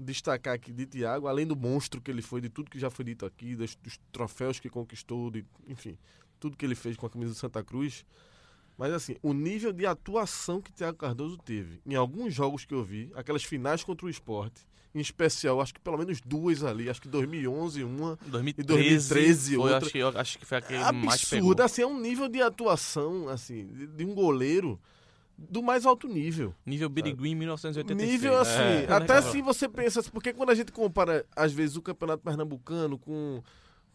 [0.00, 3.04] destacar aqui de Thiago, além do monstro que ele foi, de tudo que já foi
[3.04, 5.98] dito aqui, dos, dos troféus que conquistou, de, enfim,
[6.40, 8.06] tudo que ele fez com a camisa do Santa Cruz.
[8.78, 12.82] Mas assim, o nível de atuação que Thiago Cardoso teve em alguns jogos que eu
[12.82, 17.02] vi, aquelas finais contra o esporte, em especial, acho que pelo menos duas ali, acho
[17.02, 19.86] que 2011 uma, 2013, 2013 foi, outra.
[19.86, 21.54] acho, eu acho que foi aquele que mais pegou.
[21.60, 24.78] assim, é um nível de atuação, assim, de, de um goleiro
[25.36, 26.54] do mais alto nível.
[26.64, 28.12] Nível Birigui em 1986.
[28.12, 29.18] Nível assim, É, né, até Cabral?
[29.18, 33.42] assim você pensa, assim, porque quando a gente compara, às vezes, o campeonato pernambucano com,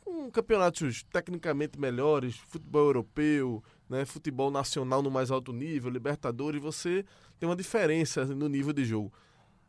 [0.02, 7.06] com campeonatos tecnicamente melhores, futebol europeu, né, futebol nacional no mais alto nível, Libertadores, você
[7.40, 9.14] tem uma diferença no nível de jogo.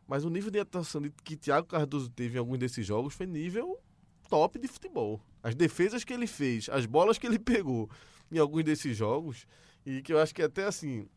[0.07, 3.79] Mas o nível de atuação que Thiago Cardoso teve em alguns desses jogos foi nível
[4.29, 5.21] top de futebol.
[5.43, 7.89] As defesas que ele fez, as bolas que ele pegou
[8.31, 9.45] em alguns desses jogos,
[9.85, 11.07] e que eu acho que até assim,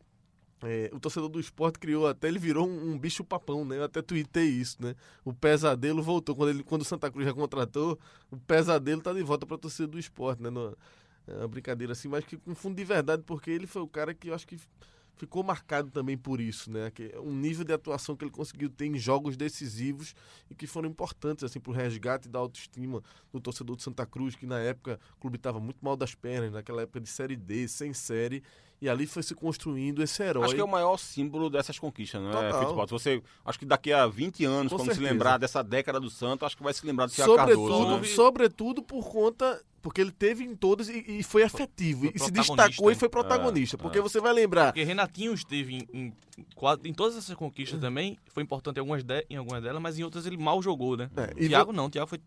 [0.63, 3.77] é, o torcedor do esporte criou até, ele virou um, um bicho papão, né?
[3.77, 4.95] Eu até tuitei isso, né?
[5.23, 6.35] O pesadelo voltou.
[6.35, 7.99] Quando, ele, quando o Santa Cruz já contratou,
[8.31, 10.49] o pesadelo tá de volta pra torcida do esporte, né?
[10.49, 10.75] No,
[11.27, 14.13] é uma brincadeira assim, mas que com fundo de verdade, porque ele foi o cara
[14.13, 14.57] que eu acho que
[15.15, 16.91] ficou marcado também por isso, né?
[16.91, 20.13] Que é um nível de atuação que ele conseguiu ter em jogos decisivos
[20.49, 23.01] e que foram importantes assim para o resgate da autoestima
[23.31, 26.51] do torcedor do Santa Cruz, que na época o clube estava muito mal das pernas,
[26.51, 28.43] naquela época de série D, sem série,
[28.85, 30.45] e ali foi se construindo esse herói.
[30.45, 32.61] Acho que é o maior símbolo dessas conquistas, não é, Total.
[32.61, 32.91] Fittipaldi?
[32.91, 35.11] Você, acho que daqui a 20 anos, Com quando se certeza.
[35.13, 37.67] lembrar dessa década do Santo, acho que vai se lembrar do Thiago Cardoso.
[37.67, 38.07] sobretudo, né?
[38.07, 42.01] sobretudo por conta porque ele teve em todas e, e foi efetivo.
[42.01, 42.39] foi e se né?
[42.41, 43.75] destacou e foi protagonista.
[43.75, 44.01] É, porque é.
[44.01, 44.67] você vai lembrar.
[44.73, 46.13] Porque Renatinho esteve em, em,
[46.55, 49.99] quase- em todas essas conquistas também, foi importante em algumas, de- em algumas delas, mas
[49.99, 51.09] em outras ele mal jogou, né?
[51.15, 52.19] É, o e Thiago não, o Thiago foi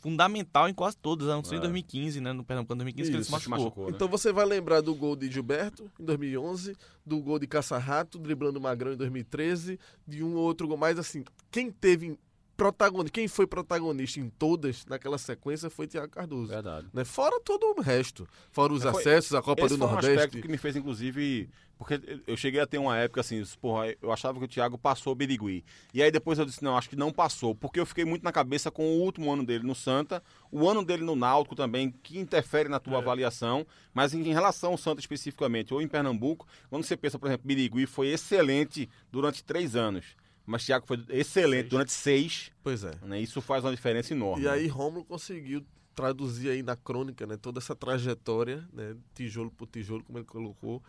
[0.00, 1.60] fundamental em quase todas, a não ser em É.
[1.62, 2.32] 2015, né?
[2.32, 3.64] No Pernambucano 2015, que ele se Isso, Se machucou.
[3.66, 3.92] machucou, né?
[3.94, 8.58] Então você vai lembrar do gol de Gilberto em 2011, do gol de Caça-Rato, driblando
[8.58, 10.76] o Magrão em 2013, de um ou outro gol.
[10.76, 12.18] Mas assim, quem teve
[12.56, 16.48] protagonista, quem foi protagonista em todas naquela sequência foi Thiago Cardoso.
[16.48, 16.86] Verdade.
[16.92, 17.04] Né?
[17.04, 18.26] Fora todo o resto.
[18.50, 20.16] Fora os É, foi- acessos, a Copa Esse do foi um Nordeste.
[20.18, 21.48] aspecto que me fez, inclusive.
[21.78, 25.12] Porque eu cheguei a ter uma época assim, porra, eu achava que o Thiago passou
[25.12, 25.62] o Birigui.
[25.92, 27.54] E aí depois eu disse, não, acho que não passou.
[27.54, 30.82] Porque eu fiquei muito na cabeça com o último ano dele no Santa, o ano
[30.82, 33.66] dele no Náutico também, que interfere na tua avaliação.
[33.92, 37.84] Mas em relação ao Santa especificamente, ou em Pernambuco, quando você pensa, por exemplo, Birigui
[37.84, 40.16] foi excelente durante três anos.
[40.46, 42.52] Mas Thiago foi excelente durante seis.
[42.62, 42.92] Pois é.
[43.02, 43.20] Né?
[43.20, 44.44] Isso faz uma diferença enorme.
[44.44, 45.64] E aí Rômulo conseguiu
[45.94, 50.82] traduzir aí na crônica, né, toda essa trajetória, né, tijolo por tijolo, como ele colocou,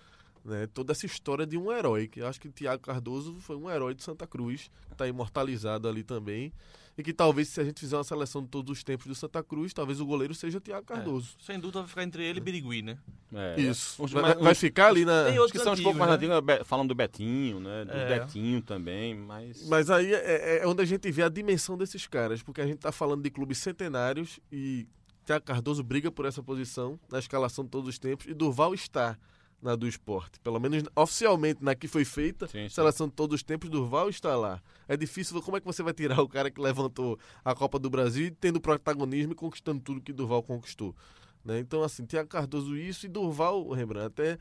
[0.44, 3.70] né, toda essa história de um herói, que eu acho que Tiago Cardoso foi um
[3.70, 6.52] herói de Santa Cruz, está imortalizado ali também,
[6.98, 9.44] e que talvez se a gente fizer uma seleção de todos os tempos do Santa
[9.44, 11.36] Cruz, talvez o goleiro seja Tiago Cardoso.
[11.40, 12.98] Sem dúvida vai ficar entre ele e Birigui, né?
[13.34, 14.04] É, Isso.
[14.08, 15.26] Vai, mas- vai ficar ali na...
[15.26, 16.36] Tem Os que outros são um pouco mais antigos, né?
[16.38, 17.86] antigos, Be- falando do Betinho, né?
[17.86, 18.20] Do É.
[18.20, 19.68] Betinho também, mas.
[19.68, 22.80] Mas aí é, é onde a gente vê a dimensão desses caras, porque a gente
[22.80, 24.88] tá falando de clubes centenários e
[25.26, 29.18] Tiago Cardoso briga por essa posição na escalação de todos os tempos e Durval está
[29.62, 30.40] na do esporte.
[30.40, 32.76] Pelo menos oficialmente na que foi feita, Sim, sim.
[32.76, 34.62] seleção de todos os tempos, Durval está lá.
[34.88, 37.90] É difícil, como é que você vai tirar o cara que levantou a Copa do
[37.90, 40.96] Brasil tendo protagonismo e conquistando tudo que Durval conquistou?
[41.44, 41.60] Né?
[41.60, 44.38] Então, assim, Tiago Cardoso isso e Durval, Rembrandt, até.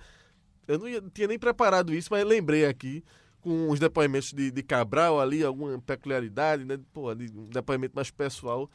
[0.69, 3.03] Eu não ia- tinha nem preparado isso, mas lembrei aqui
[3.41, 6.79] com os depoimentos de, de Cabral ali, alguma peculiaridade, né?
[6.93, 8.69] Pô, de, um depoimento mais pessoal.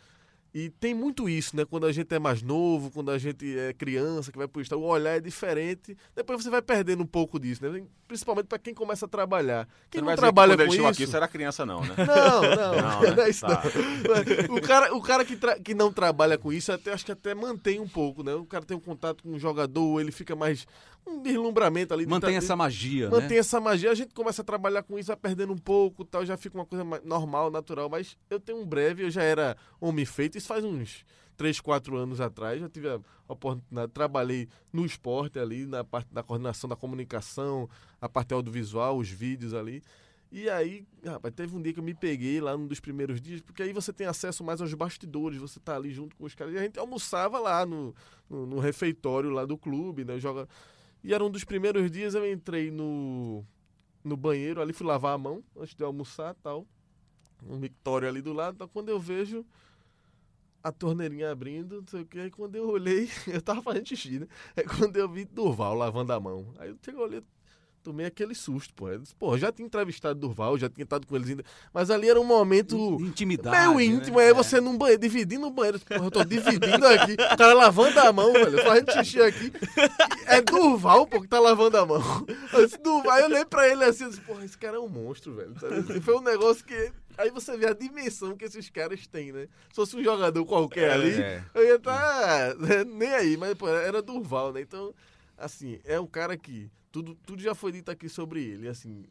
[0.53, 1.63] E tem muito isso, né?
[1.63, 4.81] Quando a gente é mais novo, quando a gente é criança, que vai pro estado,
[4.81, 5.95] o olhar é diferente.
[6.13, 7.81] Depois você vai perdendo um pouco disso, né?
[8.05, 9.65] Principalmente para quem começa a trabalhar.
[9.89, 10.87] Quem Você não, que trabalha quando com ele isso...
[10.91, 11.95] aqui, você era criança, não, né?
[11.97, 12.41] Não, não,
[12.75, 13.23] Não, não, né?
[13.23, 13.63] é isso Tá.
[13.63, 14.57] não.
[14.57, 17.33] O cara, o cara que, tra- que não trabalha com isso, até, acho que até
[17.33, 18.33] mantém um pouco, né?
[18.35, 20.67] O cara tem um contato com o jogador, ele fica mais.
[21.05, 22.05] Um deslumbramento ali.
[22.05, 23.37] Mantém tá- essa magia, Mantém né?
[23.37, 26.37] essa magia, a gente começa a trabalhar com isso, vai perdendo um pouco, tal, já
[26.37, 30.37] fica uma coisa normal, natural, mas eu tenho um breve, eu já era homem feito,
[30.37, 31.05] isso faz uns
[31.37, 36.21] 3, 4 anos atrás, já tive a oportunidade, trabalhei no esporte ali, na parte da
[36.21, 37.69] coordenação da comunicação,
[37.99, 39.81] a parte audiovisual, os vídeos ali.
[40.31, 43.41] E aí, rapaz, teve um dia que eu me peguei lá num dos primeiros dias,
[43.41, 46.53] porque aí você tem acesso mais aos bastidores, você tá ali junto com os caras.
[46.53, 47.93] E a gente almoçava lá no,
[48.29, 50.17] no, no refeitório lá do clube, né?
[50.19, 50.47] Joga...
[51.03, 53.45] E era um dos primeiros dias, eu entrei no,
[54.03, 56.65] no banheiro ali, fui lavar a mão antes de almoçar tal.
[57.47, 59.45] Um mictório ali do lado, quando eu vejo
[60.63, 64.19] a torneirinha abrindo, não sei o que, aí quando eu olhei, eu tava fazendo xixi,
[64.19, 64.27] né?
[64.55, 66.53] É quando eu vi Durval lavando a mão.
[66.59, 67.23] Aí eu olhei,
[67.81, 68.85] tomei aquele susto, pô.
[69.17, 71.43] Pô, já tinha entrevistado Durval, já tinha estado com eles ainda,
[71.73, 73.55] mas ali era um momento Intimidade.
[73.57, 73.83] meio né?
[73.83, 75.79] íntimo, aí você num banheiro, dividindo o banheiro.
[75.79, 79.51] Porra, eu tô dividindo aqui, o cara lavando a mão, velho, fazendo xixi aqui.
[80.25, 82.01] É Durval, pô, que tá lavando a mão.
[82.53, 84.87] Eu disse, Durval, eu olhei pra ele assim, eu disse, porra, esse cara é um
[84.89, 85.53] monstro, velho.
[85.59, 85.75] sabe?
[85.75, 86.91] Assim, Foi um negócio que.
[87.17, 89.47] Aí você vê a dimensão que esses caras têm, né?
[89.69, 91.43] Se fosse um jogador qualquer ali, É.
[91.53, 92.55] eu ia estar
[92.87, 94.61] nem aí, mas pô, era Durval, né?
[94.61, 94.93] Então,
[95.37, 98.67] assim, é um cara que tudo, tudo já foi dito aqui sobre ele.
[98.67, 99.05] Assim,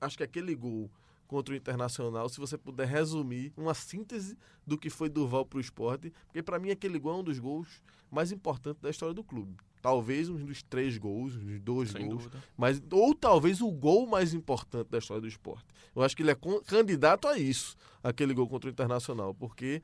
[0.00, 0.90] acho que aquele gol
[1.26, 4.36] contra o Internacional, se você puder resumir uma síntese
[4.66, 7.80] do que foi Durval pro esporte, porque para mim aquele gol é um dos gols
[8.10, 9.54] mais importantes da história do clube.
[9.80, 12.42] Talvez um dos três gols, um dos dois Sem gols, dúvida.
[12.56, 15.64] mas ou talvez o gol mais importante da história do esporte.
[15.94, 16.36] Eu acho que ele é
[16.66, 19.80] candidato a isso, aquele gol contra o Internacional, porque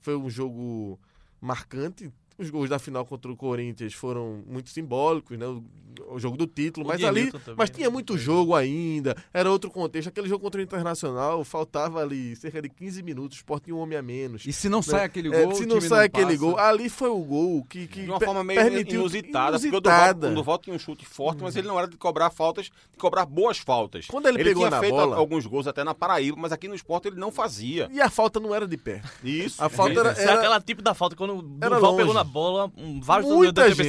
[0.00, 0.98] foi um jogo
[1.40, 2.12] marcante.
[2.38, 5.46] Os gols da final contra o Corinthians foram muito simbólicos, né?
[5.46, 5.64] O,
[6.10, 7.76] o jogo do título, O mas ali, também, mas né?
[7.76, 10.06] tinha muito jogo ainda, era outro contexto.
[10.08, 13.80] Aquele jogo contra o Internacional, faltava ali cerca de 15 minutos, o Sport tinha um
[13.80, 14.46] homem a menos.
[14.46, 16.38] E se não sai aquele É, gol, se o não time sai aquele passa.
[16.38, 19.70] gol, ali foi o gol que, que De uma forma meio permitiu inusitada, porque o
[19.70, 20.30] inusitada.
[20.30, 23.58] Durval tinha um chute forte, mas ele não era de cobrar faltas, de cobrar boas
[23.58, 24.06] faltas.
[24.06, 26.76] Quando ele pegou tinha na feito bola- alguns gols até na Paraíba, mas aqui no
[26.76, 27.88] esporte ele não fazia.
[27.92, 29.02] E a falta não era de pé.
[29.24, 29.62] Isso.
[29.62, 31.96] A falta era, Isso é era- aquela tipo da falta, quando o era longe.
[31.96, 33.88] pegou na bola, um, vários Muita gente.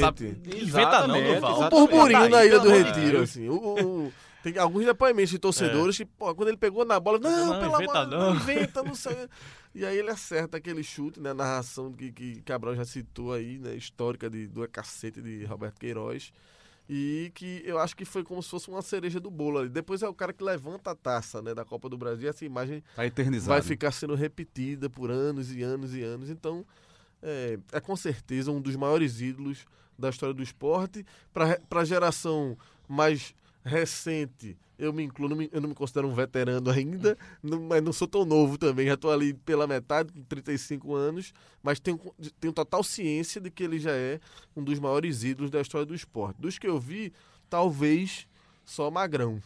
[0.64, 1.64] inventa não, Durval.
[1.66, 3.48] um burburinho na Ilha do Retiro, assim.
[3.50, 3.56] O,
[4.08, 7.60] o- tem alguns depoimentos de torcedores que, pô, quando ele pegou na bola, não, Não,
[7.60, 8.34] pelo inventa amor, não.
[8.34, 9.28] não inventa, não sei.
[9.76, 11.32] E aí ele acerta aquele chute, né?
[11.32, 13.76] A narração que, que Cabral já citou aí, né?
[13.76, 16.32] Histórica de, do cacete de Roberto Queiroz.
[16.92, 19.70] E que eu acho que foi como se fosse uma cereja do bolo ali.
[19.70, 21.54] Depois é o cara que levanta a taça, né?
[21.54, 22.28] Da Copa do Brasil.
[22.28, 23.04] Essa imagem Tá
[23.48, 26.30] vai ficar sendo repetida por anos e anos e anos.
[26.32, 26.66] Então,
[27.22, 29.66] é, é com certeza um dos maiores ídolos
[29.98, 31.06] da história do esporte.
[31.34, 33.34] Para a geração mais
[33.64, 37.84] recente, eu me incluo, não me, eu não me considero um veterano ainda, não, mas
[37.84, 42.00] não sou tão novo também, já estou ali pela metade, com 35 anos, mas tenho,
[42.40, 44.20] tenho total ciência de que ele já é
[44.56, 46.40] um dos maiores ídolos da história do esporte.
[46.40, 47.12] Dos que eu vi,
[47.50, 48.26] talvez
[48.66, 49.42] só Magrão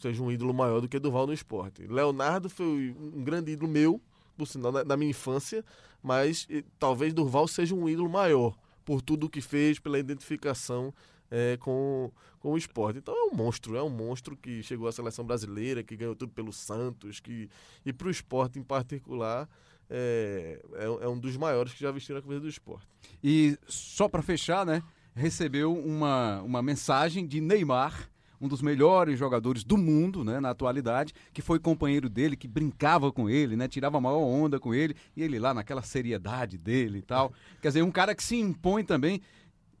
[0.00, 1.86] seja um ídolo maior do que Duval no esporte.
[1.86, 4.00] Leonardo foi um grande ídolo meu,
[4.40, 5.62] por sinal, da minha infância,
[6.02, 6.48] mas
[6.78, 8.56] talvez Durval seja um ídolo maior
[8.86, 10.94] por tudo o que fez, pela identificação
[11.30, 12.98] é, com, com o esporte.
[13.00, 16.32] Então é um monstro, é um monstro que chegou à seleção brasileira, que ganhou tudo
[16.32, 17.50] pelo Santos, que,
[17.84, 19.46] e para o esporte em particular.
[19.90, 22.86] É, é, é, um dos maiores que já vestiram a camisa do esporte.
[23.22, 24.82] E só para fechar, né?
[25.14, 28.08] Recebeu uma, uma mensagem de Neymar,
[28.40, 33.12] um dos melhores jogadores do mundo, né, na atualidade, que foi companheiro dele, que brincava
[33.12, 36.98] com ele, né, tirava a maior onda com ele, e ele lá naquela seriedade dele
[36.98, 37.32] e tal.
[37.60, 39.20] Quer dizer, um cara que se impõe também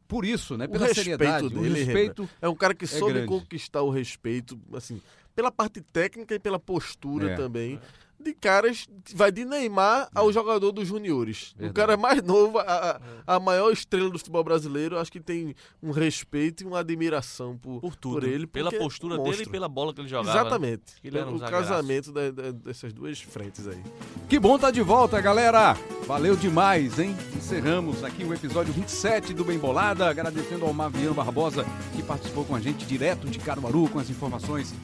[0.06, 0.66] por isso, né?
[0.66, 2.28] Pela o seriedade, dele, o respeito.
[2.42, 3.28] É um cara que é soube grande.
[3.28, 5.00] conquistar o respeito, assim,
[5.36, 7.36] pela parte técnica e pela postura é.
[7.36, 7.80] também
[8.20, 10.32] de caras, vai de Neymar ao é.
[10.32, 11.54] jogador dos juniores.
[11.56, 11.70] Verdade.
[11.70, 15.90] O cara mais novo, a, a maior estrela do futebol brasileiro, acho que tem um
[15.90, 18.46] respeito e uma admiração por, por, tudo, por ele.
[18.46, 20.38] Pela postura dele e pela bola que ele jogava.
[20.38, 20.82] Exatamente.
[21.02, 23.82] Ele o casamento da, da, dessas duas frentes aí.
[24.28, 25.76] Que bom tá de volta, galera!
[26.06, 27.16] Valeu demais, hein?
[27.36, 31.64] Encerramos aqui o episódio 27 do Bem Bolada, agradecendo ao Maviano Barbosa,
[31.94, 34.74] que participou com a gente direto de Caruaru com as informações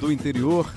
[0.00, 0.72] do interior.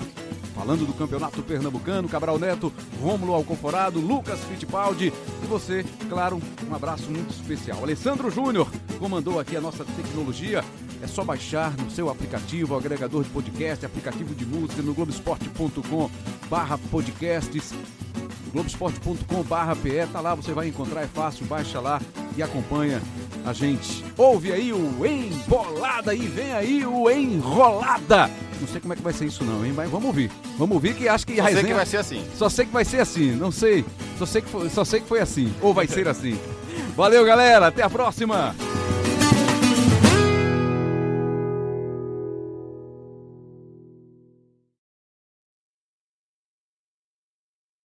[0.60, 2.70] Falando do Campeonato Pernambucano, Cabral Neto,
[3.00, 5.10] Rômulo Alconforado, Lucas Fittipaldi
[5.42, 6.38] e você, claro,
[6.68, 7.82] um abraço muito especial.
[7.82, 10.62] Alessandro Júnior comandou aqui a nossa tecnologia.
[11.02, 16.10] É só baixar no seu aplicativo, agregador de podcast, aplicativo de música no globesport.com
[16.50, 17.72] barra podcasts
[18.52, 22.00] globesport.com.br PE, tá lá, você vai encontrar, é fácil, baixa lá
[22.36, 23.00] e acompanha
[23.44, 24.04] a gente.
[24.16, 28.30] Ouve aí o Embolada e vem aí o Enrolada.
[28.60, 29.72] Não sei como é que vai ser isso não, hein?
[29.74, 30.30] Mas vamos ouvir.
[30.58, 31.62] Vamos ouvir que acho que Só resenha...
[31.62, 32.24] sei que vai ser assim.
[32.36, 33.84] Só sei que vai ser assim, não sei.
[34.18, 36.38] Só sei que foi, só sei que foi assim, ou vai ser assim.
[36.94, 38.54] Valeu, galera, até a próxima.